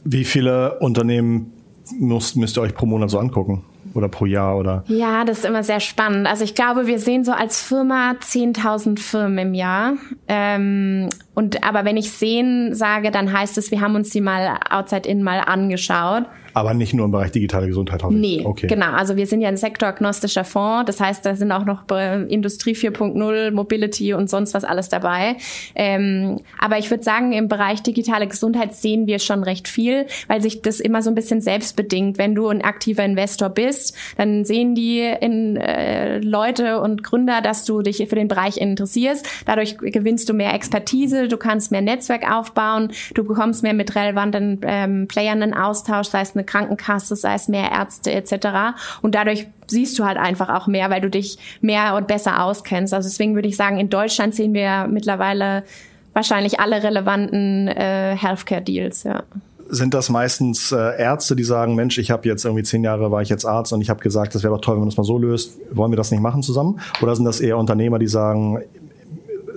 Wie 0.05 0.25
viele 0.25 0.79
Unternehmen 0.79 1.53
müsst, 1.99 2.37
müsst 2.37 2.57
ihr 2.59 2.63
euch 2.63 2.75
pro 2.75 2.87
Monat 2.87 3.11
so 3.11 3.19
angucken? 3.19 3.65
Oder 3.95 4.09
pro 4.09 4.27
Jahr 4.27 4.57
oder? 4.57 4.85
Ja, 4.89 5.25
das 5.25 5.39
ist 5.39 5.45
immer 5.45 5.63
sehr 5.63 5.81
spannend. 5.81 6.27
Also 6.27 6.45
ich 6.45 6.55
glaube, 6.55 6.87
wir 6.87 6.99
sehen 6.99 7.25
so 7.25 7.33
als 7.33 7.63
Firma 7.63 8.13
10.000 8.21 8.99
Firmen 8.99 9.39
im 9.39 9.55
Jahr. 9.55 9.95
Ähm, 10.29 11.09
und 11.35 11.63
aber 11.63 11.85
wenn 11.85 11.97
ich 11.97 12.13
sehen 12.13 12.75
sage, 12.75 13.11
dann 13.11 13.33
heißt 13.33 13.59
es, 13.59 13.71
wir 13.71 13.81
haben 13.81 13.95
uns 13.95 14.11
die 14.11 14.21
mal 14.21 14.59
outside 14.71 15.09
in 15.09 15.23
mal 15.23 15.41
angeschaut. 15.41 16.25
Aber 16.57 16.73
nicht 16.73 16.95
nur 16.95 17.05
im 17.05 17.11
Bereich 17.11 17.33
digitale 17.33 17.67
Gesundheit, 17.67 18.03
hoffe 18.03 18.15
nee, 18.15 18.39
ich. 18.39 18.47
Okay. 18.47 18.67
genau. 18.67 18.93
Also 18.93 19.17
wir 19.17 19.27
sind 19.27 19.43
ja 19.43 19.49
ein 19.49 19.59
sektoragnostischer 19.59 20.45
Fonds. 20.45 20.87
Das 20.87 21.01
heißt, 21.01 21.27
da 21.27 21.37
sind 21.37 21.53
auch 21.53 21.67
noch 21.67 21.87
Industrie 22.29 22.73
4.0, 22.73 23.51
Mobility 23.51 24.15
und 24.15 24.31
sonst 24.31 24.55
was 24.55 24.65
alles 24.65 24.89
dabei. 24.89 25.37
Ähm, 25.75 26.41
aber 26.59 26.79
ich 26.79 26.91
würde 26.91 27.05
sagen, 27.05 27.35
im 27.35 27.49
Bereich 27.49 27.83
digitale 27.83 28.27
Gesundheit 28.27 28.75
sehen 28.75 29.07
wir 29.07 29.19
schon 29.19 29.43
recht 29.43 29.69
viel, 29.69 30.07
weil 30.29 30.41
sich 30.41 30.63
das 30.63 30.81
immer 30.81 31.03
so 31.03 31.11
ein 31.11 31.15
bisschen 31.15 31.43
selbstbedingt. 31.43 32.17
Wenn 32.17 32.35
du 32.35 32.49
ein 32.49 32.63
aktiver 32.63 33.05
Investor 33.05 33.51
bist, 33.51 33.76
dann 34.17 34.45
sehen 34.45 34.75
die 34.75 35.01
in, 35.01 35.57
äh, 35.57 36.19
Leute 36.19 36.81
und 36.81 37.03
Gründer, 37.03 37.41
dass 37.41 37.65
du 37.65 37.83
dich 37.83 37.99
für 38.09 38.15
den 38.15 38.29
Bereich 38.29 38.57
interessierst. 38.59 39.27
Dadurch 39.47 39.79
gewinnst 39.79 40.29
du 40.29 40.35
mehr 40.35 40.55
Expertise, 40.55 41.29
du 41.29 41.37
kannst 41.37 41.71
mehr 41.71 41.83
Netzwerk 41.83 42.31
aufbauen, 42.31 42.93
du 43.15 43.25
bekommst 43.25 43.63
mehr 43.63 43.75
mit 43.75 43.95
relevanten 43.95 44.61
ähm, 44.63 45.09
Playern 45.09 45.43
in 45.43 45.55
Austausch, 45.55 46.09
sei 46.09 46.21
es 46.21 46.35
eine 46.35 46.45
Krankenkasse, 46.45 47.17
sei 47.17 47.35
es 47.35 47.49
mehr 47.49 47.71
Ärzte 47.71 48.13
etc. 48.13 48.77
Und 49.03 49.15
dadurch 49.15 49.47
siehst 49.69 49.99
du 49.99 50.05
halt 50.05 50.19
einfach 50.19 50.49
auch 50.49 50.67
mehr, 50.67 50.91
weil 50.91 51.01
du 51.01 51.11
dich 51.11 51.39
mehr 51.61 51.95
und 51.97 52.07
besser 52.07 52.43
auskennst. 52.43 52.95
Also 52.95 53.09
deswegen 53.09 53.35
würde 53.35 53.49
ich 53.49 53.57
sagen, 53.57 53.79
in 53.79 53.91
Deutschland 53.91 54.35
sehen 54.35 54.55
wir 54.55 54.87
mittlerweile 54.89 55.65
wahrscheinlich 56.13 56.61
alle 56.61 56.83
relevanten 56.83 57.69
äh, 57.69 58.17
Healthcare-Deals, 58.17 59.03
ja 59.05 59.25
sind 59.69 59.95
das 59.95 60.11
meistens 60.11 60.73
äh, 60.73 60.99
Ärzte, 60.99 61.37
die 61.37 61.45
sagen, 61.45 61.75
Mensch, 61.75 61.99
ich 61.99 62.11
habe 62.11 62.29
jetzt 62.29 62.45
irgendwie 62.45 62.63
zehn 62.63 62.85
Jahre 62.85 63.11
war 63.11 63.23
ich 63.23 63.29
jetzt 63.29 63.45
Arzt 63.45 63.73
und 63.73 63.81
ich 63.81 63.91
habe 63.91 64.03
gesagt, 64.03 64.35
das 64.35 64.43
wäre 64.43 64.55
doch 64.55 64.61
toll, 64.61 64.75
wenn 64.75 64.81
man 64.81 64.89
das 64.89 64.97
mal 64.97 65.05
so 65.05 65.19
löst. 65.19 65.59
Wollen 65.73 65.93
wir 65.93 65.97
das 65.97 66.11
nicht 66.11 66.21
machen 66.21 66.43
zusammen? 66.43 66.81
Oder 67.03 67.17
sind 67.17 67.25
das 67.25 67.41
eher 67.41 67.59
Unternehmer, 67.59 67.99
die 67.99 68.07
sagen, 68.07 68.63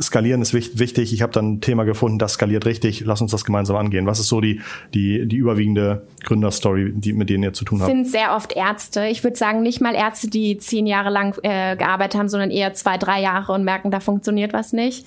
skalieren 0.01 0.41
ist 0.41 0.53
wichtig. 0.53 1.13
Ich 1.13 1.21
habe 1.21 1.33
dann 1.33 1.53
ein 1.53 1.61
Thema 1.61 1.83
gefunden, 1.83 2.19
das 2.19 2.33
skaliert 2.33 2.65
richtig. 2.65 3.01
Lass 3.01 3.21
uns 3.21 3.31
das 3.31 3.43
gemeinsam 3.45 3.75
angehen. 3.75 4.05
Was 4.05 4.19
ist 4.19 4.27
so 4.27 4.41
die, 4.41 4.61
die, 4.93 5.27
die 5.27 5.35
überwiegende 5.35 6.07
Gründerstory, 6.23 6.93
die, 6.93 7.13
mit 7.13 7.29
denen 7.29 7.43
ihr 7.43 7.53
zu 7.53 7.65
tun 7.65 7.81
habt? 7.81 7.91
sind 7.91 8.07
sehr 8.07 8.35
oft 8.35 8.53
Ärzte. 8.53 9.07
Ich 9.07 9.23
würde 9.23 9.35
sagen, 9.35 9.61
nicht 9.61 9.81
mal 9.81 9.95
Ärzte, 9.95 10.29
die 10.29 10.57
zehn 10.57 10.87
Jahre 10.87 11.09
lang 11.09 11.37
äh, 11.43 11.75
gearbeitet 11.75 12.19
haben, 12.19 12.29
sondern 12.29 12.51
eher 12.51 12.73
zwei, 12.73 12.97
drei 12.97 13.21
Jahre 13.21 13.51
und 13.53 13.63
merken, 13.63 13.91
da 13.91 13.99
funktioniert 13.99 14.53
was 14.53 14.73
nicht 14.73 15.05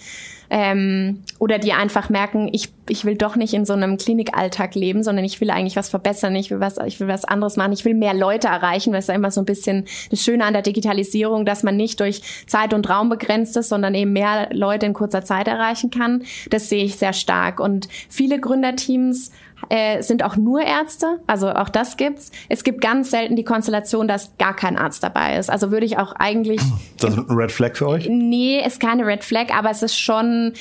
ähm, 0.55 1.25
oder 1.39 1.59
die 1.59 1.73
einfach 1.73 2.11
merken, 2.11 2.51
ich, 2.53 2.69
ich 2.87 3.07
will 3.07 3.17
doch 3.17 3.37
nicht 3.37 3.55
in 3.55 3.65
so 3.65 3.73
einem 3.73 3.97
Klinikalltag 3.97 4.75
leben, 4.75 5.03
sondern 5.03 5.25
ich 5.25 5.41
will 5.41 5.51
eigentlich 5.51 5.77
was 5.77 5.89
verbessern, 5.89 6.37
ich 6.37 6.51
will 6.51 6.61
was, 6.61 6.77
ich 6.87 7.01
will 7.01 7.09
was 7.09 7.25
anderes 7.25 7.57
machen, 7.57 7.73
ich 7.73 7.87
will 7.87 7.95
mehr 7.95 8.13
Leute 8.13 8.49
erreichen, 8.49 8.93
weil 8.93 8.99
es 8.99 9.07
ja 9.07 9.15
immer 9.15 9.31
so 9.31 9.41
ein 9.41 9.47
bisschen 9.47 9.87
das 10.11 10.23
Schöne 10.23 10.45
an 10.45 10.53
der 10.53 10.61
Digitalisierung, 10.61 11.47
dass 11.47 11.63
man 11.63 11.79
nicht 11.79 12.01
durch 12.01 12.21
Zeit 12.47 12.75
und 12.75 12.91
Raum 12.91 13.09
begrenzt 13.09 13.57
ist, 13.57 13.71
sondern 13.71 13.95
eben 13.95 14.13
mehr 14.13 14.51
Leute 14.53 14.85
in 14.85 14.93
kurzer 14.93 15.25
Zeit 15.25 15.49
erreichen 15.49 15.89
kann. 15.89 16.23
Das 16.51 16.69
sehe 16.69 16.85
ich 16.85 16.97
sehr 16.97 17.15
stark. 17.15 17.59
Und 17.59 17.89
viele 18.11 18.39
Gründerteams 18.39 19.31
äh, 19.69 20.03
sind 20.03 20.23
auch 20.23 20.37
nur 20.37 20.63
Ärzte, 20.63 21.21
also 21.27 21.51
auch 21.51 21.69
das 21.69 21.97
gibt's. 21.97 22.31
Es 22.49 22.65
gibt 22.65 22.81
ganz 22.81 23.11
selten 23.11 23.37
die 23.37 23.45
Konstellation, 23.45 24.09
dass 24.09 24.37
gar 24.39 24.55
kein 24.55 24.77
Arzt 24.77 25.03
dabei 25.03 25.39
ist. 25.39 25.51
Also 25.51 25.71
würde 25.71 25.87
ich 25.87 25.99
auch 25.99 26.15
eigentlich. 26.15 26.61
Das 26.99 27.11
ist 27.17 27.29
ein 27.29 27.37
Red 27.37 27.53
Flag 27.53 27.77
für 27.77 27.89
euch? 27.89 28.09
Nee, 28.09 28.65
ist 28.65 28.81
keine 28.81 29.07
Red 29.07 29.25
Flag, 29.25 29.53
aber 29.53 29.71
es 29.71 29.83
ist 29.83 29.99
schon 29.99 30.53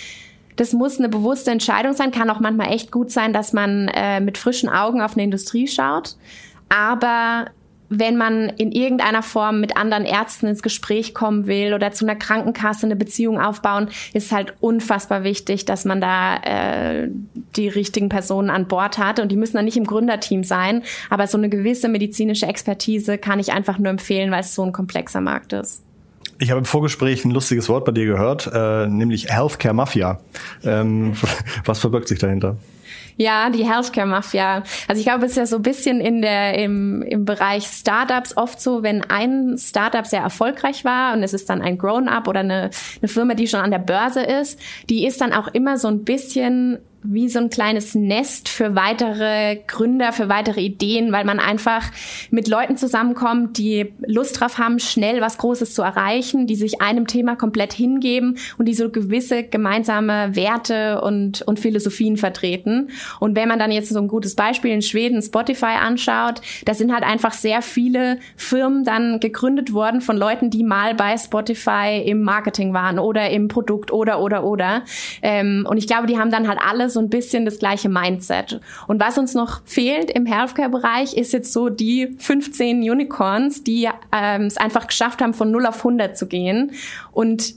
das 0.56 0.74
muss 0.74 1.00
eine 1.00 1.10
bewusste 1.10 1.50
Entscheidung 1.50 1.94
sein. 1.94 2.12
Kann 2.12 2.30
auch 2.30 2.40
manchmal 2.40 2.72
echt 2.72 2.92
gut 2.92 3.10
sein, 3.10 3.34
dass 3.34 3.54
man 3.54 3.88
äh, 3.88 4.20
mit 4.20 4.38
frischen 4.38 4.70
Augen 4.70 5.02
auf 5.02 5.14
eine 5.14 5.24
Industrie 5.24 5.68
schaut. 5.68 6.16
Aber 6.70 7.48
wenn 7.92 8.16
man 8.16 8.48
in 8.48 8.72
irgendeiner 8.72 9.22
Form 9.22 9.60
mit 9.60 9.76
anderen 9.76 10.06
Ärzten 10.06 10.48
ins 10.48 10.64
Gespräch 10.64 11.14
kommen 11.14 11.46
will 11.46 11.74
oder 11.74 11.92
zu 11.92 12.06
einer 12.06 12.16
Krankenkasse 12.16 12.86
eine 12.86 12.96
Beziehung 12.96 13.40
aufbauen, 13.40 13.90
ist 14.14 14.32
halt 14.32 14.54
unfassbar 14.62 15.26
wichtig, 15.26 15.66
dass 15.66 15.84
man 15.84 16.00
da 16.00 16.38
äh, 16.38 17.10
die 17.58 17.68
richtigen 17.68 18.08
Personen 18.08 18.50
an 18.50 18.70
Bord 18.70 18.98
hat. 18.98 19.20
Und 19.20 19.30
die 19.30 19.36
müssen 19.36 19.58
dann 19.58 19.66
nicht 19.66 19.76
im 19.76 19.86
Gründerteam 19.86 20.46
sein, 20.46 20.84
aber 21.10 21.28
so 21.28 21.38
eine 21.38 21.50
gewisse 21.50 21.90
medizinische 21.90 22.46
Expertise 22.46 23.18
kann 23.18 23.40
ich 23.40 23.52
einfach 23.52 23.78
nur 23.78 23.90
empfehlen, 23.90 24.32
weil 24.32 24.40
es 24.40 24.56
so 24.56 24.64
ein 24.64 24.72
komplexer 24.72 25.20
Markt 25.20 25.52
ist. 25.52 25.84
Ich 26.40 26.50
habe 26.50 26.60
im 26.60 26.66
Vorgespräch 26.66 27.26
ein 27.26 27.32
lustiges 27.32 27.68
Wort 27.68 27.84
bei 27.84 27.92
dir 27.92 28.06
gehört, 28.06 28.50
äh, 28.54 28.88
nämlich 28.88 29.28
Healthcare 29.28 29.74
Mafia. 29.74 30.22
Ähm, 30.64 31.14
was 31.66 31.80
verbirgt 31.80 32.08
sich 32.08 32.20
dahinter? 32.20 32.56
Ja, 33.18 33.50
die 33.50 33.70
Healthcare 33.70 34.08
Mafia. 34.08 34.64
Also 34.88 35.00
ich 35.00 35.06
glaube, 35.06 35.26
es 35.26 35.32
ist 35.32 35.38
ja 35.38 35.46
so 35.46 35.58
ein 35.58 35.62
bisschen 35.62 36.02
in 36.02 36.22
der 36.22 36.58
im, 36.58 37.02
im 37.04 37.26
Bereich 37.26 37.66
Startups 37.66 38.36
oft 38.38 38.60
so, 38.62 38.84
wenn 38.84 39.04
ein 39.10 39.58
Startup 39.58 40.06
sehr 40.06 40.22
erfolgreich 40.22 40.86
war 40.86 41.14
und 41.14 41.24
es 41.24 41.34
ist 41.34 41.50
dann 41.50 41.62
ein 41.62 41.78
Grown-up 41.78 42.28
oder 42.28 42.42
eine, 42.42 42.70
eine 43.02 43.08
Firma, 43.08 43.34
die 43.34 43.48
schon 43.48 43.60
an 43.60 43.72
der 43.72 43.80
Börse 43.80 44.22
ist, 44.22 44.60
die 44.90 45.06
ist 45.06 45.22
dann 45.22 45.34
auch 45.34 45.48
immer 45.50 45.78
so 45.78 45.88
ein 45.88 46.04
bisschen 46.04 46.80
wie 47.04 47.30
so 47.30 47.40
ein 47.40 47.50
kleines 47.50 47.96
Nest 47.96 48.48
für 48.48 48.76
weitere 48.76 49.58
Gründer, 49.68 50.14
für 50.14 50.30
weitere 50.30 50.62
Ideen, 50.62 51.12
weil 51.12 51.26
man 51.26 51.40
einfach 51.40 51.84
mit 52.30 52.48
Leuten 52.48 52.78
zusammenkommt, 52.78 53.58
die 53.58 53.94
Lust 54.06 54.40
drauf 54.40 54.58
haben, 54.58 54.80
schnell 54.80 55.22
was 55.22 55.38
Großes 55.38 55.74
zu 55.74 55.82
erreichen, 55.82 56.46
die 56.46 56.56
sich 56.56 56.82
einem 56.82 57.08
Thema 57.08 57.36
komplett 57.36 57.74
hingeben 57.74 58.38
und 58.58 58.68
die 58.68 58.74
so 58.74 58.90
gewisse 58.90 59.44
gemeinsame 59.44 60.36
Werte 60.36 61.02
und, 61.02 61.42
und 61.42 61.60
Philosophien 61.60 62.18
vertreten. 62.18 62.90
Und 63.20 63.36
wenn 63.36 63.50
man 63.50 63.58
dann 63.58 63.72
jetzt 63.72 63.90
so 63.90 64.00
ein 64.00 64.08
gutes 64.08 64.36
Beispiel 64.36 64.72
in 64.72 64.82
Schweden 64.82 65.22
Spotify 65.22 65.78
anschaut, 65.82 66.42
da 66.66 66.74
sind 66.74 66.94
halt 66.94 67.04
einfach 67.04 67.34
sehr 67.34 67.62
viele 67.62 68.20
Firmen 68.36 68.84
dann 68.84 69.20
gegründet 69.20 69.74
worden 69.74 70.02
von 70.02 70.18
Leuten, 70.18 70.50
die 70.50 70.64
mal 70.64 70.94
bei 70.94 71.18
Spotify 71.18 72.02
im 72.06 72.22
Marketing 72.22 72.74
waren 72.74 73.00
oder 73.00 73.30
im 73.30 73.48
Produkt 73.48 73.92
oder, 73.92 74.20
oder, 74.20 74.44
oder. 74.44 74.84
Ähm, 75.22 75.66
und 75.68 75.78
ich 75.78 75.88
glaube, 75.88 76.06
die 76.06 76.20
haben 76.20 76.30
dann 76.30 76.48
halt 76.48 76.60
alles 76.62 76.91
so 76.94 77.00
ein 77.00 77.10
bisschen 77.10 77.46
das 77.46 77.60
gleiche 77.60 77.90
Mindset. 77.90 78.60
Und 78.88 79.00
was 79.00 79.18
uns 79.18 79.34
noch 79.34 79.62
fehlt 79.66 80.12
im 80.12 80.26
Healthcare-Bereich, 80.26 81.16
ist 81.16 81.34
jetzt 81.34 81.54
so 81.54 81.70
die 81.70 82.16
15 82.18 82.82
Unicorns, 82.82 83.64
die 83.64 83.90
ähm, 84.12 84.44
es 84.44 84.58
einfach 84.58 84.88
geschafft 84.88 85.22
haben, 85.22 85.34
von 85.34 85.52
0 85.52 85.66
auf 85.66 85.78
100 85.78 86.18
zu 86.18 86.28
gehen 86.28 86.72
und 87.12 87.56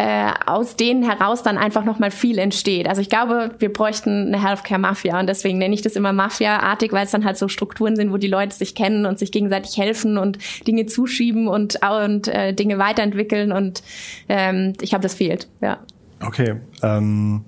äh, 0.00 0.32
aus 0.46 0.76
denen 0.76 1.02
heraus 1.02 1.42
dann 1.42 1.58
einfach 1.58 1.84
nochmal 1.84 2.10
viel 2.10 2.38
entsteht. 2.38 2.88
Also 2.88 3.02
ich 3.02 3.10
glaube, 3.10 3.54
wir 3.58 3.70
bräuchten 3.70 4.28
eine 4.28 4.42
Healthcare-Mafia 4.42 5.20
und 5.20 5.26
deswegen 5.26 5.58
nenne 5.58 5.74
ich 5.74 5.82
das 5.82 5.94
immer 5.94 6.14
Mafia-artig, 6.14 6.92
weil 6.92 7.04
es 7.04 7.10
dann 7.10 7.26
halt 7.26 7.36
so 7.36 7.48
Strukturen 7.48 7.96
sind, 7.96 8.10
wo 8.10 8.16
die 8.16 8.26
Leute 8.26 8.56
sich 8.56 8.74
kennen 8.74 9.04
und 9.04 9.18
sich 9.18 9.30
gegenseitig 9.30 9.76
helfen 9.76 10.16
und 10.16 10.38
Dinge 10.66 10.86
zuschieben 10.86 11.48
und, 11.48 11.80
und 11.82 12.28
äh, 12.28 12.54
Dinge 12.54 12.78
weiterentwickeln 12.78 13.52
und 13.52 13.82
ähm, 14.30 14.72
ich 14.80 14.88
glaube, 14.88 15.02
das 15.02 15.12
fehlt, 15.12 15.48
ja. 15.60 15.80
Okay. 16.24 16.54
Ähm 16.82 17.44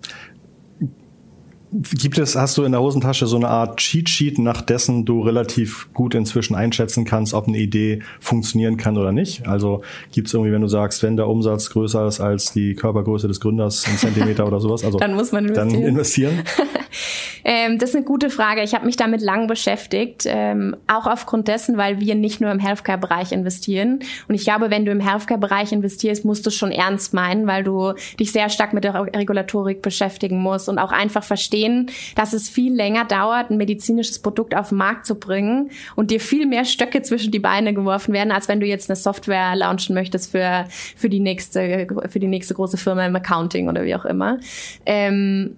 Gibt 1.72 2.18
es, 2.18 2.36
hast 2.36 2.58
du 2.58 2.64
in 2.64 2.72
der 2.72 2.82
Hosentasche 2.82 3.26
so 3.26 3.36
eine 3.36 3.48
Art 3.48 3.78
Cheat 3.78 4.08
Sheet, 4.08 4.38
nach 4.38 4.60
dessen 4.60 5.06
du 5.06 5.22
relativ 5.22 5.88
gut 5.94 6.14
inzwischen 6.14 6.54
einschätzen 6.54 7.06
kannst, 7.06 7.32
ob 7.32 7.48
eine 7.48 7.56
Idee 7.56 8.02
funktionieren 8.20 8.76
kann 8.76 8.98
oder 8.98 9.10
nicht? 9.10 9.46
Also 9.48 9.80
gibt 10.12 10.28
es 10.28 10.34
irgendwie, 10.34 10.52
wenn 10.52 10.60
du 10.60 10.68
sagst, 10.68 11.02
wenn 11.02 11.16
der 11.16 11.28
Umsatz 11.28 11.70
größer 11.70 12.06
ist 12.06 12.20
als 12.20 12.52
die 12.52 12.74
Körpergröße 12.74 13.26
des 13.26 13.40
Gründers, 13.40 13.86
ein 13.86 13.96
Zentimeter 13.96 14.46
oder 14.46 14.60
sowas, 14.60 14.84
also 14.84 14.98
dann 15.00 15.14
muss 15.14 15.32
man 15.32 15.46
investieren. 15.46 15.72
Dann 15.72 15.82
investieren? 15.82 16.42
ähm, 17.44 17.78
das 17.78 17.90
ist 17.90 17.96
eine 17.96 18.04
gute 18.04 18.30
Frage. 18.30 18.62
Ich 18.62 18.74
habe 18.74 18.86
mich 18.86 18.96
damit 18.96 19.20
lang 19.20 19.46
beschäftigt, 19.46 20.24
ähm, 20.26 20.76
auch 20.86 21.06
aufgrund 21.06 21.48
dessen, 21.48 21.76
weil 21.76 22.00
wir 22.00 22.14
nicht 22.14 22.40
nur 22.40 22.50
im 22.50 22.58
Healthcare-Bereich 22.58 23.32
investieren. 23.32 24.00
Und 24.28 24.34
ich 24.34 24.44
glaube, 24.44 24.70
wenn 24.70 24.84
du 24.84 24.92
im 24.92 25.00
Healthcare-Bereich 25.00 25.72
investierst, 25.72 26.24
musst 26.24 26.46
du 26.46 26.50
es 26.50 26.56
schon 26.56 26.72
ernst 26.72 27.14
meinen, 27.14 27.46
weil 27.46 27.64
du 27.64 27.94
dich 28.18 28.32
sehr 28.32 28.48
stark 28.48 28.72
mit 28.72 28.84
der 28.84 28.94
Regulatorik 28.94 29.82
beschäftigen 29.82 30.40
musst 30.40 30.68
und 30.68 30.78
auch 30.78 30.92
einfach 30.92 31.24
verstehen, 31.24 31.90
dass 32.14 32.32
es 32.32 32.48
viel 32.48 32.74
länger 32.74 33.04
dauert, 33.04 33.50
ein 33.50 33.56
medizinisches 33.56 34.20
Produkt 34.20 34.54
auf 34.54 34.70
den 34.70 34.78
Markt 34.78 35.06
zu 35.06 35.16
bringen 35.16 35.70
und 35.96 36.10
dir 36.10 36.20
viel 36.20 36.46
mehr 36.46 36.64
Stöcke 36.64 37.02
zwischen 37.02 37.32
die 37.32 37.38
Beine 37.38 37.74
geworfen 37.74 38.12
werden, 38.12 38.32
als 38.32 38.48
wenn 38.48 38.60
du 38.60 38.66
jetzt 38.66 38.90
eine 38.90 38.96
Software 38.96 39.56
launchen 39.56 39.94
möchtest 39.94 40.30
für, 40.30 40.66
für 40.96 41.08
die 41.08 41.20
nächste, 41.20 41.86
für 42.08 42.20
die 42.20 42.28
nächste 42.28 42.54
große 42.54 42.76
Firma 42.76 43.06
im 43.06 43.16
Accounting 43.16 43.68
oder 43.68 43.84
wie 43.84 43.94
auch 43.94 44.04
immer. 44.04 44.38
Ähm, 44.86 45.56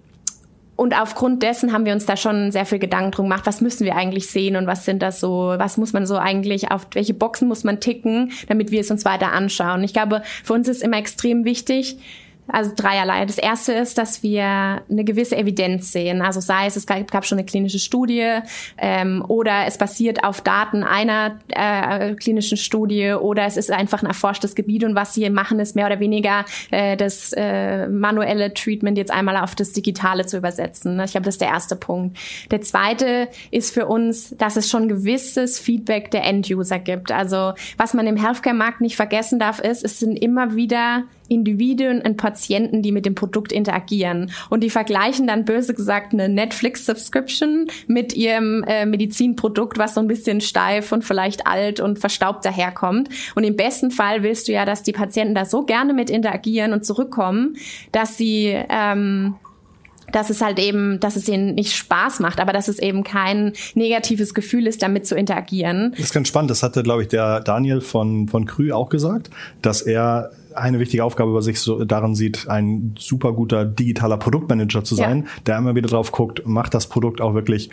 und 0.76 1.00
aufgrund 1.00 1.42
dessen 1.42 1.72
haben 1.72 1.84
wir 1.84 1.92
uns 1.92 2.06
da 2.06 2.16
schon 2.16 2.50
sehr 2.50 2.66
viel 2.66 2.78
Gedanken 2.78 3.12
drum 3.12 3.26
gemacht, 3.26 3.46
was 3.46 3.60
müssen 3.60 3.84
wir 3.84 3.94
eigentlich 3.94 4.28
sehen 4.28 4.56
und 4.56 4.66
was 4.66 4.84
sind 4.84 5.02
das 5.02 5.20
so, 5.20 5.54
was 5.56 5.76
muss 5.76 5.92
man 5.92 6.06
so 6.06 6.16
eigentlich, 6.16 6.70
auf 6.70 6.88
welche 6.94 7.14
Boxen 7.14 7.46
muss 7.46 7.62
man 7.62 7.80
ticken, 7.80 8.32
damit 8.48 8.70
wir 8.70 8.80
es 8.80 8.90
uns 8.90 9.04
weiter 9.04 9.32
anschauen. 9.32 9.84
Ich 9.84 9.92
glaube, 9.92 10.22
für 10.42 10.52
uns 10.52 10.66
ist 10.66 10.82
immer 10.82 10.98
extrem 10.98 11.44
wichtig, 11.44 11.98
also 12.46 12.72
dreierlei. 12.74 13.24
Das 13.24 13.38
erste 13.38 13.72
ist, 13.72 13.96
dass 13.96 14.22
wir 14.22 14.44
eine 14.44 15.04
gewisse 15.04 15.36
Evidenz 15.36 15.92
sehen. 15.92 16.20
Also 16.20 16.40
sei 16.40 16.66
es, 16.66 16.76
es 16.76 16.86
gab, 16.86 17.24
schon 17.24 17.38
eine 17.38 17.46
klinische 17.46 17.78
Studie 17.78 18.38
ähm, 18.76 19.24
oder 19.26 19.66
es 19.66 19.78
basiert 19.78 20.24
auf 20.24 20.42
Daten 20.42 20.82
einer 20.82 21.38
äh, 21.48 22.14
klinischen 22.14 22.58
Studie 22.58 23.12
oder 23.12 23.44
es 23.44 23.56
ist 23.56 23.70
einfach 23.70 24.02
ein 24.02 24.06
erforschtes 24.06 24.54
Gebiet 24.54 24.84
und 24.84 24.94
was 24.94 25.14
sie 25.14 25.28
machen, 25.30 25.58
ist 25.58 25.74
mehr 25.74 25.86
oder 25.86 26.00
weniger 26.00 26.44
äh, 26.70 26.96
das 26.96 27.32
äh, 27.34 27.88
manuelle 27.88 28.52
Treatment 28.52 28.98
jetzt 28.98 29.10
einmal 29.10 29.38
auf 29.38 29.54
das 29.54 29.72
Digitale 29.72 30.26
zu 30.26 30.36
übersetzen. 30.36 31.00
Ich 31.00 31.12
glaube, 31.12 31.24
das 31.24 31.36
ist 31.36 31.40
der 31.40 31.48
erste 31.48 31.76
Punkt. 31.76 32.18
Der 32.50 32.60
zweite 32.60 33.28
ist 33.50 33.72
für 33.72 33.86
uns, 33.86 34.36
dass 34.36 34.56
es 34.56 34.68
schon 34.68 34.88
gewisses 34.88 35.58
Feedback 35.58 36.10
der 36.10 36.24
End-User 36.24 36.78
gibt. 36.78 37.10
Also 37.10 37.54
was 37.78 37.94
man 37.94 38.06
im 38.06 38.16
Healthcare-Markt 38.16 38.82
nicht 38.82 38.96
vergessen 38.96 39.38
darf, 39.38 39.60
ist, 39.60 39.82
es 39.82 39.98
sind 39.98 40.16
immer 40.16 40.56
wieder 40.56 41.04
Individuen 41.28 42.02
und 42.02 42.16
Patienten, 42.16 42.82
die 42.82 42.92
mit 42.92 43.06
dem 43.06 43.14
Produkt 43.14 43.52
interagieren. 43.52 44.30
Und 44.50 44.62
die 44.62 44.70
vergleichen 44.70 45.26
dann 45.26 45.44
böse 45.44 45.74
gesagt 45.74 46.12
eine 46.12 46.28
Netflix-Subscription 46.28 47.68
mit 47.86 48.14
ihrem 48.14 48.62
äh, 48.64 48.86
Medizinprodukt, 48.86 49.78
was 49.78 49.94
so 49.94 50.00
ein 50.00 50.08
bisschen 50.08 50.40
steif 50.40 50.92
und 50.92 51.04
vielleicht 51.04 51.46
alt 51.46 51.80
und 51.80 51.98
verstaubt 51.98 52.44
daherkommt. 52.44 53.08
Und 53.34 53.44
im 53.44 53.56
besten 53.56 53.90
Fall 53.90 54.22
willst 54.22 54.48
du 54.48 54.52
ja, 54.52 54.64
dass 54.64 54.82
die 54.82 54.92
Patienten 54.92 55.34
da 55.34 55.44
so 55.44 55.64
gerne 55.64 55.94
mit 55.94 56.10
interagieren 56.10 56.72
und 56.72 56.84
zurückkommen, 56.84 57.56
dass 57.92 58.16
sie 58.16 58.54
ähm, 58.68 59.36
dass 60.12 60.30
es 60.30 60.40
halt 60.40 60.58
eben, 60.58 61.00
dass 61.00 61.16
es 61.16 61.28
ihnen 61.28 61.54
nicht 61.54 61.74
Spaß 61.74 62.20
macht, 62.20 62.40
aber 62.40 62.52
dass 62.52 62.68
es 62.68 62.78
eben 62.78 63.04
kein 63.04 63.52
negatives 63.74 64.34
Gefühl 64.34 64.66
ist, 64.66 64.82
damit 64.82 65.06
zu 65.06 65.16
interagieren. 65.16 65.92
Das 65.92 66.06
ist 66.06 66.14
ganz 66.14 66.28
spannend. 66.28 66.50
Das 66.50 66.62
hatte, 66.62 66.82
glaube 66.82 67.02
ich, 67.02 67.08
der 67.08 67.40
Daniel 67.40 67.80
von, 67.80 68.28
von 68.28 68.46
Krü 68.46 68.72
auch 68.72 68.88
gesagt, 68.88 69.30
dass 69.62 69.82
er 69.82 70.30
eine 70.54 70.78
wichtige 70.78 71.04
Aufgabe 71.04 71.30
über 71.30 71.42
sich 71.42 71.60
so 71.60 71.84
darin 71.84 72.14
sieht, 72.14 72.48
ein 72.48 72.94
super 72.98 73.32
guter 73.32 73.64
digitaler 73.64 74.16
Produktmanager 74.16 74.84
zu 74.84 74.94
sein, 74.94 75.22
ja. 75.22 75.28
der 75.46 75.58
immer 75.58 75.74
wieder 75.74 75.88
drauf 75.88 76.12
guckt, 76.12 76.46
macht 76.46 76.74
das 76.74 76.88
Produkt 76.88 77.20
auch 77.20 77.34
wirklich 77.34 77.70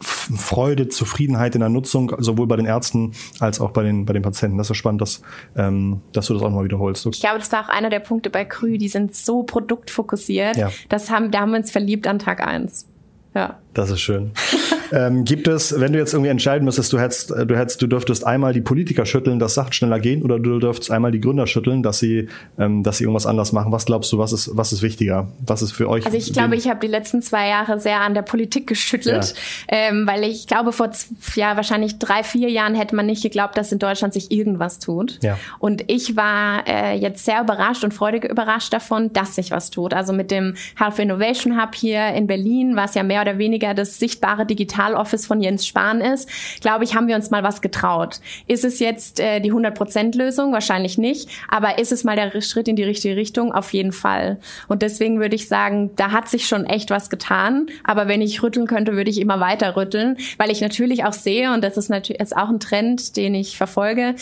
Freude, 0.00 0.88
Zufriedenheit 0.88 1.54
in 1.54 1.60
der 1.60 1.68
Nutzung, 1.68 2.14
sowohl 2.18 2.46
bei 2.46 2.56
den 2.56 2.66
Ärzten 2.66 3.12
als 3.40 3.60
auch 3.60 3.70
bei 3.70 3.82
den, 3.82 4.04
bei 4.06 4.12
den 4.12 4.22
Patienten. 4.22 4.58
Das 4.58 4.70
ist 4.70 4.76
spannend, 4.76 5.00
dass, 5.00 5.22
ähm, 5.56 6.02
dass 6.12 6.26
du 6.26 6.34
das 6.34 6.42
auch 6.42 6.50
mal 6.50 6.64
wiederholst. 6.64 7.06
Ich 7.06 7.20
glaube, 7.20 7.38
das 7.38 7.50
war 7.50 7.64
auch 7.64 7.68
einer 7.68 7.90
der 7.90 8.00
Punkte 8.00 8.30
bei 8.30 8.44
Krü, 8.44 8.78
die 8.78 8.88
sind 8.88 9.14
so 9.14 9.42
produktfokussiert. 9.42 10.56
Ja. 10.56 10.70
Das 10.88 11.10
haben, 11.10 11.30
da 11.30 11.40
haben 11.40 11.50
wir 11.50 11.58
uns 11.58 11.70
verliebt 11.70 12.06
an 12.06 12.18
Tag 12.18 12.46
eins. 12.46 12.86
Ja. 13.34 13.58
Das 13.74 13.90
ist 13.90 14.00
schön. 14.00 14.32
ähm, 14.92 15.24
gibt 15.24 15.48
es, 15.48 15.78
wenn 15.78 15.92
du 15.92 15.98
jetzt 15.98 16.12
irgendwie 16.12 16.30
entscheiden 16.30 16.64
müsstest, 16.64 16.92
du 16.92 16.98
hättest, 16.98 17.30
du 17.30 17.56
hättest, 17.56 17.82
du 17.82 17.86
dürftest 17.86 18.26
einmal 18.26 18.52
die 18.52 18.60
Politiker 18.60 19.06
schütteln, 19.06 19.38
dass 19.38 19.54
Sachen 19.54 19.72
schneller 19.72 20.00
gehen, 20.00 20.22
oder 20.22 20.38
du 20.38 20.58
dürftest 20.58 20.90
einmal 20.90 21.12
die 21.12 21.20
Gründer 21.20 21.46
schütteln, 21.46 21.82
dass 21.82 21.98
sie, 21.98 22.28
ähm, 22.58 22.82
dass 22.82 22.98
sie 22.98 23.04
irgendwas 23.04 23.26
anders 23.26 23.52
machen. 23.52 23.72
Was 23.72 23.86
glaubst 23.86 24.12
du, 24.12 24.18
was 24.18 24.32
ist, 24.32 24.50
was 24.54 24.72
ist 24.72 24.82
wichtiger? 24.82 25.28
Was 25.46 25.62
ist 25.62 25.72
für 25.72 25.88
euch? 25.88 26.04
Also 26.06 26.16
ich 26.16 26.32
glaube, 26.32 26.56
ich 26.56 26.68
habe 26.68 26.80
die 26.80 26.86
letzten 26.86 27.22
zwei 27.22 27.48
Jahre 27.48 27.78
sehr 27.78 28.00
an 28.00 28.14
der 28.14 28.22
Politik 28.22 28.66
geschüttelt, 28.66 29.34
ja. 29.70 29.76
ähm, 29.76 30.06
weil 30.06 30.24
ich 30.24 30.46
glaube, 30.46 30.72
vor 30.72 30.90
ja 31.34 31.56
wahrscheinlich 31.56 31.98
drei, 31.98 32.22
vier 32.22 32.50
Jahren 32.50 32.74
hätte 32.74 32.96
man 32.96 33.06
nicht 33.06 33.22
geglaubt, 33.22 33.56
dass 33.56 33.72
in 33.72 33.78
Deutschland 33.78 34.14
sich 34.14 34.30
irgendwas 34.30 34.78
tut. 34.78 35.18
Ja. 35.22 35.38
Und 35.58 35.84
ich 35.88 36.16
war 36.16 36.66
äh, 36.66 36.96
jetzt 36.96 37.24
sehr 37.24 37.42
überrascht 37.42 37.84
und 37.84 37.92
freudig 37.92 38.24
überrascht 38.24 38.72
davon, 38.72 39.12
dass 39.12 39.34
sich 39.34 39.50
was 39.50 39.70
tut. 39.70 39.92
Also 39.92 40.12
mit 40.12 40.30
dem 40.30 40.54
Health 40.76 40.98
Innovation 40.98 41.60
Hub 41.60 41.74
hier 41.74 42.08
in 42.14 42.26
Berlin 42.26 42.74
war 42.74 42.86
es 42.86 42.94
ja 42.94 43.02
mehr 43.02 43.20
oder 43.20 43.38
weniger 43.38 43.57
ja 43.62 43.74
das 43.74 43.98
sichtbare 43.98 44.46
Digital-Office 44.46 45.26
von 45.26 45.40
Jens 45.40 45.66
Spahn 45.66 46.00
ist, 46.00 46.28
glaube 46.60 46.84
ich, 46.84 46.94
haben 46.94 47.08
wir 47.08 47.16
uns 47.16 47.30
mal 47.30 47.42
was 47.42 47.60
getraut. 47.60 48.20
Ist 48.46 48.64
es 48.64 48.78
jetzt 48.78 49.20
äh, 49.20 49.40
die 49.40 49.52
100%-Lösung? 49.52 50.52
Wahrscheinlich 50.52 50.98
nicht. 50.98 51.28
Aber 51.48 51.78
ist 51.78 51.92
es 51.92 52.04
mal 52.04 52.16
der 52.16 52.40
Schritt 52.40 52.68
in 52.68 52.76
die 52.76 52.84
richtige 52.84 53.16
Richtung? 53.16 53.52
Auf 53.52 53.72
jeden 53.72 53.92
Fall. 53.92 54.38
Und 54.68 54.82
deswegen 54.82 55.20
würde 55.20 55.36
ich 55.36 55.48
sagen, 55.48 55.90
da 55.96 56.12
hat 56.12 56.28
sich 56.28 56.46
schon 56.46 56.64
echt 56.64 56.90
was 56.90 57.10
getan. 57.10 57.66
Aber 57.84 58.08
wenn 58.08 58.22
ich 58.22 58.42
rütteln 58.42 58.66
könnte, 58.66 58.92
würde 58.92 59.10
ich 59.10 59.20
immer 59.20 59.40
weiter 59.40 59.76
rütteln, 59.76 60.16
weil 60.36 60.50
ich 60.50 60.60
natürlich 60.60 61.04
auch 61.04 61.12
sehe, 61.12 61.52
und 61.52 61.62
das 61.62 61.76
ist 61.76 61.88
natürlich 61.88 62.18
auch 62.36 62.48
ein 62.48 62.60
Trend, 62.60 63.16
den 63.16 63.34
ich 63.34 63.56
verfolge, 63.56 64.14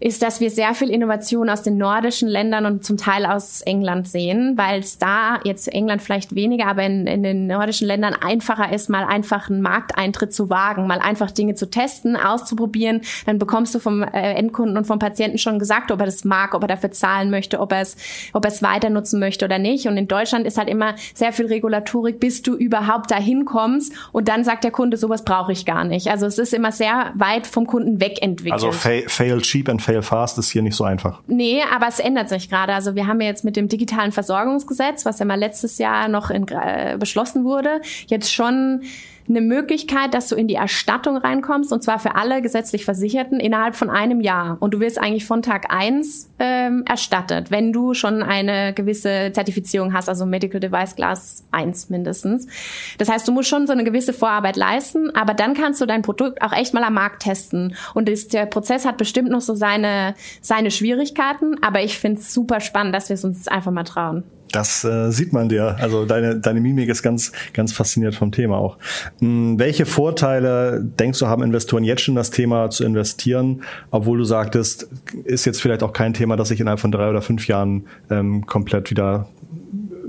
ist, 0.00 0.22
dass 0.22 0.40
wir 0.40 0.50
sehr 0.50 0.74
viel 0.74 0.88
Innovation 0.88 1.50
aus 1.50 1.62
den 1.62 1.76
nordischen 1.76 2.26
Ländern 2.26 2.64
und 2.64 2.84
zum 2.84 2.96
Teil 2.96 3.26
aus 3.26 3.60
England 3.60 4.08
sehen, 4.08 4.54
weil 4.56 4.80
es 4.80 4.96
da 4.96 5.40
jetzt 5.44 5.68
England 5.68 6.00
vielleicht 6.00 6.34
weniger, 6.34 6.66
aber 6.66 6.84
in, 6.84 7.06
in 7.06 7.22
den 7.22 7.46
nordischen 7.46 7.86
Ländern 7.86 8.14
einfacher 8.14 8.72
ist, 8.72 8.88
mal 8.88 9.04
einfach 9.04 9.50
einen 9.50 9.60
Markteintritt 9.60 10.32
zu 10.32 10.48
wagen, 10.48 10.86
mal 10.86 11.00
einfach 11.00 11.30
Dinge 11.30 11.54
zu 11.54 11.68
testen, 11.68 12.16
auszuprobieren. 12.16 13.02
Dann 13.26 13.38
bekommst 13.38 13.74
du 13.74 13.78
vom 13.78 14.02
äh, 14.02 14.32
Endkunden 14.32 14.78
und 14.78 14.86
vom 14.86 14.98
Patienten 14.98 15.36
schon 15.36 15.58
gesagt, 15.58 15.92
ob 15.92 16.00
er 16.00 16.06
das 16.06 16.24
mag, 16.24 16.54
ob 16.54 16.62
er 16.62 16.68
dafür 16.68 16.92
zahlen 16.92 17.30
möchte, 17.30 17.60
ob 17.60 17.72
er 17.72 17.82
es, 17.82 17.96
ob 18.32 18.46
er 18.46 18.50
es 18.50 18.62
weiter 18.62 18.88
nutzen 18.88 19.20
möchte 19.20 19.44
oder 19.44 19.58
nicht. 19.58 19.86
Und 19.86 19.98
in 19.98 20.08
Deutschland 20.08 20.46
ist 20.46 20.56
halt 20.56 20.70
immer 20.70 20.94
sehr 21.12 21.34
viel 21.34 21.46
Regulatorik, 21.46 22.18
bis 22.18 22.40
du 22.40 22.54
überhaupt 22.54 23.10
dahin 23.10 23.44
kommst 23.44 23.92
und 24.12 24.28
dann 24.28 24.44
sagt 24.44 24.64
der 24.64 24.70
Kunde, 24.70 24.96
sowas 24.96 25.26
brauche 25.26 25.52
ich 25.52 25.66
gar 25.66 25.84
nicht. 25.84 26.08
Also 26.08 26.24
es 26.24 26.38
ist 26.38 26.54
immer 26.54 26.72
sehr 26.72 27.12
weit 27.16 27.46
vom 27.46 27.66
Kunden 27.66 28.00
weg. 28.00 28.18
Also 28.50 28.72
fail 28.72 29.40
cheap 29.42 29.68
and 29.68 29.82
fail 29.82 29.89
fail 29.90 30.02
fast 30.02 30.38
ist 30.38 30.50
hier 30.50 30.62
nicht 30.62 30.76
so 30.76 30.84
einfach. 30.84 31.20
Nee, 31.26 31.62
aber 31.74 31.88
es 31.88 31.98
ändert 31.98 32.28
sich 32.28 32.48
gerade. 32.48 32.72
Also 32.74 32.94
wir 32.94 33.06
haben 33.06 33.20
ja 33.20 33.28
jetzt 33.28 33.44
mit 33.44 33.56
dem 33.56 33.68
digitalen 33.68 34.12
Versorgungsgesetz, 34.12 35.04
was 35.04 35.18
ja 35.18 35.24
mal 35.24 35.38
letztes 35.38 35.78
Jahr 35.78 36.08
noch 36.08 36.30
in, 36.30 36.46
äh, 36.48 36.96
beschlossen 36.98 37.44
wurde, 37.44 37.80
jetzt 38.06 38.32
schon 38.32 38.82
eine 39.28 39.40
Möglichkeit, 39.40 40.14
dass 40.14 40.28
du 40.28 40.34
in 40.34 40.48
die 40.48 40.54
Erstattung 40.54 41.16
reinkommst 41.16 41.72
und 41.72 41.82
zwar 41.82 41.98
für 41.98 42.16
alle 42.16 42.42
gesetzlich 42.42 42.84
Versicherten 42.84 43.40
innerhalb 43.40 43.76
von 43.76 43.90
einem 43.90 44.20
Jahr. 44.20 44.56
Und 44.60 44.74
du 44.74 44.80
wirst 44.80 44.98
eigentlich 44.98 45.24
von 45.24 45.42
Tag 45.42 45.72
eins 45.72 46.30
ähm, 46.38 46.84
erstattet, 46.86 47.50
wenn 47.50 47.72
du 47.72 47.94
schon 47.94 48.22
eine 48.22 48.72
gewisse 48.74 49.30
Zertifizierung 49.32 49.92
hast, 49.92 50.08
also 50.08 50.26
Medical 50.26 50.60
Device 50.60 50.96
Class 50.96 51.44
1 51.52 51.90
mindestens. 51.90 52.46
Das 52.98 53.08
heißt, 53.08 53.26
du 53.26 53.32
musst 53.32 53.48
schon 53.48 53.66
so 53.66 53.72
eine 53.72 53.84
gewisse 53.84 54.12
Vorarbeit 54.12 54.56
leisten, 54.56 55.14
aber 55.14 55.34
dann 55.34 55.54
kannst 55.54 55.80
du 55.80 55.86
dein 55.86 56.02
Produkt 56.02 56.42
auch 56.42 56.52
echt 56.52 56.74
mal 56.74 56.84
am 56.84 56.94
Markt 56.94 57.22
testen. 57.22 57.76
Und 57.94 58.08
das, 58.08 58.28
der 58.28 58.46
Prozess 58.46 58.84
hat 58.84 58.96
bestimmt 58.96 59.30
noch 59.30 59.40
so 59.40 59.54
seine, 59.54 60.14
seine 60.40 60.70
Schwierigkeiten, 60.70 61.62
aber 61.62 61.82
ich 61.82 61.98
finde 61.98 62.20
es 62.20 62.34
super 62.34 62.60
spannend, 62.60 62.94
dass 62.94 63.08
wir 63.08 63.14
es 63.14 63.24
uns 63.24 63.48
einfach 63.48 63.72
mal 63.72 63.84
trauen. 63.84 64.24
Das 64.52 64.84
äh, 64.84 65.10
sieht 65.10 65.32
man 65.32 65.48
dir. 65.48 65.76
Also 65.78 66.04
deine, 66.04 66.38
deine 66.38 66.60
Mimik 66.60 66.88
ist 66.88 67.02
ganz, 67.02 67.32
ganz 67.52 67.72
fasziniert 67.72 68.14
vom 68.14 68.32
Thema 68.32 68.56
auch. 68.58 68.78
Hm, 69.20 69.58
welche 69.58 69.86
Vorteile 69.86 70.82
denkst 70.82 71.18
du, 71.20 71.26
haben 71.26 71.42
Investoren 71.42 71.84
jetzt 71.84 72.02
schon 72.02 72.16
das 72.16 72.30
Thema 72.30 72.70
zu 72.70 72.84
investieren, 72.84 73.62
obwohl 73.90 74.18
du 74.18 74.24
sagtest, 74.24 74.88
ist 75.24 75.44
jetzt 75.44 75.62
vielleicht 75.62 75.82
auch 75.82 75.92
kein 75.92 76.14
Thema, 76.14 76.36
das 76.36 76.48
sich 76.48 76.60
innerhalb 76.60 76.80
von 76.80 76.90
drei 76.90 77.10
oder 77.10 77.22
fünf 77.22 77.46
Jahren 77.46 77.86
ähm, 78.10 78.46
komplett 78.46 78.90
wieder 78.90 79.28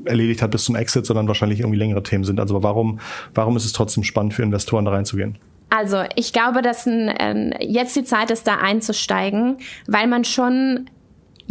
erledigt 0.05 0.41
hat 0.41 0.51
bis 0.51 0.63
zum 0.63 0.75
Exit, 0.75 1.05
sondern 1.05 1.27
wahrscheinlich 1.27 1.59
irgendwie 1.59 1.77
längere 1.77 2.01
Themen 2.01 2.23
sind. 2.23 2.39
Also 2.39 2.63
warum, 2.63 2.99
warum 3.33 3.55
ist 3.57 3.65
es 3.65 3.73
trotzdem 3.73 4.03
spannend 4.03 4.33
für 4.33 4.43
Investoren 4.43 4.85
da 4.85 4.91
reinzugehen? 4.91 5.37
Also 5.69 6.03
ich 6.15 6.33
glaube, 6.33 6.61
dass 6.61 6.85
ein, 6.85 7.07
äh, 7.07 7.63
jetzt 7.63 7.95
die 7.95 8.03
Zeit 8.03 8.29
ist, 8.31 8.45
da 8.45 8.57
einzusteigen, 8.57 9.57
weil 9.87 10.07
man 10.07 10.25
schon 10.25 10.89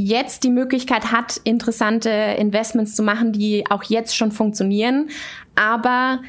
jetzt 0.04 0.44
die 0.44 0.50
Möglichkeit 0.50 1.12
hat, 1.12 1.40
interessante 1.44 2.10
Investments 2.10 2.96
zu 2.96 3.02
machen, 3.02 3.32
die 3.32 3.64
auch 3.68 3.82
jetzt 3.84 4.16
schon 4.16 4.32
funktionieren, 4.32 5.10
aber 5.54 6.20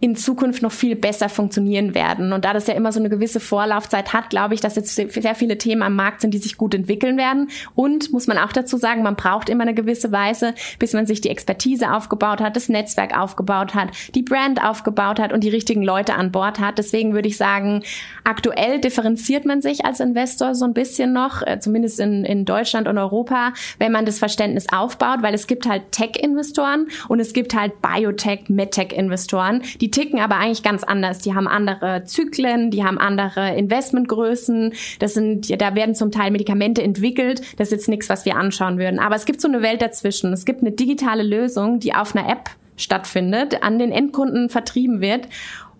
in 0.00 0.16
Zukunft 0.16 0.60
noch 0.60 0.72
viel 0.72 0.96
besser 0.96 1.30
funktionieren 1.30 1.94
werden. 1.94 2.34
Und 2.34 2.44
da 2.44 2.52
das 2.52 2.66
ja 2.66 2.74
immer 2.74 2.92
so 2.92 3.00
eine 3.00 3.08
gewisse 3.08 3.40
Vorlaufzeit 3.40 4.12
hat, 4.12 4.28
glaube 4.28 4.52
ich, 4.52 4.60
dass 4.60 4.76
jetzt 4.76 4.94
sehr 4.94 5.34
viele 5.34 5.56
Themen 5.56 5.82
am 5.82 5.96
Markt 5.96 6.20
sind, 6.20 6.34
die 6.34 6.38
sich 6.38 6.58
gut 6.58 6.74
entwickeln 6.74 7.16
werden. 7.16 7.48
Und 7.74 8.12
muss 8.12 8.26
man 8.26 8.36
auch 8.36 8.52
dazu 8.52 8.76
sagen, 8.76 9.02
man 9.02 9.16
braucht 9.16 9.48
immer 9.48 9.62
eine 9.62 9.72
gewisse 9.72 10.12
Weise, 10.12 10.54
bis 10.78 10.92
man 10.92 11.06
sich 11.06 11.22
die 11.22 11.30
Expertise 11.30 11.90
aufgebaut 11.90 12.42
hat, 12.42 12.54
das 12.54 12.68
Netzwerk 12.68 13.16
aufgebaut 13.16 13.74
hat, 13.74 13.92
die 14.14 14.22
Brand 14.22 14.62
aufgebaut 14.62 15.18
hat 15.18 15.32
und 15.32 15.42
die 15.42 15.48
richtigen 15.48 15.82
Leute 15.82 16.14
an 16.14 16.32
Bord 16.32 16.60
hat. 16.60 16.76
Deswegen 16.76 17.14
würde 17.14 17.28
ich 17.28 17.38
sagen, 17.38 17.82
aktuell 18.24 18.80
differenziert 18.80 19.46
man 19.46 19.62
sich 19.62 19.86
als 19.86 20.00
Investor 20.00 20.54
so 20.54 20.66
ein 20.66 20.74
bisschen 20.74 21.14
noch, 21.14 21.40
äh, 21.42 21.60
zumindest 21.60 21.98
in, 21.98 22.26
in 22.26 22.44
Deutschland 22.44 22.88
und 22.88 22.98
Europa, 22.98 23.54
wenn 23.78 23.92
man 23.92 24.04
das 24.04 24.18
Verständnis 24.18 24.66
aufbaut, 24.70 25.22
weil 25.22 25.32
es 25.32 25.46
gibt 25.46 25.66
halt 25.66 25.92
Tech-Investoren 25.92 26.88
und 27.08 27.20
es 27.20 27.32
gibt 27.32 27.54
halt 27.54 27.80
Biotech, 27.80 28.48
MedTech-Investoren, 28.48 29.62
die 29.80 29.83
ticken 29.90 30.20
aber 30.20 30.36
eigentlich 30.36 30.62
ganz 30.62 30.84
anders. 30.84 31.18
Die 31.18 31.34
haben 31.34 31.48
andere 31.48 32.04
Zyklen, 32.04 32.70
die 32.70 32.84
haben 32.84 32.98
andere 32.98 33.56
Investmentgrößen. 33.56 34.72
Das 34.98 35.14
sind, 35.14 35.60
da 35.60 35.74
werden 35.74 35.94
zum 35.94 36.10
Teil 36.10 36.30
Medikamente 36.30 36.82
entwickelt. 36.82 37.42
Das 37.56 37.68
ist 37.68 37.72
jetzt 37.72 37.88
nichts, 37.88 38.08
was 38.08 38.24
wir 38.24 38.36
anschauen 38.36 38.78
würden. 38.78 38.98
Aber 38.98 39.16
es 39.16 39.24
gibt 39.24 39.40
so 39.40 39.48
eine 39.48 39.62
Welt 39.62 39.82
dazwischen. 39.82 40.32
Es 40.32 40.44
gibt 40.44 40.60
eine 40.60 40.72
digitale 40.72 41.22
Lösung, 41.22 41.80
die 41.80 41.94
auf 41.94 42.14
einer 42.14 42.28
App 42.28 42.50
stattfindet, 42.76 43.62
an 43.62 43.78
den 43.78 43.92
Endkunden 43.92 44.48
vertrieben 44.48 45.00
wird 45.00 45.28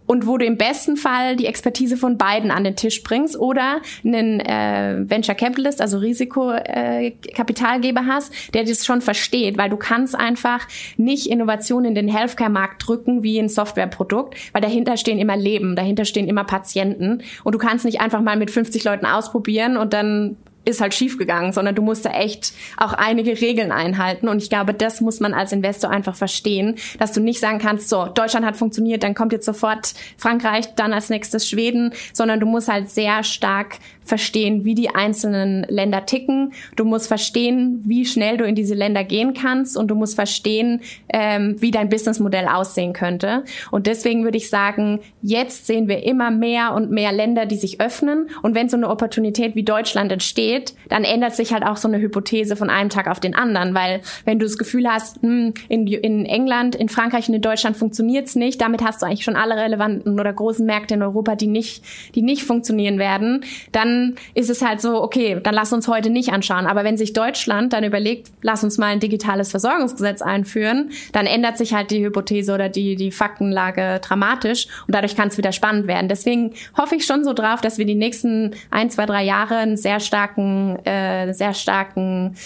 und 0.06 0.26
wo 0.26 0.38
du 0.38 0.44
im 0.44 0.56
besten 0.56 0.96
Fall 0.96 1.36
die 1.36 1.46
Expertise 1.46 1.96
von 1.96 2.18
beiden 2.18 2.50
an 2.50 2.64
den 2.64 2.76
Tisch 2.76 3.02
bringst 3.02 3.38
oder 3.38 3.80
einen 4.04 4.40
äh, 4.40 5.08
Venture 5.08 5.34
Capitalist, 5.34 5.80
also 5.80 5.98
Risikokapitalgeber 5.98 8.00
äh, 8.00 8.06
hast, 8.06 8.54
der 8.54 8.64
das 8.64 8.84
schon 8.84 9.00
versteht, 9.00 9.56
weil 9.56 9.70
du 9.70 9.76
kannst 9.76 10.14
einfach 10.14 10.66
nicht 10.96 11.28
Innovation 11.28 11.84
in 11.84 11.94
den 11.94 12.08
Healthcare-Markt 12.08 12.86
drücken 12.86 13.22
wie 13.22 13.38
ein 13.38 13.48
Softwareprodukt, 13.48 14.34
weil 14.52 14.62
dahinter 14.62 14.96
stehen 14.96 15.18
immer 15.18 15.36
Leben, 15.36 15.76
dahinter 15.76 16.04
stehen 16.04 16.28
immer 16.28 16.44
Patienten 16.44 17.22
und 17.42 17.54
du 17.54 17.58
kannst 17.58 17.84
nicht 17.84 18.00
einfach 18.00 18.20
mal 18.20 18.36
mit 18.36 18.50
50 18.50 18.84
Leuten 18.84 19.06
ausprobieren 19.06 19.76
und 19.76 19.92
dann 19.92 20.36
ist 20.64 20.80
halt 20.80 20.94
schiefgegangen, 20.94 21.52
sondern 21.52 21.74
du 21.74 21.82
musst 21.82 22.04
da 22.04 22.10
echt 22.10 22.52
auch 22.76 22.92
einige 22.92 23.40
Regeln 23.40 23.72
einhalten. 23.72 24.28
Und 24.28 24.42
ich 24.42 24.48
glaube, 24.48 24.74
das 24.74 25.00
muss 25.00 25.20
man 25.20 25.34
als 25.34 25.52
Investor 25.52 25.90
einfach 25.90 26.14
verstehen, 26.14 26.76
dass 26.98 27.12
du 27.12 27.20
nicht 27.20 27.40
sagen 27.40 27.58
kannst, 27.58 27.88
so, 27.88 28.06
Deutschland 28.06 28.46
hat 28.46 28.56
funktioniert, 28.56 29.02
dann 29.02 29.14
kommt 29.14 29.32
jetzt 29.32 29.46
sofort 29.46 29.94
Frankreich, 30.16 30.74
dann 30.74 30.92
als 30.92 31.10
nächstes 31.10 31.48
Schweden, 31.48 31.92
sondern 32.12 32.40
du 32.40 32.46
musst 32.46 32.68
halt 32.68 32.90
sehr 32.90 33.22
stark 33.22 33.78
verstehen, 34.04 34.64
wie 34.64 34.74
die 34.74 34.90
einzelnen 34.90 35.64
Länder 35.68 36.06
ticken. 36.06 36.52
Du 36.76 36.84
musst 36.84 37.08
verstehen, 37.08 37.80
wie 37.84 38.04
schnell 38.04 38.36
du 38.36 38.44
in 38.44 38.54
diese 38.54 38.74
Länder 38.74 39.02
gehen 39.02 39.34
kannst 39.34 39.76
und 39.76 39.88
du 39.88 39.94
musst 39.94 40.14
verstehen, 40.14 40.80
ähm, 41.08 41.56
wie 41.58 41.70
dein 41.70 41.88
Businessmodell 41.88 42.46
aussehen 42.46 42.92
könnte. 42.92 43.44
Und 43.70 43.86
deswegen 43.86 44.24
würde 44.24 44.36
ich 44.36 44.50
sagen, 44.50 45.00
jetzt 45.22 45.66
sehen 45.66 45.88
wir 45.88 46.04
immer 46.04 46.30
mehr 46.30 46.74
und 46.74 46.90
mehr 46.90 47.12
Länder, 47.12 47.46
die 47.46 47.56
sich 47.56 47.80
öffnen. 47.80 48.28
Und 48.42 48.54
wenn 48.54 48.68
so 48.68 48.76
eine 48.76 48.88
Opportunität 48.88 49.54
wie 49.54 49.62
Deutschland 49.62 50.12
entsteht, 50.12 50.53
geht, 50.54 50.74
dann 50.88 51.04
ändert 51.04 51.34
sich 51.34 51.52
halt 51.52 51.64
auch 51.64 51.76
so 51.76 51.88
eine 51.88 51.98
Hypothese 51.98 52.56
von 52.56 52.70
einem 52.70 52.90
Tag 52.90 53.08
auf 53.08 53.20
den 53.20 53.34
anderen, 53.34 53.74
weil 53.74 54.00
wenn 54.24 54.38
du 54.38 54.46
das 54.46 54.58
Gefühl 54.58 54.88
hast, 54.88 55.22
hm, 55.22 55.54
in, 55.68 55.86
in 55.86 56.26
England, 56.26 56.74
in 56.74 56.88
Frankreich 56.88 57.28
und 57.28 57.34
in 57.34 57.42
Deutschland 57.42 57.76
funktioniert's 57.76 58.36
nicht, 58.36 58.60
damit 58.60 58.82
hast 58.82 59.02
du 59.02 59.06
eigentlich 59.06 59.24
schon 59.24 59.36
alle 59.36 59.56
relevanten 59.56 60.18
oder 60.18 60.32
großen 60.32 60.64
Märkte 60.64 60.94
in 60.94 61.02
Europa, 61.02 61.34
die 61.36 61.46
nicht, 61.46 61.84
die 62.14 62.22
nicht 62.22 62.44
funktionieren 62.44 62.98
werden, 62.98 63.44
dann 63.72 64.14
ist 64.34 64.50
es 64.50 64.62
halt 64.62 64.80
so, 64.80 65.02
okay, 65.02 65.38
dann 65.42 65.54
lass 65.54 65.72
uns 65.72 65.88
heute 65.88 66.10
nicht 66.10 66.32
anschauen. 66.32 66.66
Aber 66.66 66.84
wenn 66.84 66.96
sich 66.96 67.12
Deutschland 67.12 67.72
dann 67.72 67.84
überlegt, 67.84 68.30
lass 68.42 68.64
uns 68.64 68.78
mal 68.78 68.86
ein 68.86 69.00
digitales 69.00 69.50
Versorgungsgesetz 69.50 70.22
einführen, 70.22 70.90
dann 71.12 71.26
ändert 71.26 71.58
sich 71.58 71.74
halt 71.74 71.90
die 71.90 72.04
Hypothese 72.04 72.54
oder 72.54 72.68
die, 72.68 72.96
die 72.96 73.10
Faktenlage 73.10 74.00
dramatisch 74.02 74.66
und 74.86 74.94
dadurch 74.94 75.16
kann 75.16 75.28
es 75.28 75.38
wieder 75.38 75.52
spannend 75.52 75.86
werden. 75.86 76.08
Deswegen 76.08 76.52
hoffe 76.76 76.96
ich 76.96 77.06
schon 77.06 77.24
so 77.24 77.32
drauf, 77.32 77.60
dass 77.60 77.78
wir 77.78 77.86
die 77.86 77.94
nächsten 77.94 78.52
ein, 78.70 78.90
zwei, 78.90 79.06
drei 79.06 79.24
Jahre 79.24 79.56
einen 79.56 79.76
sehr 79.76 80.00
starken 80.00 80.43
starken, 80.44 80.76
äh, 80.84 81.32
sehr 81.32 81.54
starken, 81.54 82.36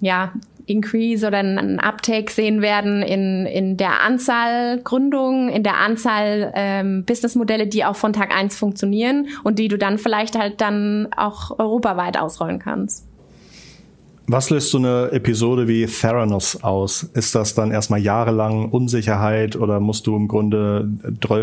ja, 0.00 0.32
Increase 0.64 1.26
oder 1.26 1.38
einen 1.38 1.80
Uptake 1.80 2.30
sehen 2.30 2.62
werden 2.62 3.02
in, 3.02 3.46
in 3.46 3.76
der 3.76 4.00
Anzahl 4.02 4.80
Gründungen, 4.82 5.48
in 5.48 5.64
der 5.64 5.78
Anzahl 5.78 6.52
ähm, 6.54 7.04
Businessmodelle, 7.04 7.66
die 7.66 7.84
auch 7.84 7.96
von 7.96 8.12
Tag 8.12 8.34
eins 8.34 8.56
funktionieren 8.56 9.26
und 9.42 9.58
die 9.58 9.66
du 9.66 9.76
dann 9.76 9.98
vielleicht 9.98 10.38
halt 10.38 10.60
dann 10.60 11.08
auch 11.16 11.58
europaweit 11.58 12.16
ausrollen 12.16 12.60
kannst. 12.60 13.08
Was 14.26 14.50
löst 14.50 14.70
so 14.70 14.78
eine 14.78 15.10
Episode 15.10 15.66
wie 15.66 15.84
Theranos 15.86 16.62
aus? 16.62 17.02
Ist 17.02 17.34
das 17.34 17.54
dann 17.54 17.72
erstmal 17.72 18.00
jahrelang 18.00 18.70
Unsicherheit 18.70 19.56
oder 19.56 19.80
musst 19.80 20.06
du 20.06 20.14
im 20.16 20.28
Grunde 20.28 20.88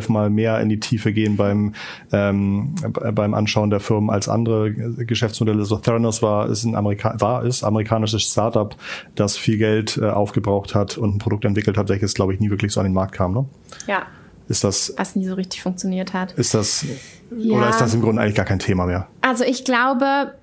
mal 0.08 0.30
mehr 0.30 0.60
in 0.62 0.70
die 0.70 0.80
Tiefe 0.80 1.12
gehen 1.12 1.36
beim, 1.36 1.74
ähm, 2.14 2.76
beim 3.14 3.34
Anschauen 3.34 3.70
der 3.70 3.82
Firmen 3.82 4.10
als 4.10 4.30
andere 4.30 4.72
Geschäftsmodelle? 4.72 5.66
So 5.66 5.78
Theranos 5.78 6.22
war, 6.22 6.50
ist 6.50 6.64
ein 6.64 6.76
Amerika 6.76 7.16
war, 7.20 7.44
ist 7.44 7.64
amerikanisches 7.64 8.24
Startup, 8.24 8.74
das 9.16 9.36
viel 9.38 9.58
Geld 9.58 9.98
äh, 10.02 10.10
aufgebraucht 10.10 10.74
hat 10.74 10.98
und 10.98 11.16
ein 11.16 11.20
Produkt 11.20 11.44
entwickelt 11.44 11.78
hat, 11.78 11.90
welches, 11.90 12.14
glaube 12.14 12.34
ich, 12.34 12.40
nie 12.40 12.50
wirklich 12.50 12.72
so 12.72 12.80
an 12.80 12.86
den 12.86 12.94
Markt 12.94 13.14
kam, 13.14 13.34
ne? 13.34 13.46
Ja. 13.88 14.04
Ist 14.48 14.64
das, 14.64 14.94
was 14.98 15.16
nie 15.16 15.28
so 15.28 15.36
richtig 15.36 15.62
funktioniert 15.62 16.14
hat. 16.14 16.32
Ist 16.32 16.56
das, 16.56 16.84
ja. 17.38 17.56
oder 17.56 17.70
ist 17.70 17.80
das 17.80 17.94
im 17.94 18.02
Grunde 18.02 18.22
eigentlich 18.22 18.36
gar 18.36 18.46
kein 18.46 18.58
Thema 18.58 18.88
mehr? 18.88 19.08
Also 19.22 19.44
ich 19.44 19.64
glaube, 19.64 20.34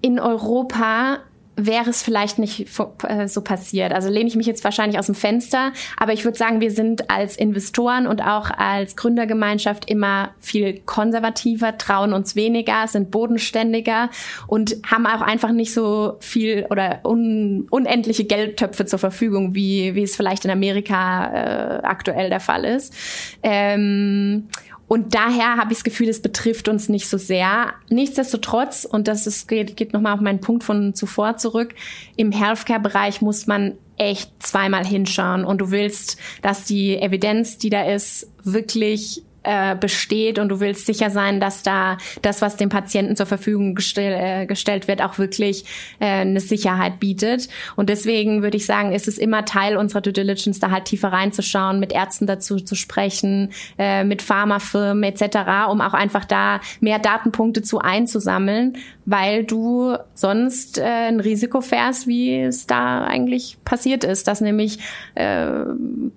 in 0.00 0.20
Europa 0.20 1.18
wäre 1.58 1.90
es 1.90 2.02
vielleicht 2.02 2.38
nicht 2.38 2.66
äh, 3.06 3.26
so 3.26 3.42
passiert. 3.42 3.92
Also 3.92 4.08
lehne 4.08 4.28
ich 4.28 4.36
mich 4.36 4.46
jetzt 4.46 4.62
wahrscheinlich 4.62 4.98
aus 4.98 5.06
dem 5.06 5.16
Fenster, 5.16 5.72
aber 5.96 6.12
ich 6.12 6.24
würde 6.24 6.38
sagen, 6.38 6.60
wir 6.60 6.70
sind 6.70 7.10
als 7.10 7.36
Investoren 7.36 8.06
und 8.06 8.22
auch 8.22 8.50
als 8.50 8.94
Gründergemeinschaft 8.94 9.90
immer 9.90 10.30
viel 10.38 10.78
konservativer, 10.86 11.76
trauen 11.76 12.12
uns 12.12 12.36
weniger, 12.36 12.86
sind 12.86 13.10
bodenständiger 13.10 14.08
und 14.46 14.76
haben 14.88 15.06
auch 15.06 15.20
einfach 15.20 15.50
nicht 15.50 15.74
so 15.74 16.16
viel 16.20 16.66
oder 16.70 17.00
un 17.04 17.66
unendliche 17.70 18.24
Geldtöpfe 18.24 18.86
zur 18.86 19.00
Verfügung, 19.00 19.54
wie, 19.54 19.96
wie 19.96 20.04
es 20.04 20.14
vielleicht 20.14 20.44
in 20.44 20.52
Amerika 20.52 21.26
äh, 21.26 21.82
aktuell 21.82 22.30
der 22.30 22.40
Fall 22.40 22.64
ist. 22.64 22.94
Ähm, 23.42 24.48
und 24.88 25.14
daher 25.14 25.56
habe 25.56 25.72
ich 25.72 25.78
das 25.78 25.84
Gefühl, 25.84 26.08
es 26.08 26.22
betrifft 26.22 26.68
uns 26.68 26.88
nicht 26.88 27.08
so 27.08 27.18
sehr. 27.18 27.74
Nichtsdestotrotz, 27.90 28.86
und 28.86 29.06
das 29.06 29.26
ist, 29.26 29.46
geht, 29.46 29.76
geht 29.76 29.92
nochmal 29.92 30.14
auf 30.14 30.20
meinen 30.20 30.40
Punkt 30.40 30.64
von 30.64 30.94
zuvor 30.94 31.36
zurück, 31.36 31.74
im 32.16 32.32
Healthcare-Bereich 32.32 33.20
muss 33.20 33.46
man 33.46 33.74
echt 33.98 34.30
zweimal 34.38 34.86
hinschauen 34.86 35.44
und 35.44 35.60
du 35.60 35.70
willst, 35.70 36.18
dass 36.40 36.64
die 36.64 36.96
Evidenz, 36.96 37.58
die 37.58 37.68
da 37.68 37.82
ist, 37.82 38.30
wirklich 38.44 39.22
äh, 39.44 39.76
besteht 39.76 40.38
und 40.38 40.48
du 40.48 40.60
willst 40.60 40.86
sicher 40.86 41.10
sein, 41.10 41.40
dass 41.40 41.62
da 41.62 41.96
das, 42.22 42.42
was 42.42 42.56
dem 42.56 42.68
Patienten 42.68 43.16
zur 43.16 43.26
Verfügung 43.26 43.74
gestell, 43.74 44.42
äh, 44.42 44.46
gestellt 44.46 44.88
wird, 44.88 45.02
auch 45.02 45.18
wirklich 45.18 45.64
äh, 46.00 46.06
eine 46.06 46.40
Sicherheit 46.40 47.00
bietet. 47.00 47.48
Und 47.76 47.88
deswegen 47.88 48.42
würde 48.42 48.56
ich 48.56 48.66
sagen, 48.66 48.92
ist 48.92 49.08
es 49.08 49.16
immer 49.16 49.44
Teil 49.44 49.76
unserer 49.76 50.00
Due 50.00 50.12
Diligence, 50.12 50.58
da 50.58 50.70
halt 50.70 50.86
tiefer 50.86 51.12
reinzuschauen, 51.12 51.78
mit 51.80 51.92
Ärzten 51.92 52.26
dazu 52.26 52.56
zu 52.56 52.74
sprechen, 52.74 53.50
äh, 53.78 54.04
mit 54.04 54.22
Pharmafirmen 54.22 55.04
etc., 55.04 55.70
um 55.70 55.80
auch 55.80 55.94
einfach 55.94 56.24
da 56.24 56.60
mehr 56.80 56.98
Datenpunkte 56.98 57.62
zu 57.62 57.78
einzusammeln, 57.78 58.76
weil 59.06 59.44
du 59.44 59.96
sonst 60.14 60.78
äh, 60.78 60.82
ein 60.82 61.20
Risiko 61.20 61.60
fährst, 61.60 62.06
wie 62.06 62.40
es 62.40 62.66
da 62.66 63.04
eigentlich 63.04 63.56
passiert 63.64 64.04
ist, 64.04 64.26
dass 64.26 64.40
nämlich 64.40 64.80
äh, 65.14 65.48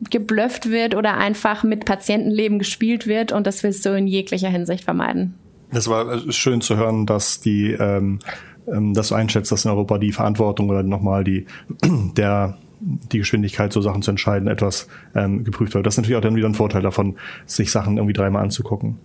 geblufft 0.09 0.69
wird 0.69 0.95
oder 0.95 1.17
einfach 1.17 1.63
mit 1.63 1.85
Patientenleben 1.85 2.59
gespielt 2.59 3.07
wird 3.07 3.10
wird 3.11 3.31
und 3.31 3.45
das 3.45 3.61
willst 3.61 3.85
du 3.85 3.95
in 3.95 4.07
jeglicher 4.07 4.49
Hinsicht 4.49 4.85
vermeiden. 4.85 5.35
Das 5.71 5.87
war 5.87 6.11
äh, 6.11 6.31
schön 6.31 6.61
zu 6.61 6.77
hören, 6.77 7.05
dass 7.05 7.39
die, 7.39 7.71
ähm, 7.71 8.19
ähm, 8.67 8.93
dass 8.93 9.09
du 9.09 9.15
einschätzt, 9.15 9.51
dass 9.51 9.65
in 9.65 9.71
Europa 9.71 9.97
die 9.97 10.11
Verantwortung 10.11 10.69
oder 10.69 10.83
nochmal 10.83 11.23
die, 11.23 11.45
der, 12.17 12.57
die 12.79 13.19
Geschwindigkeit, 13.19 13.71
so 13.71 13.81
Sachen 13.81 14.01
zu 14.01 14.11
entscheiden, 14.11 14.47
etwas 14.47 14.87
ähm, 15.13 15.43
geprüft 15.43 15.75
wird. 15.75 15.85
Das 15.85 15.93
ist 15.93 15.97
natürlich 15.99 16.17
auch 16.17 16.21
dann 16.21 16.35
wieder 16.35 16.47
ein 16.47 16.55
Vorteil 16.55 16.81
davon, 16.81 17.17
sich 17.45 17.71
Sachen 17.71 17.97
irgendwie 17.97 18.13
dreimal 18.13 18.43
anzugucken. 18.43 18.97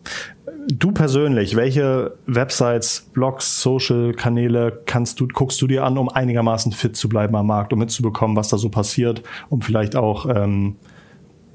Du 0.68 0.90
persönlich, 0.90 1.54
welche 1.54 2.16
Websites, 2.26 3.10
Blogs, 3.12 3.60
Social-Kanäle 3.62 4.82
kannst 4.86 5.20
du, 5.20 5.28
guckst 5.28 5.62
du 5.62 5.68
dir 5.68 5.84
an, 5.84 5.96
um 5.96 6.08
einigermaßen 6.08 6.72
fit 6.72 6.96
zu 6.96 7.08
bleiben 7.08 7.36
am 7.36 7.46
Markt, 7.46 7.72
um 7.72 7.78
mitzubekommen, 7.78 8.36
was 8.36 8.48
da 8.48 8.58
so 8.58 8.68
passiert, 8.68 9.22
um 9.48 9.62
vielleicht 9.62 9.94
auch 9.94 10.26
ähm, 10.28 10.76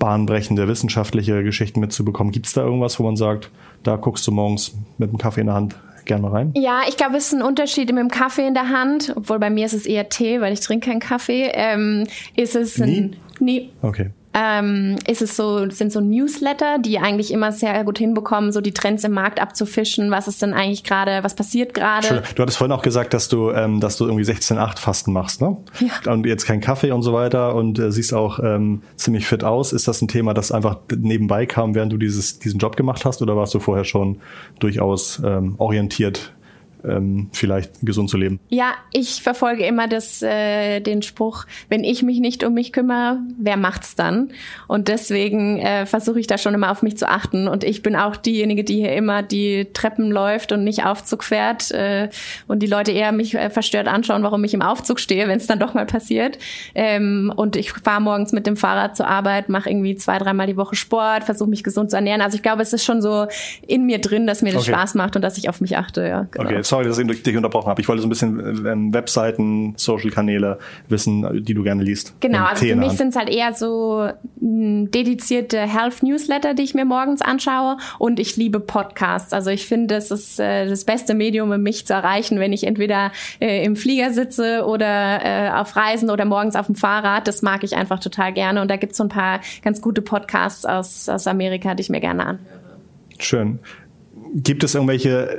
bahnbrechende 0.02 0.68
wissenschaftliche 0.68 1.44
Geschichten 1.44 1.80
mitzubekommen. 1.80 2.34
Gibt 2.34 2.48
es 2.48 2.54
da 2.54 2.64
irgendwas, 2.64 3.00
wo 3.00 3.04
man 3.04 3.16
sagt, 3.16 3.52
da 3.84 3.98
guckst 3.98 4.26
du 4.26 4.32
morgens 4.32 4.76
mit 4.98 5.12
dem 5.12 5.20
Kaffee 5.20 5.42
in 5.42 5.48
der 5.48 5.56
Hand 5.56 5.76
gerne 6.06 6.34
rein? 6.34 6.52
Ja, 6.56 6.82
ich 6.90 6.98
glaube, 6.98 7.18
es 7.18 7.28
ist 7.28 7.34
ein 7.34 7.44
Unterschied 7.44 7.88
mit 7.90 8.00
dem 8.00 8.10
Kaffee 8.10 8.48
in 8.48 8.56
der 8.56 8.70
Hand, 8.70 9.14
obwohl 9.16 9.38
bei 9.38 9.52
mir 9.52 9.68
ist 9.68 9.74
es 9.74 9.86
eher 9.86 10.10
Tee, 10.10 10.42
weil 10.42 10.54
ich 10.54 10.60
trinke 10.60 10.90
keinen 10.90 11.00
Kaffee. 11.00 11.52
Ähm, 11.54 12.08
ist 12.36 12.56
es 12.56 12.80
nie? 12.80 12.98
ein 12.98 13.16
nie. 13.40 13.70
Okay 13.84 14.10
ähm, 14.34 14.96
ist 15.08 15.22
es 15.22 15.36
so, 15.36 15.70
sind 15.70 15.92
so 15.92 16.00
Newsletter, 16.00 16.80
die 16.80 17.00
eigentlich 17.00 17.32
immer 17.32 17.52
sehr 17.52 17.84
gut 17.84 17.98
hinbekommen, 17.98 18.52
so 18.52 18.62
die 18.62 18.72
Trends 18.74 19.04
im 19.04 19.12
Markt 19.12 19.42
abzufischen, 19.42 20.10
was 20.12 20.28
ist 20.28 20.42
denn 20.42 20.54
eigentlich 20.54 20.84
gerade, 20.84 21.24
was 21.24 21.36
passiert 21.36 21.74
gerade. 21.74 22.24
Du 22.36 22.42
hattest 22.42 22.58
vorhin 22.58 22.72
auch 22.72 22.82
gesagt, 22.82 23.14
dass 23.14 23.28
du, 23.28 23.52
ähm, 23.52 23.80
dass 23.80 23.98
du 23.98 24.06
irgendwie 24.06 24.24
16-8 24.24 24.80
Fasten 24.80 25.12
machst, 25.12 25.42
ne? 25.42 25.58
Ja. 25.80 26.12
Und 26.12 26.26
jetzt 26.26 26.46
kein 26.46 26.62
Kaffee 26.62 26.92
und 26.92 27.02
so 27.02 27.14
weiter 27.14 27.56
und 27.56 27.78
äh, 27.80 27.92
siehst 27.92 28.14
auch 28.14 28.40
ähm, 28.40 28.84
ziemlich 28.96 29.26
fit 29.26 29.44
aus. 29.44 29.74
Ist 29.74 29.88
das 29.88 30.02
ein 30.02 30.08
Thema, 30.08 30.34
das 30.34 30.52
einfach 30.52 30.78
nebenbei 30.96 31.46
kam, 31.46 31.76
während 31.76 31.92
du 31.92 31.98
dieses, 31.98 32.40
diesen 32.40 32.60
Job 32.60 32.78
gemacht 32.78 33.04
hast 33.06 33.22
oder 33.22 33.36
warst 33.36 33.54
du 33.54 33.60
vorher 33.60 33.84
schon 33.84 34.22
durchaus 34.60 35.22
ähm, 35.26 35.56
orientiert 35.58 36.34
ähm, 36.84 37.30
vielleicht 37.32 37.82
gesund 37.82 38.10
zu 38.10 38.18
leben. 38.18 38.40
Ja, 38.50 38.74
ich 38.92 39.22
verfolge 39.22 39.66
immer 39.66 39.88
das, 39.88 40.22
äh, 40.22 40.80
den 40.80 41.02
Spruch, 41.02 41.46
wenn 41.70 41.84
ich 41.84 42.04
mich 42.04 42.20
nicht 42.20 42.44
um 42.44 42.54
mich 42.54 42.74
kümmere, 42.74 43.20
wer 43.38 43.58
macht's 43.58 43.96
dann? 43.96 44.32
Und 44.68 44.88
deswegen 44.88 45.60
äh, 45.60 45.86
versuche 45.86 46.20
ich 46.20 46.28
da 46.28 46.38
schon 46.38 46.54
immer 46.54 46.72
auf 46.72 46.82
mich 46.82 46.98
zu 46.98 47.08
achten. 47.08 47.48
Und 47.48 47.64
ich 47.64 47.84
bin 47.84 47.96
auch 47.96 48.16
diejenige, 48.16 48.64
die 48.64 48.76
hier 48.76 48.94
immer 48.94 49.24
die 49.24 49.68
Treppen 49.74 50.12
läuft 50.12 50.52
und 50.52 50.64
nicht 50.64 50.86
Aufzug 50.86 51.24
fährt 51.24 51.72
äh, 51.72 52.10
und 52.48 52.60
die 52.60 52.68
Leute 52.68 52.92
eher 52.92 53.12
mich 53.12 53.36
äh, 53.36 53.50
verstört 53.50 53.88
anschauen, 53.88 54.24
warum 54.24 54.44
ich 54.44 54.54
im 54.54 54.62
Aufzug 54.62 55.00
stehe, 55.00 55.28
wenn 55.28 55.38
es 55.38 55.48
dann 55.48 55.60
doch 55.60 55.74
mal 55.74 55.86
passiert. 55.86 56.38
Ähm, 56.76 57.32
und 57.36 57.56
ich 57.56 57.72
fahre 57.72 58.02
morgens 58.02 58.32
mit 58.32 58.48
dem 58.48 58.58
Fahrrad 58.58 58.96
zur 58.98 59.08
Arbeit, 59.08 59.50
mache 59.50 59.70
irgendwie 59.70 59.96
zwei, 59.96 60.18
dreimal 60.18 60.48
die 60.48 60.58
Woche 60.58 60.76
Sport, 60.76 61.24
versuche 61.24 61.50
mich 61.50 61.64
gesund 61.64 61.92
zu 61.92 61.96
ernähren. 61.96 62.22
Also 62.22 62.36
ich 62.36 62.44
glaube, 62.44 62.62
es 62.62 62.74
ist 62.74 62.84
schon 62.84 63.02
so 63.02 63.28
in 63.68 63.86
mir 63.86 64.00
drin, 64.00 64.28
dass 64.28 64.42
mir 64.42 64.54
das 64.54 64.64
okay. 64.64 64.72
Spaß 64.72 64.96
macht 64.96 65.16
und 65.16 65.22
dass 65.22 65.38
ich 65.38 65.50
auf 65.50 65.62
mich 65.62 65.78
achte. 65.78 66.08
Ja, 66.08 66.28
genau. 66.32 66.46
Okay, 66.46 66.64
sorry, 66.72 66.86
dass 66.86 66.98
ich 66.98 67.24
dich 67.24 67.36
unterbrochen 67.36 67.70
habe. 67.70 67.82
Ich 67.82 67.88
wollte 67.90 68.02
so 68.02 68.08
ein 68.08 68.10
bisschen 68.10 68.66
ähm, 68.66 68.94
Webseiten, 68.94 69.74
Social-Kanäle 69.76 70.58
wissen, 70.88 71.44
die 71.44 71.54
du 71.54 71.64
gerne 71.64 71.84
liest. 71.84 72.16
Genau, 72.22 72.46
also 72.46 72.66
für 72.66 72.76
mich 72.76 72.94
sind 72.94 73.10
es 73.10 73.16
halt 73.18 73.30
eher 73.30 73.54
so 73.54 74.10
hm, 74.40 74.90
dedizierte 74.90 75.60
Health-Newsletter, 75.60 76.54
die 76.54 76.64
ich 76.64 76.74
mir 76.74 76.86
morgens 76.86 77.22
anschaue 77.22 77.78
und 78.00 78.20
ich 78.22 78.38
liebe 78.38 78.62
Podcasts. 78.62 79.34
Also 79.34 79.50
ich 79.50 79.68
finde, 79.68 79.96
das 79.96 80.12
ist 80.12 80.40
äh, 80.40 80.66
das 80.68 80.86
beste 80.86 81.14
Medium, 81.14 81.52
um 81.52 81.62
mich 81.62 81.86
zu 81.86 81.94
erreichen, 81.94 82.40
wenn 82.40 82.54
ich 82.54 82.64
entweder 82.64 83.12
äh, 83.42 83.66
im 83.66 83.76
Flieger 83.76 84.14
sitze 84.14 84.66
oder 84.66 85.20
äh, 85.26 85.52
auf 85.52 85.76
Reisen 85.76 86.10
oder 86.10 86.24
morgens 86.24 86.56
auf 86.56 86.68
dem 86.68 86.76
Fahrrad. 86.76 87.28
Das 87.28 87.42
mag 87.42 87.66
ich 87.66 87.76
einfach 87.76 88.00
total 88.00 88.32
gerne 88.32 88.62
und 88.62 88.72
da 88.72 88.78
gibt 88.78 88.94
es 88.94 88.98
so 88.98 89.04
ein 89.04 89.10
paar 89.10 89.42
ganz 89.62 89.82
gute 89.82 90.02
Podcasts 90.02 90.66
aus, 90.66 91.10
aus 91.10 91.28
Amerika, 91.28 91.76
die 91.76 91.82
ich 91.82 91.90
mir 91.90 92.00
gerne 92.00 92.26
anhöre. 92.26 92.62
Schön. 93.20 93.60
Gibt 94.34 94.64
es 94.64 94.74
irgendwelche 94.74 95.38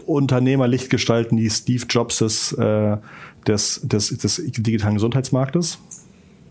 Unternehmer 0.00 0.68
Licht 0.68 0.90
gestalten, 0.90 1.36
die 1.36 1.50
Steve 1.50 1.84
Jobs 1.88 2.20
äh, 2.52 2.96
des, 3.46 3.80
des, 3.82 4.08
des 4.18 4.42
digitalen 4.46 4.94
Gesundheitsmarktes? 4.94 5.78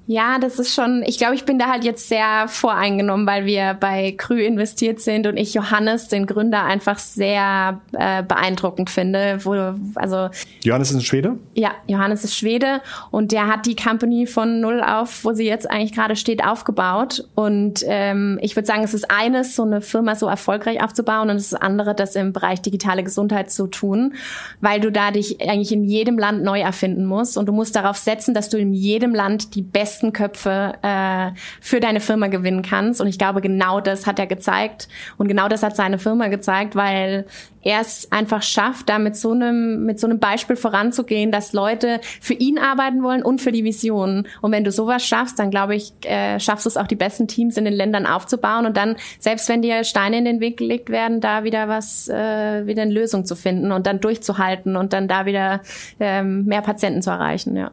Ja, 0.06 0.38
das 0.38 0.60
ist 0.60 0.74
schon, 0.74 1.02
ich 1.06 1.18
glaube, 1.18 1.36
ich 1.36 1.46
bin 1.46 1.58
da 1.58 1.68
halt 1.68 1.86
jetzt 1.86 2.10
sehr 2.10 2.46
voreingenommen, 2.50 3.26
weil 3.26 3.46
wir 3.46 3.74
bei 3.80 4.14
Krü 4.18 4.42
investiert 4.42 5.00
sind 5.00 5.28
und 5.28 5.38
ich 5.38 5.54
Johannes, 5.54 6.10
den 6.10 6.26
Gründer, 6.26 6.64
einfach 6.64 7.00
sehr 7.00 7.80
äh, 7.94 8.22
beeindruckend 8.22 8.90
finde. 8.90 9.40
Wo, 9.44 9.54
also 9.96 10.30
Johannes 10.62 10.92
ist 10.92 10.98
ein 10.98 11.02
Schwede? 11.02 11.38
Ja, 11.54 11.72
Johannes 11.88 12.26
ist 12.26 12.36
Schwede 12.36 12.82
und 13.12 13.32
der 13.32 13.48
hat 13.48 13.66
die 13.66 13.78
Company 13.78 14.28
von 14.28 14.60
null 14.60 14.84
auf, 14.84 15.24
wo 15.24 15.32
sie 15.32 15.46
jetzt 15.46 15.72
eigentlich 15.72 15.94
gerade 15.94 16.18
steht, 16.18 16.44
aufgebaut. 16.44 17.26
Und 17.36 17.86
ähm, 17.88 18.40
ich 18.42 18.58
würde 18.58 18.68
sagen, 18.68 18.84
es 18.84 18.94
ist 18.94 19.10
eines, 19.10 19.56
so 19.56 19.64
eine 19.64 19.80
Firma 19.80 20.16
so 20.16 20.28
erfolgreich 20.28 20.84
aufzubauen 20.84 21.30
und 21.30 21.38
es 21.38 21.54
ist 21.54 21.62
andere, 21.62 21.96
das 21.96 22.16
im 22.16 22.34
Bereich 22.34 22.62
digitale 22.62 23.06
Gesundheit 23.06 23.52
zu 23.52 23.68
tun, 23.68 24.16
weil 24.60 24.82
du 24.82 24.92
da 24.92 25.12
dich 25.12 25.40
eigentlich 25.40 25.72
in 25.72 25.86
jedem 25.86 26.20
Land 26.20 26.44
neu 26.44 26.60
erfinden 26.60 27.06
musst 27.06 27.38
und 27.38 27.46
du 27.46 27.54
musst 27.54 27.78
darauf 27.78 27.96
setzen, 27.96 28.34
dass 28.34 28.50
du 28.50 28.58
in 28.58 28.74
jedem 28.74 29.16
Land 29.16 29.56
die 29.56 29.62
beste 29.62 29.93
besten 29.94 30.12
Köpfe 30.12 30.74
äh, 30.82 31.38
für 31.62 31.80
deine 31.80 32.00
Firma 32.00 32.28
gewinnen 32.28 32.64
kannst. 32.64 33.00
Und 33.00 33.08
ich 33.08 33.20
glaube, 33.20 33.42
genau 33.42 33.80
das 33.80 34.08
hat 34.08 34.18
er 34.18 34.26
gezeigt. 34.26 34.88
Und 35.18 35.28
genau 35.28 35.48
das 35.48 35.62
hat 35.62 35.76
seine 35.76 36.00
Firma 36.00 36.30
gezeigt, 36.30 36.76
weil 36.76 37.26
er 37.62 37.80
es 37.80 38.12
einfach 38.12 38.42
schafft, 38.42 38.90
da 38.90 38.98
mit 38.98 39.16
so 39.16 39.32
einem, 39.32 39.86
mit 39.86 40.00
so 40.00 40.08
einem 40.08 40.20
Beispiel 40.20 40.56
voranzugehen, 40.56 41.32
dass 41.32 41.54
Leute 41.54 42.02
für 42.20 42.34
ihn 42.34 42.58
arbeiten 42.58 43.04
wollen 43.04 43.24
und 43.24 43.40
für 43.40 43.52
die 43.52 43.64
Vision. 43.64 44.28
Und 44.42 44.52
wenn 44.52 44.64
du 44.64 44.72
sowas 44.72 45.06
schaffst, 45.06 45.38
dann 45.38 45.52
glaube 45.52 45.76
ich, 45.76 45.94
äh, 46.02 46.40
schaffst 46.40 46.66
du 46.66 46.70
es 46.70 46.76
auch, 46.76 46.88
die 46.88 46.96
besten 46.96 47.28
Teams 47.28 47.56
in 47.56 47.66
den 47.66 47.74
Ländern 47.74 48.06
aufzubauen 48.06 48.66
und 48.66 48.76
dann, 48.76 48.96
selbst 49.20 49.48
wenn 49.48 49.62
dir 49.62 49.84
Steine 49.84 50.18
in 50.18 50.26
den 50.26 50.40
Weg 50.40 50.58
gelegt 50.58 50.90
werden, 50.90 51.22
da 51.22 51.44
wieder 51.44 51.70
was, 51.70 52.10
äh, 52.10 52.66
wieder 52.66 52.82
eine 52.82 52.92
Lösung 52.92 53.26
zu 53.26 53.36
finden 53.36 53.72
und 53.72 53.86
dann 53.86 54.02
durchzuhalten 54.02 54.76
und 54.76 54.92
dann 54.92 55.08
da 55.08 55.26
wieder 55.26 55.62
ähm, 56.00 56.46
mehr 56.46 56.62
Patienten 56.62 57.02
zu 57.02 57.12
erreichen, 57.12 57.56
ja. 57.56 57.72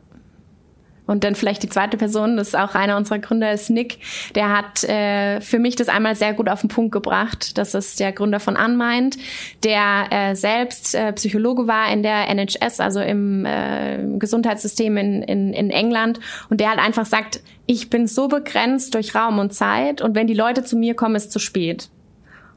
Und 1.10 1.24
dann 1.24 1.34
vielleicht 1.34 1.64
die 1.64 1.68
zweite 1.68 1.96
Person, 1.96 2.36
das 2.36 2.48
ist 2.48 2.54
auch 2.54 2.76
einer 2.76 2.96
unserer 2.96 3.18
Gründer, 3.18 3.50
ist 3.50 3.68
Nick. 3.68 3.98
Der 4.36 4.56
hat 4.56 4.84
äh, 4.84 5.40
für 5.40 5.58
mich 5.58 5.74
das 5.74 5.88
einmal 5.88 6.14
sehr 6.14 6.34
gut 6.34 6.48
auf 6.48 6.60
den 6.60 6.68
Punkt 6.68 6.92
gebracht. 6.92 7.58
Das 7.58 7.74
ist 7.74 7.98
der 7.98 8.12
Gründer 8.12 8.38
von 8.38 8.56
Unmind, 8.56 9.16
der 9.64 10.06
äh, 10.10 10.36
selbst 10.36 10.94
äh, 10.94 11.12
Psychologe 11.14 11.66
war 11.66 11.92
in 11.92 12.04
der 12.04 12.28
NHS, 12.28 12.78
also 12.78 13.00
im 13.00 13.44
äh, 13.44 13.98
Gesundheitssystem 14.20 14.96
in, 14.96 15.22
in, 15.24 15.52
in 15.52 15.70
England. 15.70 16.20
Und 16.48 16.60
der 16.60 16.68
halt 16.68 16.78
einfach 16.78 17.06
sagt, 17.06 17.40
ich 17.66 17.90
bin 17.90 18.06
so 18.06 18.28
begrenzt 18.28 18.94
durch 18.94 19.16
Raum 19.16 19.40
und 19.40 19.52
Zeit 19.52 20.02
und 20.02 20.14
wenn 20.14 20.28
die 20.28 20.34
Leute 20.34 20.62
zu 20.62 20.76
mir 20.76 20.94
kommen, 20.94 21.16
ist 21.16 21.32
zu 21.32 21.40
spät 21.40 21.88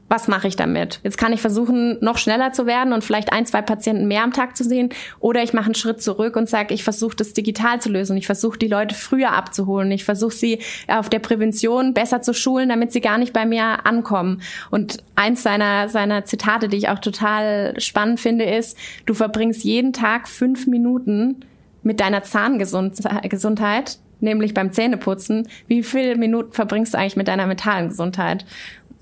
was 0.08 0.28
mache 0.28 0.48
ich 0.48 0.56
damit? 0.56 1.00
Jetzt 1.02 1.16
kann 1.16 1.32
ich 1.32 1.40
versuchen, 1.40 1.98
noch 2.00 2.18
schneller 2.18 2.52
zu 2.52 2.66
werden 2.66 2.92
und 2.92 3.02
vielleicht 3.02 3.32
ein, 3.32 3.46
zwei 3.46 3.62
Patienten 3.62 4.06
mehr 4.06 4.22
am 4.22 4.32
Tag 4.32 4.56
zu 4.56 4.62
sehen. 4.62 4.90
Oder 5.18 5.42
ich 5.42 5.54
mache 5.54 5.66
einen 5.66 5.74
Schritt 5.74 6.02
zurück 6.02 6.36
und 6.36 6.48
sage, 6.48 6.74
ich 6.74 6.84
versuche 6.84 7.16
das 7.16 7.32
digital 7.32 7.80
zu 7.80 7.88
lösen. 7.88 8.16
Ich 8.16 8.26
versuche 8.26 8.58
die 8.58 8.68
Leute 8.68 8.94
früher 8.94 9.32
abzuholen. 9.32 9.90
Ich 9.92 10.04
versuche 10.04 10.34
sie 10.34 10.58
auf 10.88 11.08
der 11.08 11.20
Prävention 11.20 11.94
besser 11.94 12.20
zu 12.20 12.34
schulen, 12.34 12.68
damit 12.68 12.92
sie 12.92 13.00
gar 13.00 13.18
nicht 13.18 13.32
bei 13.32 13.46
mir 13.46 13.86
ankommen. 13.86 14.42
Und 14.70 14.98
eins 15.16 15.42
seiner, 15.42 15.88
seiner 15.88 16.24
Zitate, 16.24 16.68
die 16.68 16.76
ich 16.76 16.88
auch 16.90 16.98
total 16.98 17.80
spannend 17.80 18.20
finde, 18.20 18.44
ist, 18.44 18.76
du 19.06 19.14
verbringst 19.14 19.64
jeden 19.64 19.92
Tag 19.92 20.28
fünf 20.28 20.66
Minuten 20.66 21.44
mit 21.82 22.00
deiner 22.00 22.22
Zahngesundheit, 22.22 23.98
nämlich 24.20 24.54
beim 24.54 24.72
Zähneputzen. 24.72 25.48
Wie 25.66 25.82
viele 25.82 26.16
Minuten 26.16 26.52
verbringst 26.52 26.94
du 26.94 26.98
eigentlich 26.98 27.16
mit 27.16 27.28
deiner 27.28 27.46
mentalen 27.46 27.88
Gesundheit? 27.88 28.44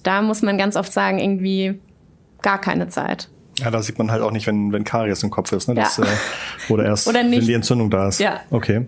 Da 0.02 0.22
muss 0.22 0.42
man 0.42 0.58
ganz 0.58 0.76
oft 0.76 0.92
sagen, 0.92 1.18
irgendwie 1.18 1.80
gar 2.42 2.60
keine 2.60 2.88
Zeit. 2.88 3.28
Ja, 3.58 3.70
da 3.70 3.82
sieht 3.82 3.98
man 3.98 4.10
halt 4.10 4.22
auch 4.22 4.30
nicht, 4.30 4.46
wenn, 4.46 4.72
wenn 4.72 4.82
Karies 4.82 5.22
im 5.22 5.30
Kopf 5.30 5.52
ist, 5.52 5.68
ne? 5.68 5.74
Das, 5.74 5.98
ja. 5.98 6.04
äh, 6.04 6.72
oder 6.72 6.86
erst, 6.86 7.06
oder 7.06 7.20
wenn 7.20 7.30
die 7.30 7.52
Entzündung 7.52 7.90
da 7.90 8.08
ist. 8.08 8.18
Ja. 8.18 8.40
Okay. 8.50 8.86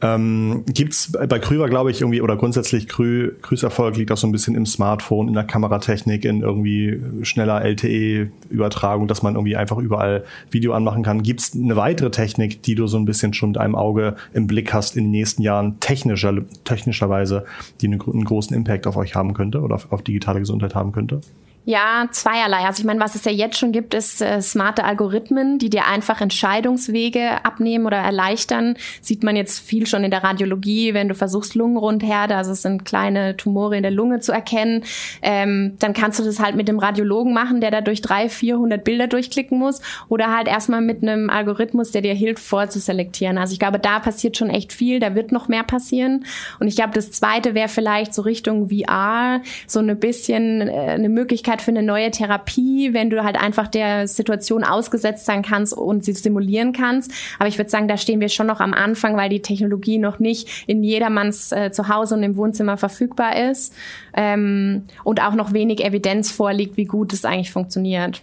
Ähm, 0.00 0.64
gibt's 0.66 1.12
bei 1.12 1.38
Krü 1.38 1.60
war, 1.60 1.68
glaube 1.68 1.92
ich, 1.92 2.00
irgendwie, 2.00 2.20
oder 2.20 2.36
grundsätzlich 2.36 2.88
Krü, 2.88 3.32
Krüs 3.42 3.62
Erfolg 3.62 3.96
liegt 3.96 4.10
auch 4.10 4.16
so 4.16 4.26
ein 4.26 4.32
bisschen 4.32 4.56
im 4.56 4.66
Smartphone, 4.66 5.28
in 5.28 5.34
der 5.34 5.44
Kameratechnik, 5.44 6.24
in 6.24 6.42
irgendwie 6.42 7.00
schneller 7.22 7.62
LTE-Übertragung, 7.64 9.06
dass 9.06 9.22
man 9.22 9.36
irgendwie 9.36 9.56
einfach 9.56 9.78
überall 9.78 10.24
Video 10.50 10.72
anmachen 10.72 11.04
kann. 11.04 11.22
Gibt's 11.22 11.52
eine 11.54 11.76
weitere 11.76 12.10
Technik, 12.10 12.62
die 12.64 12.74
du 12.74 12.88
so 12.88 12.98
ein 12.98 13.04
bisschen 13.04 13.34
schon 13.34 13.50
mit 13.50 13.58
einem 13.58 13.76
Auge 13.76 14.16
im 14.32 14.48
Blick 14.48 14.74
hast 14.74 14.96
in 14.96 15.04
den 15.04 15.12
nächsten 15.12 15.42
Jahren, 15.42 15.78
technischer, 15.78 16.34
technischerweise, 16.64 17.44
die 17.80 17.86
einen, 17.86 18.00
einen 18.00 18.24
großen 18.24 18.56
Impact 18.56 18.88
auf 18.88 18.96
euch 18.96 19.14
haben 19.14 19.32
könnte 19.32 19.60
oder 19.60 19.76
auf, 19.76 19.92
auf 19.92 20.02
digitale 20.02 20.40
Gesundheit 20.40 20.74
haben 20.74 20.90
könnte? 20.90 21.20
Ja, 21.64 22.08
zweierlei. 22.10 22.66
Also 22.66 22.80
ich 22.80 22.84
meine, 22.84 22.98
was 22.98 23.14
es 23.14 23.24
ja 23.24 23.30
jetzt 23.30 23.56
schon 23.56 23.70
gibt, 23.70 23.94
ist 23.94 24.20
äh, 24.20 24.42
smarte 24.42 24.82
Algorithmen, 24.82 25.60
die 25.60 25.70
dir 25.70 25.86
einfach 25.86 26.20
Entscheidungswege 26.20 27.44
abnehmen 27.44 27.86
oder 27.86 27.98
erleichtern. 27.98 28.76
Sieht 29.00 29.22
man 29.22 29.36
jetzt 29.36 29.60
viel 29.60 29.86
schon 29.86 30.02
in 30.02 30.10
der 30.10 30.24
Radiologie, 30.24 30.92
wenn 30.92 31.06
du 31.06 31.14
versuchst, 31.14 31.54
Lungenrundherde, 31.54 32.34
also 32.34 32.50
es 32.50 32.62
sind 32.62 32.84
kleine 32.84 33.36
Tumore 33.36 33.76
in 33.76 33.84
der 33.84 33.92
Lunge 33.92 34.18
zu 34.18 34.32
erkennen, 34.32 34.82
ähm, 35.22 35.76
dann 35.78 35.92
kannst 35.92 36.18
du 36.18 36.24
das 36.24 36.40
halt 36.40 36.56
mit 36.56 36.66
dem 36.66 36.80
Radiologen 36.80 37.32
machen, 37.32 37.60
der 37.60 37.70
da 37.70 37.80
durch 37.80 38.02
drei, 38.02 38.28
vierhundert 38.28 38.82
Bilder 38.82 39.06
durchklicken 39.06 39.56
muss 39.56 39.80
oder 40.08 40.36
halt 40.36 40.48
erstmal 40.48 40.80
mit 40.80 41.02
einem 41.02 41.30
Algorithmus, 41.30 41.92
der 41.92 42.02
dir 42.02 42.14
hilft, 42.14 42.42
vorzuselektieren. 42.42 43.38
Also 43.38 43.52
ich 43.52 43.60
glaube, 43.60 43.78
da 43.78 44.00
passiert 44.00 44.36
schon 44.36 44.50
echt 44.50 44.72
viel, 44.72 44.98
da 44.98 45.14
wird 45.14 45.30
noch 45.30 45.46
mehr 45.46 45.62
passieren. 45.62 46.24
Und 46.58 46.66
ich 46.66 46.74
glaube, 46.74 46.92
das 46.92 47.12
zweite 47.12 47.54
wäre 47.54 47.68
vielleicht 47.68 48.14
so 48.14 48.22
Richtung 48.22 48.70
VR, 48.70 49.42
so 49.68 49.78
eine 49.78 49.94
bisschen 49.94 50.62
äh, 50.62 50.72
eine 50.72 51.08
Möglichkeit, 51.08 51.51
Möglichkeit 51.52 51.62
für 51.62 51.70
eine 51.70 51.82
neue 51.82 52.10
Therapie, 52.10 52.92
wenn 52.92 53.10
du 53.10 53.22
halt 53.22 53.36
einfach 53.36 53.68
der 53.68 54.08
Situation 54.08 54.64
ausgesetzt 54.64 55.26
sein 55.26 55.42
kannst 55.42 55.74
und 55.76 56.04
sie 56.04 56.12
simulieren 56.12 56.72
kannst. 56.72 57.12
Aber 57.38 57.48
ich 57.48 57.58
würde 57.58 57.70
sagen, 57.70 57.88
da 57.88 57.96
stehen 57.96 58.20
wir 58.20 58.28
schon 58.28 58.46
noch 58.46 58.60
am 58.60 58.74
Anfang, 58.74 59.16
weil 59.16 59.28
die 59.28 59.42
Technologie 59.42 59.98
noch 59.98 60.18
nicht 60.18 60.64
in 60.66 60.82
jedermanns 60.82 61.52
äh, 61.52 61.70
Zuhause 61.70 62.14
und 62.14 62.22
im 62.22 62.36
Wohnzimmer 62.36 62.76
verfügbar 62.76 63.50
ist 63.50 63.74
ähm, 64.14 64.84
und 65.04 65.20
auch 65.22 65.34
noch 65.34 65.52
wenig 65.52 65.84
Evidenz 65.84 66.30
vorliegt, 66.30 66.76
wie 66.76 66.86
gut 66.86 67.12
es 67.12 67.24
eigentlich 67.24 67.52
funktioniert. 67.52 68.22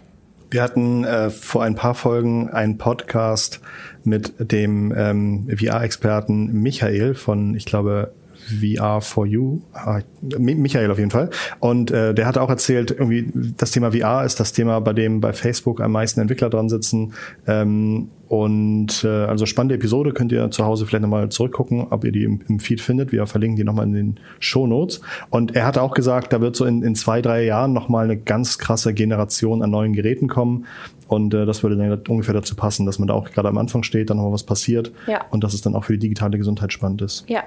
Wir 0.50 0.62
hatten 0.62 1.04
äh, 1.04 1.30
vor 1.30 1.62
ein 1.62 1.76
paar 1.76 1.94
Folgen 1.94 2.50
einen 2.50 2.76
Podcast 2.76 3.60
mit 4.02 4.34
dem 4.38 4.92
ähm, 4.96 5.48
VR-Experten 5.48 6.52
Michael 6.52 7.14
von, 7.14 7.54
ich 7.54 7.66
glaube, 7.66 8.12
VR 8.50 9.00
for 9.00 9.26
You, 9.26 9.60
ah, 9.72 10.00
Michael 10.38 10.90
auf 10.90 10.98
jeden 10.98 11.10
Fall. 11.10 11.30
Und 11.60 11.90
äh, 11.90 12.14
der 12.14 12.26
hat 12.26 12.38
auch 12.38 12.50
erzählt, 12.50 12.90
irgendwie 12.90 13.30
das 13.56 13.70
Thema 13.70 13.92
VR 13.92 14.24
ist 14.24 14.40
das 14.40 14.52
Thema, 14.52 14.80
bei 14.80 14.92
dem 14.92 15.20
bei 15.20 15.32
Facebook 15.32 15.80
am 15.80 15.92
meisten 15.92 16.20
Entwickler 16.20 16.50
dran 16.50 16.68
sitzen. 16.68 17.12
Ähm, 17.46 18.08
und 18.30 19.02
äh, 19.02 19.08
also 19.08 19.44
spannende 19.44 19.74
Episode, 19.74 20.12
könnt 20.12 20.30
ihr 20.30 20.52
zu 20.52 20.64
Hause 20.64 20.86
vielleicht 20.86 21.02
nochmal 21.02 21.30
zurückgucken, 21.30 21.88
ob 21.90 22.04
ihr 22.04 22.12
die 22.12 22.22
im, 22.22 22.40
im 22.48 22.60
Feed 22.60 22.80
findet. 22.80 23.10
Wir 23.10 23.26
verlinken 23.26 23.56
die 23.56 23.64
nochmal 23.64 23.86
in 23.86 23.92
den 23.92 24.20
Show 24.38 24.68
Notes. 24.68 25.00
Und 25.30 25.56
er 25.56 25.66
hat 25.66 25.78
auch 25.78 25.94
gesagt, 25.94 26.32
da 26.32 26.40
wird 26.40 26.54
so 26.54 26.64
in, 26.64 26.84
in 26.84 26.94
zwei, 26.94 27.22
drei 27.22 27.44
Jahren 27.44 27.72
nochmal 27.72 28.04
eine 28.04 28.16
ganz 28.16 28.58
krasse 28.58 28.94
Generation 28.94 29.62
an 29.64 29.70
neuen 29.70 29.94
Geräten 29.94 30.28
kommen. 30.28 30.66
Und 31.10 31.34
äh, 31.34 31.44
das 31.44 31.64
würde 31.64 31.76
dann 31.76 32.02
ungefähr 32.08 32.34
dazu 32.34 32.54
passen, 32.54 32.86
dass 32.86 33.00
man 33.00 33.08
da 33.08 33.14
auch 33.14 33.32
gerade 33.32 33.48
am 33.48 33.58
Anfang 33.58 33.82
steht, 33.82 34.10
dann 34.10 34.18
nochmal 34.18 34.32
was 34.32 34.44
passiert. 34.44 34.92
Ja. 35.08 35.24
Und 35.30 35.42
dass 35.42 35.54
es 35.54 35.60
dann 35.60 35.74
auch 35.74 35.82
für 35.82 35.94
die 35.94 35.98
digitale 35.98 36.38
Gesundheit 36.38 36.72
spannend 36.72 37.02
ist. 37.02 37.28
Ja. 37.28 37.42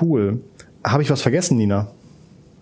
Cool. 0.00 0.40
Habe 0.84 1.02
ich 1.02 1.10
was 1.10 1.20
vergessen, 1.20 1.58
Nina? 1.58 1.88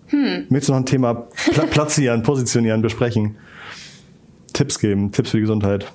Hm. 0.06 0.46
Willst 0.48 0.68
du 0.68 0.72
noch 0.72 0.78
ein 0.78 0.86
Thema 0.86 1.28
pla 1.52 1.64
platzieren, 1.66 2.22
positionieren, 2.24 2.80
besprechen? 2.80 3.36
Tipps 4.54 4.78
geben, 4.78 5.12
Tipps 5.12 5.28
für 5.30 5.36
die 5.36 5.42
Gesundheit? 5.42 5.92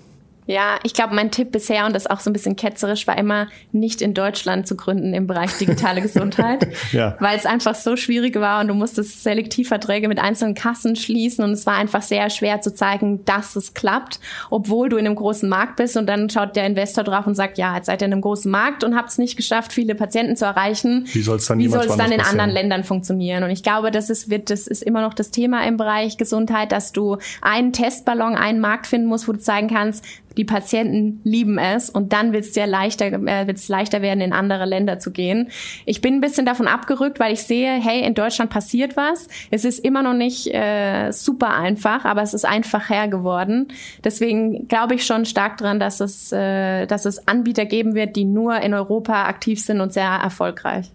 Ja, 0.48 0.78
ich 0.84 0.94
glaube, 0.94 1.16
mein 1.16 1.32
Tipp 1.32 1.52
bisher, 1.52 1.86
und 1.86 1.96
das 1.96 2.06
auch 2.08 2.20
so 2.20 2.30
ein 2.30 2.34
bisschen 2.34 2.56
ketzerisch, 2.56 3.08
war 3.08 3.18
immer, 3.18 3.48
nicht 3.72 4.02
in 4.02 4.14
Deutschland 4.14 4.68
zu 4.68 4.76
gründen 4.76 5.14
im 5.14 5.26
Bereich 5.26 5.58
digitale 5.58 6.02
Gesundheit, 6.02 6.68
ja. 6.92 7.16
weil 7.20 7.38
es 7.38 7.46
einfach 7.46 7.74
so 7.74 7.96
schwierig 7.96 8.36
war 8.40 8.62
und 8.62 8.68
du 8.68 8.76
musstest 8.76 9.24
Selektivverträge 9.24 10.08
mit 10.08 10.20
einzelnen 10.20 10.54
Kassen 10.54 10.96
schließen 10.96 11.44
und 11.44 11.52
es 11.52 11.66
war 11.66 11.76
einfach 11.76 12.04
sehr 12.04 12.30
schwer 12.30 12.62
zu 12.62 12.74
zeigen, 12.74 13.26
dass 13.26 13.56
es 13.56 13.74
klappt, 13.74 14.20
obwohl 14.52 14.90
du 14.90 14.98
in 14.98 15.08
einem 15.08 15.16
großen 15.16 15.50
Markt 15.50 15.78
bist 15.78 15.98
und 15.98 16.06
dann 16.06 16.30
schaut 16.30 16.56
der 16.56 16.68
Investor 16.68 17.04
drauf 17.04 17.26
und 17.26 17.36
sagt, 17.36 17.58
ja, 17.58 17.76
jetzt 17.76 17.88
seid 17.88 18.02
ihr 18.02 18.06
in 18.06 18.14
einem 18.14 18.22
großen 18.22 18.52
Markt 18.52 18.84
und 18.84 18.96
habt 18.96 19.10
es 19.10 19.18
nicht 19.18 19.38
geschafft, 19.38 19.74
viele 19.74 19.96
Patienten 19.96 20.36
zu 20.36 20.46
erreichen. 20.46 21.08
Wie 21.12 21.22
soll 21.22 21.38
es 21.38 21.48
dann, 21.48 21.58
Wie 21.58 21.68
soll 21.68 21.86
es 21.86 21.98
dann 21.98 22.12
in 22.12 22.22
anderen 22.22 22.52
Ländern 22.52 22.84
funktionieren? 22.84 23.44
Und 23.44 23.50
ich 23.50 23.64
glaube, 23.64 23.90
das 23.90 24.12
ist, 24.12 24.30
wird, 24.30 24.52
das 24.52 24.68
ist 24.68 24.84
immer 24.84 25.02
noch 25.02 25.16
das 25.16 25.32
Thema 25.32 25.66
im 25.66 25.78
Bereich 25.78 26.18
Gesundheit, 26.18 26.72
dass 26.72 26.92
du 26.92 27.18
einen 27.42 27.74
Testballon, 27.74 28.36
einen 28.36 28.60
Markt 28.60 28.86
finden 28.86 29.08
musst, 29.08 29.28
wo 29.28 29.32
du 29.32 29.40
zeigen 29.40 29.70
kannst, 29.70 30.06
die 30.38 30.46
Patienten 30.46 31.22
lieben 31.24 31.58
es 31.58 31.90
und 31.90 32.14
dann 32.14 32.34
wird 32.34 32.46
es 32.46 32.52
dir 32.52 32.68
leichter, 32.68 33.08
äh, 33.08 33.48
wird's 33.48 33.68
leichter 33.68 34.02
werden, 34.02 34.22
in 34.22 34.34
andere 34.34 34.66
Länder 34.66 35.00
zu 35.00 35.12
gehen. 35.12 35.50
Ich 35.86 36.02
bin 36.02 36.16
ein 36.16 36.22
bisschen 36.22 36.46
davon 36.46 36.68
abgerückt, 36.68 37.20
weil 37.20 37.34
ich 37.34 37.44
sehe, 37.44 37.72
hey, 37.72 38.02
in 38.02 38.14
Deutschland 38.14 38.50
passiert 38.50 38.98
was. 38.98 39.28
Es 39.52 39.66
ist 39.66 39.80
immer 39.80 40.04
noch 40.04 40.14
nicht 40.14 40.54
äh, 40.54 41.12
super 41.12 41.56
einfach, 41.56 42.06
aber 42.06 42.22
es 42.22 42.34
ist 42.34 42.46
einfacher 42.46 43.08
geworden. 43.08 43.68
Deswegen 44.04 44.68
glaube 44.68 44.96
ich 44.96 45.06
schon 45.06 45.26
stark 45.26 45.58
dran, 45.58 45.80
dass 45.80 46.00
es, 46.00 46.32
äh, 46.32 46.86
dass 46.86 47.06
es 47.06 47.28
Anbieter 47.28 47.66
geben 47.66 47.96
wird, 47.96 48.16
die 48.16 48.26
nur 48.26 48.60
in 48.62 48.74
Europa 48.74 49.26
aktiv 49.26 49.62
sind 49.62 49.82
und 49.82 49.94
sehr 49.94 50.10
erfolgreich. 50.10 50.92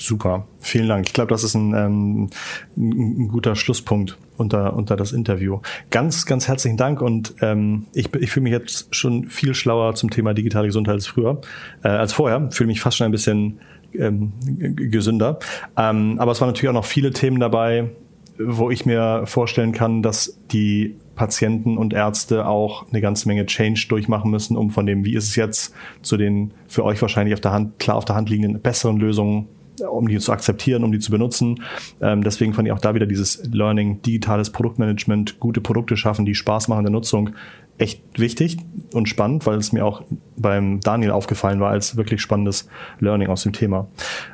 Super, 0.00 0.46
vielen 0.60 0.88
Dank. 0.88 1.06
Ich 1.08 1.12
glaube, 1.12 1.28
das 1.28 1.44
ist 1.44 1.54
ein, 1.54 1.74
ähm, 1.74 2.30
ein 2.74 3.28
guter 3.28 3.54
Schlusspunkt 3.54 4.16
unter, 4.38 4.74
unter 4.74 4.96
das 4.96 5.12
Interview. 5.12 5.60
Ganz, 5.90 6.24
ganz 6.24 6.48
herzlichen 6.48 6.78
Dank 6.78 7.02
und 7.02 7.34
ähm, 7.42 7.84
ich, 7.92 8.08
ich 8.14 8.30
fühle 8.30 8.44
mich 8.44 8.52
jetzt 8.52 8.94
schon 8.94 9.26
viel 9.26 9.52
schlauer 9.52 9.94
zum 9.94 10.08
Thema 10.08 10.32
digitale 10.32 10.68
Gesundheit 10.68 10.94
als 10.94 11.06
früher, 11.06 11.42
äh, 11.84 11.88
als 11.88 12.14
vorher. 12.14 12.50
Fühle 12.50 12.68
mich 12.68 12.80
fast 12.80 12.96
schon 12.96 13.04
ein 13.04 13.10
bisschen 13.10 13.60
ähm, 13.92 14.32
gesünder. 14.74 15.38
Ähm, 15.76 16.18
aber 16.18 16.32
es 16.32 16.40
waren 16.40 16.48
natürlich 16.48 16.70
auch 16.70 16.80
noch 16.80 16.86
viele 16.86 17.10
Themen 17.10 17.38
dabei, 17.38 17.90
wo 18.38 18.70
ich 18.70 18.86
mir 18.86 19.24
vorstellen 19.26 19.72
kann, 19.72 20.02
dass 20.02 20.38
die 20.50 20.96
Patienten 21.14 21.76
und 21.76 21.92
Ärzte 21.92 22.46
auch 22.46 22.88
eine 22.88 23.02
ganze 23.02 23.28
Menge 23.28 23.44
Change 23.44 23.84
durchmachen 23.90 24.30
müssen, 24.30 24.56
um 24.56 24.70
von 24.70 24.86
dem, 24.86 25.04
wie 25.04 25.14
ist 25.14 25.28
es 25.28 25.36
jetzt, 25.36 25.74
zu 26.00 26.16
den 26.16 26.54
für 26.68 26.84
euch 26.84 27.02
wahrscheinlich 27.02 27.34
auf 27.34 27.42
der 27.42 27.52
Hand, 27.52 27.78
klar 27.78 27.98
auf 27.98 28.06
der 28.06 28.16
Hand 28.16 28.30
liegenden 28.30 28.62
besseren 28.62 28.96
Lösungen 28.96 29.46
um 29.80 30.08
die 30.08 30.18
zu 30.18 30.32
akzeptieren, 30.32 30.84
um 30.84 30.92
die 30.92 30.98
zu 30.98 31.10
benutzen. 31.10 31.62
Ähm, 32.00 32.22
deswegen 32.22 32.54
fand 32.54 32.68
ich 32.68 32.72
auch 32.72 32.80
da 32.80 32.94
wieder 32.94 33.06
dieses 33.06 33.44
Learning, 33.52 34.02
digitales 34.02 34.50
Produktmanagement, 34.50 35.40
gute 35.40 35.60
Produkte 35.60 35.96
schaffen, 35.96 36.24
die 36.24 36.34
Spaß 36.34 36.68
machen 36.68 36.80
in 36.80 36.84
der 36.86 36.92
Nutzung, 36.92 37.30
echt 37.78 38.02
wichtig 38.18 38.58
und 38.92 39.08
spannend, 39.08 39.46
weil 39.46 39.58
es 39.58 39.72
mir 39.72 39.84
auch 39.86 40.02
beim 40.36 40.80
Daniel 40.80 41.12
aufgefallen 41.12 41.60
war 41.60 41.70
als 41.70 41.96
wirklich 41.96 42.20
spannendes 42.20 42.68
Learning 42.98 43.28
aus 43.28 43.42
dem 43.42 43.52
Thema. 43.52 43.88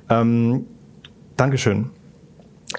Ähm, 0.08 0.66
Dankeschön. 1.36 1.90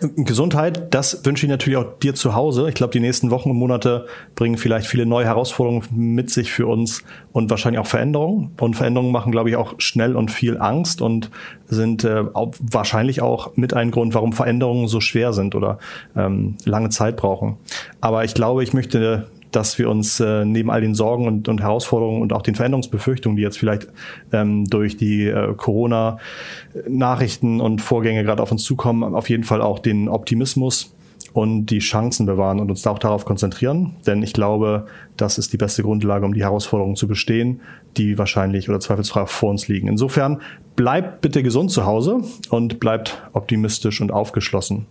Gesundheit, 0.01 0.93
das 0.93 1.25
wünsche 1.25 1.45
ich 1.45 1.49
natürlich 1.49 1.77
auch 1.77 1.97
dir 1.99 2.13
zu 2.13 2.35
Hause. 2.35 2.67
Ich 2.67 2.75
glaube, 2.75 2.91
die 2.91 2.99
nächsten 2.99 3.31
Wochen 3.31 3.49
und 3.49 3.57
Monate 3.57 4.05
bringen 4.35 4.57
vielleicht 4.57 4.85
viele 4.85 5.05
neue 5.05 5.25
Herausforderungen 5.25 5.83
mit 5.91 6.29
sich 6.29 6.51
für 6.51 6.67
uns 6.67 7.03
und 7.31 7.49
wahrscheinlich 7.49 7.79
auch 7.79 7.87
Veränderungen. 7.87 8.51
Und 8.59 8.75
Veränderungen 8.75 9.11
machen, 9.11 9.31
glaube 9.31 9.49
ich, 9.49 9.55
auch 9.55 9.75
schnell 9.77 10.15
und 10.15 10.29
viel 10.29 10.57
Angst 10.57 11.01
und 11.01 11.31
sind 11.67 12.03
äh, 12.03 12.25
wahrscheinlich 12.25 13.21
auch 13.21 13.55
mit 13.55 13.73
ein 13.73 13.91
Grund, 13.91 14.13
warum 14.13 14.33
Veränderungen 14.33 14.87
so 14.87 14.99
schwer 14.99 15.31
sind 15.31 15.55
oder 15.55 15.79
ähm, 16.15 16.57
lange 16.65 16.89
Zeit 16.89 17.15
brauchen. 17.15 17.57
Aber 18.01 18.25
ich 18.25 18.33
glaube, 18.33 18.63
ich 18.63 18.73
möchte 18.73 19.27
dass 19.57 19.77
wir 19.79 19.89
uns 19.89 20.19
äh, 20.19 20.45
neben 20.45 20.69
all 20.69 20.81
den 20.81 20.93
Sorgen 20.93 21.25
und, 21.25 21.49
und, 21.49 21.61
Herausforderungen 21.61 22.21
und 22.21 22.31
auch 22.31 22.43
den 22.43 22.53
Veränderungsbefürchtungen, 22.53 23.37
die 23.37 23.41
jetzt 23.41 23.57
vielleicht 23.57 23.87
ähm, 24.31 24.65
durch 24.65 24.97
die 24.97 25.25
äh, 25.25 25.55
Corona-Nachrichten 25.55 27.59
und 27.59 27.81
Vorgänge 27.81 28.23
gerade 28.23 28.43
auf 28.43 28.51
uns 28.51 28.63
zukommen, 28.63 29.15
auf 29.15 29.31
jeden 29.31 29.43
Fall 29.43 29.63
auch 29.63 29.79
den 29.79 30.09
Optimismus 30.09 30.93
und 31.33 31.65
die 31.67 31.79
Chancen 31.79 32.27
bewahren 32.27 32.59
und 32.59 32.69
uns 32.69 32.85
auch 32.85 32.99
darauf 32.99 33.25
konzentrieren. 33.25 33.95
Denn 34.05 34.21
ich 34.21 34.33
glaube, 34.33 34.85
das 35.17 35.39
ist 35.39 35.51
die 35.53 35.57
beste 35.57 35.81
Grundlage, 35.81 36.25
um 36.25 36.35
die 36.35 36.43
Herausforderungen 36.43 36.95
zu 36.95 37.07
bestehen, 37.07 37.61
die 37.97 38.19
wahrscheinlich 38.19 38.69
oder 38.69 38.79
zweifelsfrei 38.79 39.25
vor 39.25 39.49
uns 39.49 39.67
liegen. 39.67 39.87
Insofern 39.87 40.39
bleibt 40.75 41.21
bitte 41.21 41.41
gesund 41.41 41.71
zu 41.71 41.85
Hause 41.85 42.21
und 42.51 42.79
bleibt 42.79 43.23
optimistisch 43.33 44.01
und 44.01 44.11
aufgeschlossen. 44.11 44.85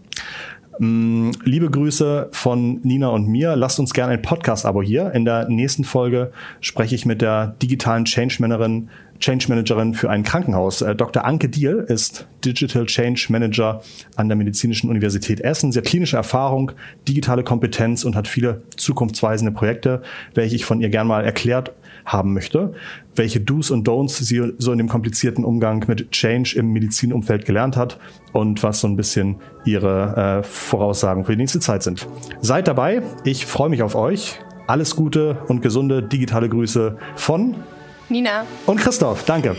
Mm, 0.78 1.30
liebe 1.44 1.70
Grüße 1.70 2.28
von 2.32 2.80
Nina 2.82 3.08
und 3.08 3.28
mir. 3.28 3.56
Lasst 3.56 3.80
uns 3.80 3.94
gerne 3.94 4.12
ein 4.12 4.22
Podcast-Abo 4.22 4.82
hier. 4.82 5.12
In 5.12 5.24
der 5.24 5.48
nächsten 5.48 5.84
Folge 5.84 6.32
spreche 6.60 6.94
ich 6.94 7.06
mit 7.06 7.22
der 7.22 7.54
digitalen 7.62 8.04
Change 8.04 8.36
Managerin, 8.40 8.90
Change 9.18 9.46
Managerin 9.48 9.94
für 9.94 10.10
ein 10.10 10.22
Krankenhaus. 10.22 10.82
Äh, 10.82 10.94
Dr. 10.94 11.24
Anke 11.24 11.48
Diel 11.48 11.84
ist 11.88 12.26
Digital 12.44 12.84
Change 12.84 13.26
Manager 13.30 13.82
an 14.16 14.28
der 14.28 14.36
Medizinischen 14.36 14.90
Universität 14.90 15.40
Essen. 15.40 15.72
Sie 15.72 15.78
hat 15.78 15.86
klinische 15.86 16.16
Erfahrung, 16.16 16.72
digitale 17.08 17.42
Kompetenz 17.42 18.04
und 18.04 18.14
hat 18.14 18.28
viele 18.28 18.62
zukunftsweisende 18.76 19.52
Projekte, 19.52 20.02
welche 20.34 20.56
ich 20.56 20.66
von 20.66 20.80
ihr 20.80 20.90
gern 20.90 21.06
mal 21.06 21.24
erklärt 21.24 21.72
haben 22.06 22.32
möchte, 22.32 22.72
welche 23.16 23.40
Do's 23.40 23.70
und 23.70 23.86
Don'ts 23.86 24.22
sie 24.22 24.52
so 24.58 24.72
in 24.72 24.78
dem 24.78 24.88
komplizierten 24.88 25.44
Umgang 25.44 25.84
mit 25.88 26.12
Change 26.12 26.56
im 26.56 26.72
Medizinumfeld 26.72 27.44
gelernt 27.44 27.76
hat 27.76 27.98
und 28.32 28.62
was 28.62 28.80
so 28.80 28.88
ein 28.88 28.96
bisschen 28.96 29.36
ihre 29.64 30.40
äh, 30.40 30.42
Voraussagen 30.42 31.24
für 31.24 31.32
die 31.32 31.38
nächste 31.38 31.60
Zeit 31.60 31.82
sind. 31.82 32.06
Seid 32.40 32.68
dabei, 32.68 33.02
ich 33.24 33.44
freue 33.44 33.68
mich 33.68 33.82
auf 33.82 33.94
euch. 33.94 34.38
Alles 34.68 34.96
Gute 34.96 35.38
und 35.48 35.62
gesunde 35.62 36.02
digitale 36.02 36.48
Grüße 36.48 36.96
von 37.16 37.56
Nina 38.08 38.44
und 38.66 38.78
Christoph. 38.78 39.24
Danke. 39.24 39.56